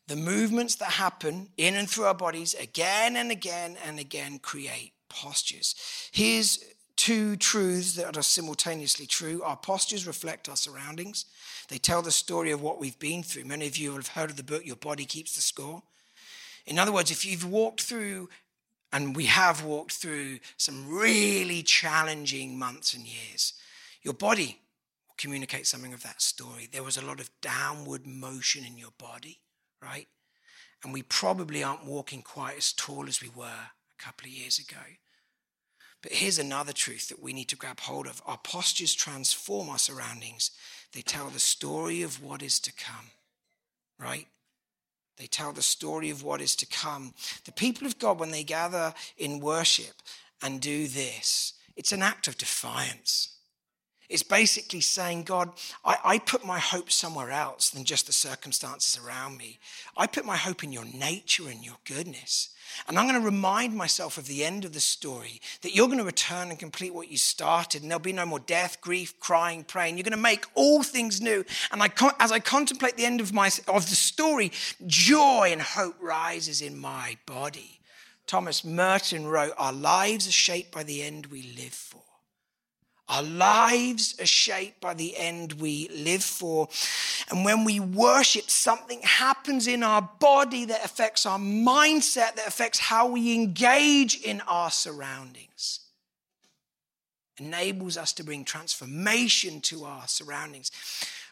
The 0.08 0.16
movements 0.16 0.76
that 0.76 0.92
happen 0.92 1.50
in 1.58 1.76
and 1.76 1.90
through 1.90 2.06
our 2.06 2.14
bodies 2.14 2.54
again 2.54 3.16
and 3.16 3.32
again 3.32 3.78
and 3.86 4.00
again 4.00 4.40
create 4.40 4.94
postures. 5.10 5.76
Here's 6.12 6.64
two 6.96 7.36
truths 7.36 7.96
that 7.96 8.18
are 8.18 8.24
simultaneously 8.24 9.06
true. 9.06 9.42
Our 9.44 9.58
postures 9.58 10.08
reflect 10.08 10.50
our 10.50 10.56
surroundings, 10.56 11.26
they 11.70 11.78
tell 11.78 12.02
the 12.02 12.12
story 12.12 12.52
of 12.52 12.62
what 12.62 12.80
we've 12.80 13.00
been 13.00 13.24
through. 13.24 13.46
Many 13.46 13.68
of 13.68 13.78
you 13.78 13.94
have 13.94 14.10
heard 14.10 14.30
of 14.30 14.38
the 14.38 14.44
book, 14.44 14.66
Your 14.66 14.78
Body 14.78 15.06
Keeps 15.06 15.36
the 15.36 15.42
Score. 15.42 15.84
In 16.66 16.80
other 16.80 16.92
words, 16.92 17.12
if 17.12 17.26
you've 17.26 17.50
walked 17.50 17.82
through, 17.82 18.30
and 18.94 19.16
we 19.16 19.26
have 19.26 19.64
walked 19.64 19.94
through 19.94 20.40
some 20.56 20.88
really 20.90 21.62
challenging 21.62 22.58
months 22.58 22.94
and 22.94 23.06
years, 23.06 23.54
your 24.02 24.14
body 24.14 24.60
will 25.08 25.16
communicate 25.18 25.68
something 25.68 25.94
of 25.94 26.04
that 26.04 26.22
story. 26.22 26.70
There 26.72 26.84
was 26.84 26.98
a 26.98 27.06
lot 27.06 27.20
of 27.20 27.30
downward 27.42 28.08
motion 28.08 28.66
in 28.66 28.78
your 28.78 28.94
body, 28.98 29.40
right? 29.82 30.08
And 30.84 30.94
we 30.94 31.02
probably 31.02 31.64
aren't 31.64 31.86
walking 31.86 32.22
quite 32.22 32.58
as 32.58 32.72
tall 32.72 33.08
as 33.08 33.22
we 33.22 33.30
were 33.30 33.46
a 33.46 34.04
couple 34.04 34.28
of 34.28 34.34
years 34.34 34.60
ago. 34.60 34.82
But 36.02 36.12
here's 36.14 36.40
another 36.40 36.74
truth 36.74 37.10
that 37.10 37.22
we 37.22 37.34
need 37.34 37.50
to 37.50 37.56
grab 37.56 37.80
hold 37.80 38.06
of 38.06 38.22
our 38.26 38.38
postures 38.38 38.94
transform 38.94 39.70
our 39.70 39.80
surroundings, 39.80 40.52
they 40.94 41.02
tell 41.02 41.28
the 41.28 41.40
story 41.40 42.02
of 42.02 42.24
what 42.24 42.42
is 42.42 42.60
to 42.62 42.72
come, 42.74 43.12
right? 44.00 44.28
They 45.18 45.26
tell 45.26 45.52
the 45.52 45.64
story 45.64 46.10
of 46.10 46.24
what 46.24 46.42
is 46.42 46.56
to 46.58 46.68
come. 46.68 47.14
The 47.46 47.52
people 47.52 47.88
of 47.88 47.98
God, 47.98 48.20
when 48.20 48.32
they 48.32 48.44
gather 48.44 48.94
in 49.18 49.40
worship 49.40 49.96
and 50.42 50.62
do 50.62 50.88
this, 50.88 51.54
it's 51.76 51.92
an 51.92 52.04
act 52.04 52.28
of 52.28 52.38
defiance. 52.38 53.37
It's 54.10 54.24
basically 54.24 54.80
saying, 54.80 55.24
God, 55.24 55.52
I, 55.84 55.98
I, 56.04 56.20
put 56.20 56.46
my 56.46 56.60
hope 56.60 56.90
somewhere 56.90 57.30
else 57.30 57.70
than 57.70 57.84
just 57.84 58.08
the 58.08 58.14
circumstances 58.14 58.98
around 58.98 59.38
me. 59.38 59.60
I 59.98 60.08
put 60.08 60.24
my 60.24 60.38
hope 60.38 60.64
in 60.64 60.72
your 60.72 60.86
nature 60.86 61.50
and 61.50 61.66
your 61.66 61.76
goodness. 61.84 62.52
And 62.88 62.98
I'm 62.98 63.06
going 63.06 63.20
to 63.20 63.26
remind 63.26 63.76
myself 63.76 64.18
of 64.18 64.28
the 64.28 64.46
end 64.46 64.64
of 64.64 64.72
the 64.72 64.80
story 64.80 65.42
that 65.62 65.76
you're 65.76 65.88
going 65.88 65.98
to 66.00 66.06
return 66.06 66.50
and 66.50 66.58
complete 66.58 66.94
what 66.94 67.12
you 67.12 67.18
started, 67.18 67.82
and 67.82 67.92
there'll 67.92 68.00
be 68.00 68.14
no 68.14 68.26
more 68.26 68.40
death, 68.40 68.80
grief, 68.80 69.20
crying, 69.20 69.66
praying. 69.66 69.98
You're 69.98 70.04
going 70.04 70.12
to 70.12 70.18
make 70.18 70.46
all 70.56 70.84
things 70.84 71.20
new. 71.20 71.44
And 71.74 71.84
I, 71.84 71.90
as 72.22 72.32
I 72.32 72.40
contemplate 72.40 72.96
the 72.96 73.06
end 73.06 73.20
of, 73.20 73.34
my, 73.34 73.50
of 73.68 73.90
the 73.90 73.96
story, 73.96 74.54
joy 74.86 75.50
and 75.52 75.62
hope 75.62 75.96
rises 76.00 76.62
in 76.62 76.78
my 76.78 77.18
body. 77.26 77.80
Thomas 78.26 78.64
Merton 78.64 79.28
wrote, 79.28 79.54
Our 79.58 79.74
lives 79.74 80.30
are 80.30 80.34
shaped 80.34 80.72
by 80.72 80.84
the 80.84 81.04
end 81.04 81.26
we 81.26 81.54
live 81.58 81.74
for. 81.74 82.07
Our 83.10 83.24
lives 83.24 84.20
are 84.20 84.26
shaped 84.26 84.82
by 84.82 84.94
the 84.94 85.16
end 85.16 85.54
we 85.54 85.88
live 85.90 86.24
for. 86.24 86.68
And 87.32 87.46
when 87.46 87.64
we 87.64 87.80
worship, 87.80 88.50
something 88.50 89.00
happens 89.02 89.68
in 89.68 89.82
our 89.82 90.02
body 90.20 90.66
that 90.66 90.84
affects 90.84 91.26
our 91.26 91.40
mindset, 91.40 92.36
that 92.36 92.48
affects 92.48 92.80
how 92.80 93.08
we 93.08 93.34
engage 93.34 94.20
in 94.22 94.42
our 94.42 94.70
surroundings. 94.70 95.80
Enables 97.38 97.96
us 97.98 98.12
to 98.14 98.24
bring 98.24 98.44
transformation 98.44 99.62
to 99.62 99.86
our 99.86 100.08
surroundings. 100.08 100.72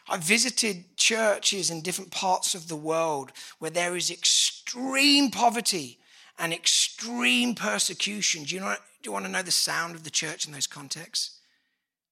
I've 0.08 0.22
visited 0.22 0.96
churches 0.96 1.70
in 1.70 1.82
different 1.82 2.10
parts 2.10 2.54
of 2.54 2.68
the 2.68 2.76
world 2.76 3.32
where 3.58 3.72
there 3.72 3.96
is 3.96 4.10
extreme 4.10 5.30
poverty 5.30 5.98
and 6.38 6.54
extreme 6.54 7.54
persecution. 7.54 8.44
Do 8.44 8.54
you, 8.54 8.60
know, 8.60 8.76
do 9.02 9.08
you 9.08 9.12
want 9.12 9.26
to 9.26 9.30
know 9.30 9.42
the 9.42 9.50
sound 9.50 9.94
of 9.94 10.04
the 10.04 10.10
church 10.10 10.46
in 10.46 10.52
those 10.52 10.66
contexts? 10.66 11.35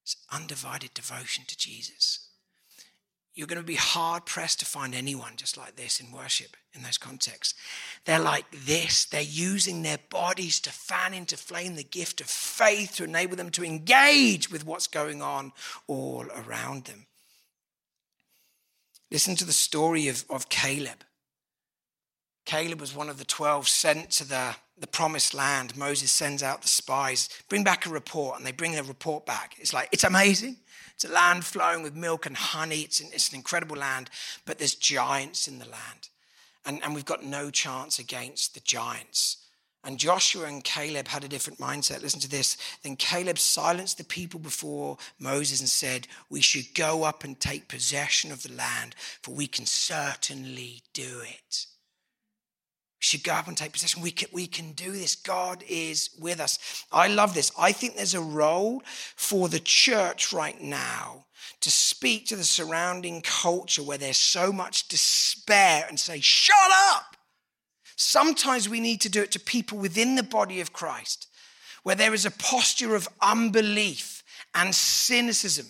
It's 0.05 0.17
undivided 0.31 0.93
devotion 0.93 1.45
to 1.47 1.57
Jesus. 1.57 2.27
You're 3.33 3.47
going 3.47 3.59
to 3.59 3.65
be 3.65 3.73
hard 3.73 4.27
pressed 4.27 4.59
to 4.59 4.65
find 4.65 4.93
anyone 4.93 5.33
just 5.35 5.57
like 5.57 5.75
this 5.75 5.99
in 5.99 6.11
worship 6.11 6.55
in 6.75 6.83
those 6.83 6.99
contexts. 6.99 7.55
They're 8.05 8.19
like 8.19 8.45
this. 8.51 9.05
They're 9.05 9.21
using 9.23 9.81
their 9.81 9.97
bodies 10.11 10.59
to 10.61 10.69
fan 10.69 11.15
into 11.15 11.37
flame 11.37 11.75
the 11.75 11.83
gift 11.83 12.21
of 12.21 12.27
faith 12.27 12.97
to 12.97 13.03
enable 13.03 13.35
them 13.35 13.49
to 13.49 13.65
engage 13.65 14.51
with 14.51 14.63
what's 14.63 14.85
going 14.85 15.23
on 15.23 15.53
all 15.87 16.27
around 16.35 16.85
them. 16.85 17.07
Listen 19.09 19.35
to 19.37 19.45
the 19.45 19.53
story 19.53 20.07
of, 20.07 20.23
of 20.29 20.49
Caleb. 20.49 21.03
Caleb 22.45 22.79
was 22.79 22.95
one 22.95 23.09
of 23.09 23.17
the 23.17 23.25
12 23.25 23.67
sent 23.67 24.11
to 24.11 24.23
the, 24.23 24.55
the 24.77 24.87
promised 24.87 25.33
land. 25.33 25.75
Moses 25.77 26.11
sends 26.11 26.43
out 26.43 26.61
the 26.61 26.67
spies, 26.67 27.29
bring 27.49 27.63
back 27.63 27.85
a 27.85 27.89
report, 27.89 28.37
and 28.37 28.45
they 28.45 28.51
bring 28.51 28.77
a 28.77 28.83
report 28.83 29.25
back. 29.25 29.55
It's 29.57 29.73
like, 29.73 29.89
it's 29.91 30.03
amazing. 30.03 30.57
It's 30.95 31.05
a 31.05 31.11
land 31.11 31.43
flowing 31.45 31.83
with 31.83 31.95
milk 31.95 32.25
and 32.25 32.35
honey. 32.35 32.81
It's 32.81 33.01
an, 33.01 33.09
it's 33.13 33.29
an 33.29 33.35
incredible 33.35 33.77
land, 33.77 34.09
but 34.45 34.57
there's 34.57 34.75
giants 34.75 35.47
in 35.47 35.59
the 35.59 35.65
land. 35.65 36.09
And, 36.65 36.83
and 36.83 36.95
we've 36.95 37.05
got 37.05 37.23
no 37.23 37.51
chance 37.51 37.99
against 37.99 38.53
the 38.53 38.59
giants. 38.61 39.37
And 39.83 39.99
Joshua 39.99 40.47
and 40.47 40.63
Caleb 40.63 41.07
had 41.07 41.23
a 41.23 41.27
different 41.27 41.59
mindset. 41.59 42.01
Listen 42.01 42.19
to 42.21 42.29
this. 42.29 42.57
Then 42.81 42.95
Caleb 42.95 43.37
silenced 43.37 43.99
the 43.99 44.03
people 44.03 44.39
before 44.39 44.97
Moses 45.19 45.59
and 45.59 45.69
said, 45.69 46.07
We 46.29 46.41
should 46.41 46.73
go 46.73 47.03
up 47.03 47.23
and 47.23 47.39
take 47.39 47.67
possession 47.67 48.31
of 48.31 48.41
the 48.41 48.53
land, 48.53 48.95
for 49.21 49.35
we 49.35 49.45
can 49.45 49.67
certainly 49.67 50.81
do 50.93 51.21
it. 51.21 51.67
Should 52.99 53.23
go 53.23 53.33
up 53.33 53.47
and 53.47 53.57
take 53.57 53.73
possession. 53.73 54.01
We 54.01 54.11
can, 54.11 54.29
we 54.31 54.47
can 54.47 54.71
do 54.71 54.91
this. 54.91 55.15
God 55.15 55.63
is 55.67 56.09
with 56.19 56.39
us. 56.39 56.85
I 56.91 57.07
love 57.07 57.33
this. 57.33 57.51
I 57.57 57.71
think 57.71 57.95
there's 57.95 58.13
a 58.13 58.21
role 58.21 58.81
for 59.15 59.47
the 59.47 59.59
church 59.59 60.33
right 60.33 60.59
now 60.59 61.25
to 61.61 61.69
speak 61.69 62.25
to 62.27 62.35
the 62.35 62.43
surrounding 62.43 63.21
culture 63.21 63.83
where 63.83 63.97
there's 63.97 64.17
so 64.17 64.51
much 64.51 64.87
despair 64.87 65.85
and 65.87 65.99
say, 65.99 66.19
Shut 66.19 66.71
up! 66.91 67.15
Sometimes 67.95 68.67
we 68.67 68.79
need 68.79 69.01
to 69.01 69.09
do 69.09 69.21
it 69.21 69.31
to 69.31 69.39
people 69.39 69.77
within 69.77 70.15
the 70.15 70.23
body 70.23 70.59
of 70.61 70.73
Christ 70.73 71.27
where 71.85 71.95
there 71.95 72.15
is 72.15 72.25
a 72.25 72.31
posture 72.31 72.95
of 72.95 73.07
unbelief 73.21 74.23
and 74.55 74.73
cynicism. 74.73 75.67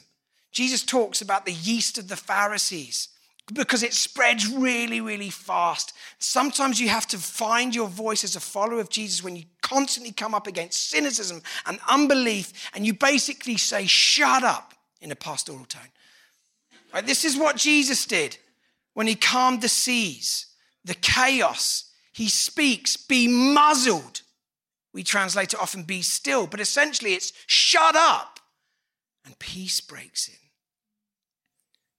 Jesus 0.53 0.81
talks 0.81 1.21
about 1.21 1.45
the 1.45 1.51
yeast 1.51 1.97
of 1.97 2.07
the 2.07 2.15
Pharisees 2.15 3.09
because 3.53 3.83
it 3.83 3.93
spreads 3.93 4.51
really, 4.51 5.01
really 5.01 5.29
fast. 5.29 5.93
Sometimes 6.17 6.79
you 6.79 6.89
have 6.89 7.05
to 7.07 7.17
find 7.17 7.75
your 7.75 7.87
voice 7.87 8.23
as 8.23 8.35
a 8.35 8.39
follower 8.39 8.79
of 8.79 8.89
Jesus 8.89 9.23
when 9.23 9.35
you 9.35 9.43
constantly 9.61 10.11
come 10.11 10.33
up 10.33 10.47
against 10.47 10.89
cynicism 10.89 11.41
and 11.65 11.79
unbelief, 11.87 12.71
and 12.73 12.85
you 12.85 12.93
basically 12.93 13.57
say, 13.57 13.85
Shut 13.85 14.43
up, 14.43 14.73
in 15.01 15.11
a 15.11 15.15
pastoral 15.15 15.65
tone. 15.65 15.89
Right, 16.93 17.05
this 17.05 17.25
is 17.25 17.37
what 17.37 17.55
Jesus 17.55 18.05
did 18.05 18.37
when 18.93 19.07
he 19.07 19.15
calmed 19.15 19.61
the 19.61 19.69
seas, 19.69 20.47
the 20.83 20.95
chaos, 20.95 21.91
he 22.13 22.29
speaks, 22.29 22.97
be 22.97 23.27
muzzled. 23.27 24.21
We 24.93 25.03
translate 25.03 25.53
it 25.53 25.59
often, 25.59 25.83
be 25.83 26.01
still, 26.01 26.47
but 26.47 26.61
essentially 26.61 27.13
it's 27.13 27.33
shut 27.45 27.95
up. 27.95 28.39
And 29.25 29.37
peace 29.37 29.81
breaks 29.81 30.29
in. 30.29 30.35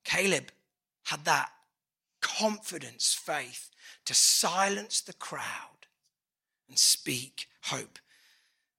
Caleb 0.04 0.50
had 1.06 1.24
that 1.24 1.50
confidence, 2.20 3.14
faith 3.14 3.70
to 4.04 4.14
silence 4.14 5.00
the 5.00 5.12
crowd 5.12 5.86
and 6.68 6.78
speak 6.78 7.48
hope. 7.64 7.98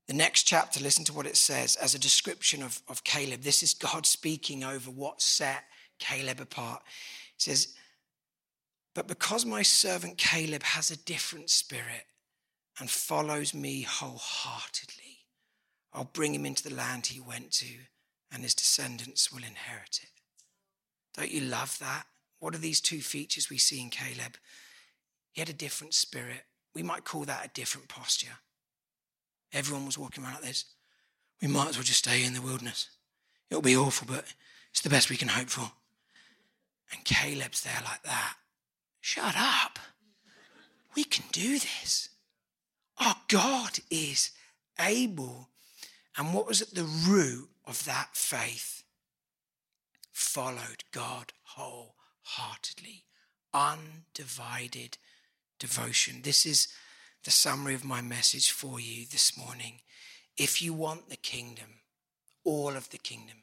The 0.07 0.13
next 0.13 0.43
chapter, 0.43 0.81
listen 0.81 1.03
to 1.05 1.13
what 1.13 1.25
it 1.25 1.37
says 1.37 1.75
as 1.75 1.93
a 1.93 1.99
description 1.99 2.63
of, 2.63 2.81
of 2.87 3.03
Caleb. 3.03 3.41
This 3.41 3.61
is 3.61 3.73
God 3.73 4.05
speaking 4.05 4.63
over 4.63 4.89
what 4.89 5.21
set 5.21 5.65
Caleb 5.99 6.39
apart. 6.39 6.81
He 7.37 7.49
says, 7.49 7.73
but 8.93 9.07
because 9.07 9.45
my 9.45 9.61
servant 9.61 10.17
Caleb 10.17 10.63
has 10.63 10.89
a 10.89 10.97
different 10.97 11.49
spirit 11.49 12.05
and 12.79 12.89
follows 12.89 13.53
me 13.53 13.83
wholeheartedly, 13.83 15.19
I'll 15.93 16.09
bring 16.11 16.33
him 16.33 16.45
into 16.45 16.67
the 16.67 16.75
land 16.75 17.07
he 17.07 17.19
went 17.19 17.51
to, 17.53 17.67
and 18.31 18.43
his 18.43 18.55
descendants 18.55 19.31
will 19.31 19.43
inherit 19.43 19.99
it. 20.03 20.09
Don't 21.15 21.31
you 21.31 21.41
love 21.41 21.77
that? 21.79 22.05
What 22.39 22.53
are 22.53 22.59
these 22.59 22.81
two 22.81 23.01
features 23.01 23.49
we 23.49 23.57
see 23.57 23.81
in 23.81 23.89
Caleb? 23.89 24.37
He 25.31 25.41
had 25.41 25.49
a 25.49 25.53
different 25.53 25.93
spirit. 25.93 26.43
We 26.73 26.83
might 26.83 27.03
call 27.03 27.25
that 27.25 27.45
a 27.45 27.49
different 27.53 27.87
posture. 27.87 28.37
Everyone 29.53 29.85
was 29.85 29.97
walking 29.97 30.23
around 30.23 30.35
like 30.35 30.43
this. 30.43 30.65
We 31.41 31.47
might 31.47 31.69
as 31.69 31.77
well 31.77 31.83
just 31.83 31.99
stay 31.99 32.23
in 32.23 32.33
the 32.33 32.41
wilderness. 32.41 32.89
It'll 33.49 33.61
be 33.61 33.77
awful, 33.77 34.07
but 34.09 34.25
it's 34.71 34.81
the 34.81 34.89
best 34.89 35.09
we 35.09 35.17
can 35.17 35.29
hope 35.29 35.49
for. 35.49 35.71
And 36.91 37.03
Caleb's 37.03 37.61
there 37.61 37.81
like 37.83 38.03
that. 38.03 38.35
Shut 39.01 39.35
up. 39.37 39.79
We 40.95 41.03
can 41.03 41.25
do 41.31 41.53
this. 41.53 42.09
Our 42.99 43.15
God 43.27 43.79
is 43.89 44.31
able. 44.79 45.49
And 46.17 46.33
what 46.33 46.47
was 46.47 46.61
at 46.61 46.73
the 46.73 46.83
root 46.83 47.49
of 47.65 47.85
that 47.85 48.09
faith? 48.13 48.83
Followed 50.11 50.83
God 50.91 51.31
wholeheartedly, 52.27 53.03
undivided 53.53 54.97
devotion. 55.59 56.21
This 56.23 56.45
is 56.45 56.67
the 57.23 57.31
summary 57.31 57.73
of 57.73 57.83
my 57.83 58.01
message 58.01 58.51
for 58.51 58.79
you 58.79 59.05
this 59.05 59.37
morning. 59.37 59.79
If 60.37 60.61
you 60.61 60.73
want 60.73 61.09
the 61.09 61.17
kingdom, 61.17 61.79
all 62.43 62.75
of 62.75 62.89
the 62.89 62.97
kingdom, 62.97 63.37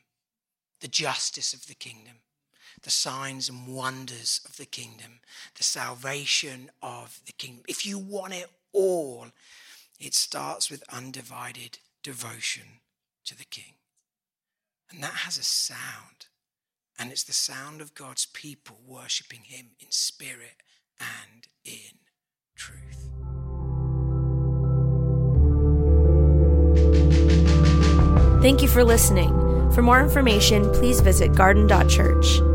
the 0.80 0.88
justice 0.88 1.52
of 1.52 1.66
the 1.66 1.74
kingdom, 1.74 2.16
the 2.82 2.90
signs 2.90 3.48
and 3.48 3.66
wonders 3.66 4.40
of 4.44 4.56
the 4.56 4.66
kingdom, 4.66 5.20
the 5.56 5.64
salvation 5.64 6.70
of 6.82 7.20
the 7.26 7.32
kingdom. 7.32 7.64
If 7.68 7.86
you 7.86 7.98
want 7.98 8.34
it 8.34 8.50
all, 8.72 9.26
it 9.98 10.14
starts 10.14 10.70
with 10.70 10.82
undivided 10.92 11.78
devotion 12.02 12.80
to 13.24 13.36
the 13.36 13.44
king. 13.44 13.74
And 14.90 15.02
that 15.02 15.14
has 15.14 15.38
a 15.38 15.42
sound. 15.42 16.26
And 16.98 17.10
it's 17.10 17.24
the 17.24 17.32
sound 17.32 17.80
of 17.80 17.94
God's 17.94 18.26
people 18.26 18.78
worshiping 18.86 19.40
him 19.44 19.70
in 19.80 19.88
spirit 19.90 20.62
and 21.00 21.48
in 21.64 21.98
truth. 22.54 23.10
Thank 28.42 28.62
you 28.62 28.68
for 28.68 28.84
listening. 28.84 29.30
For 29.72 29.82
more 29.82 30.00
information, 30.00 30.70
please 30.72 31.00
visit 31.00 31.34
garden.church. 31.34 32.53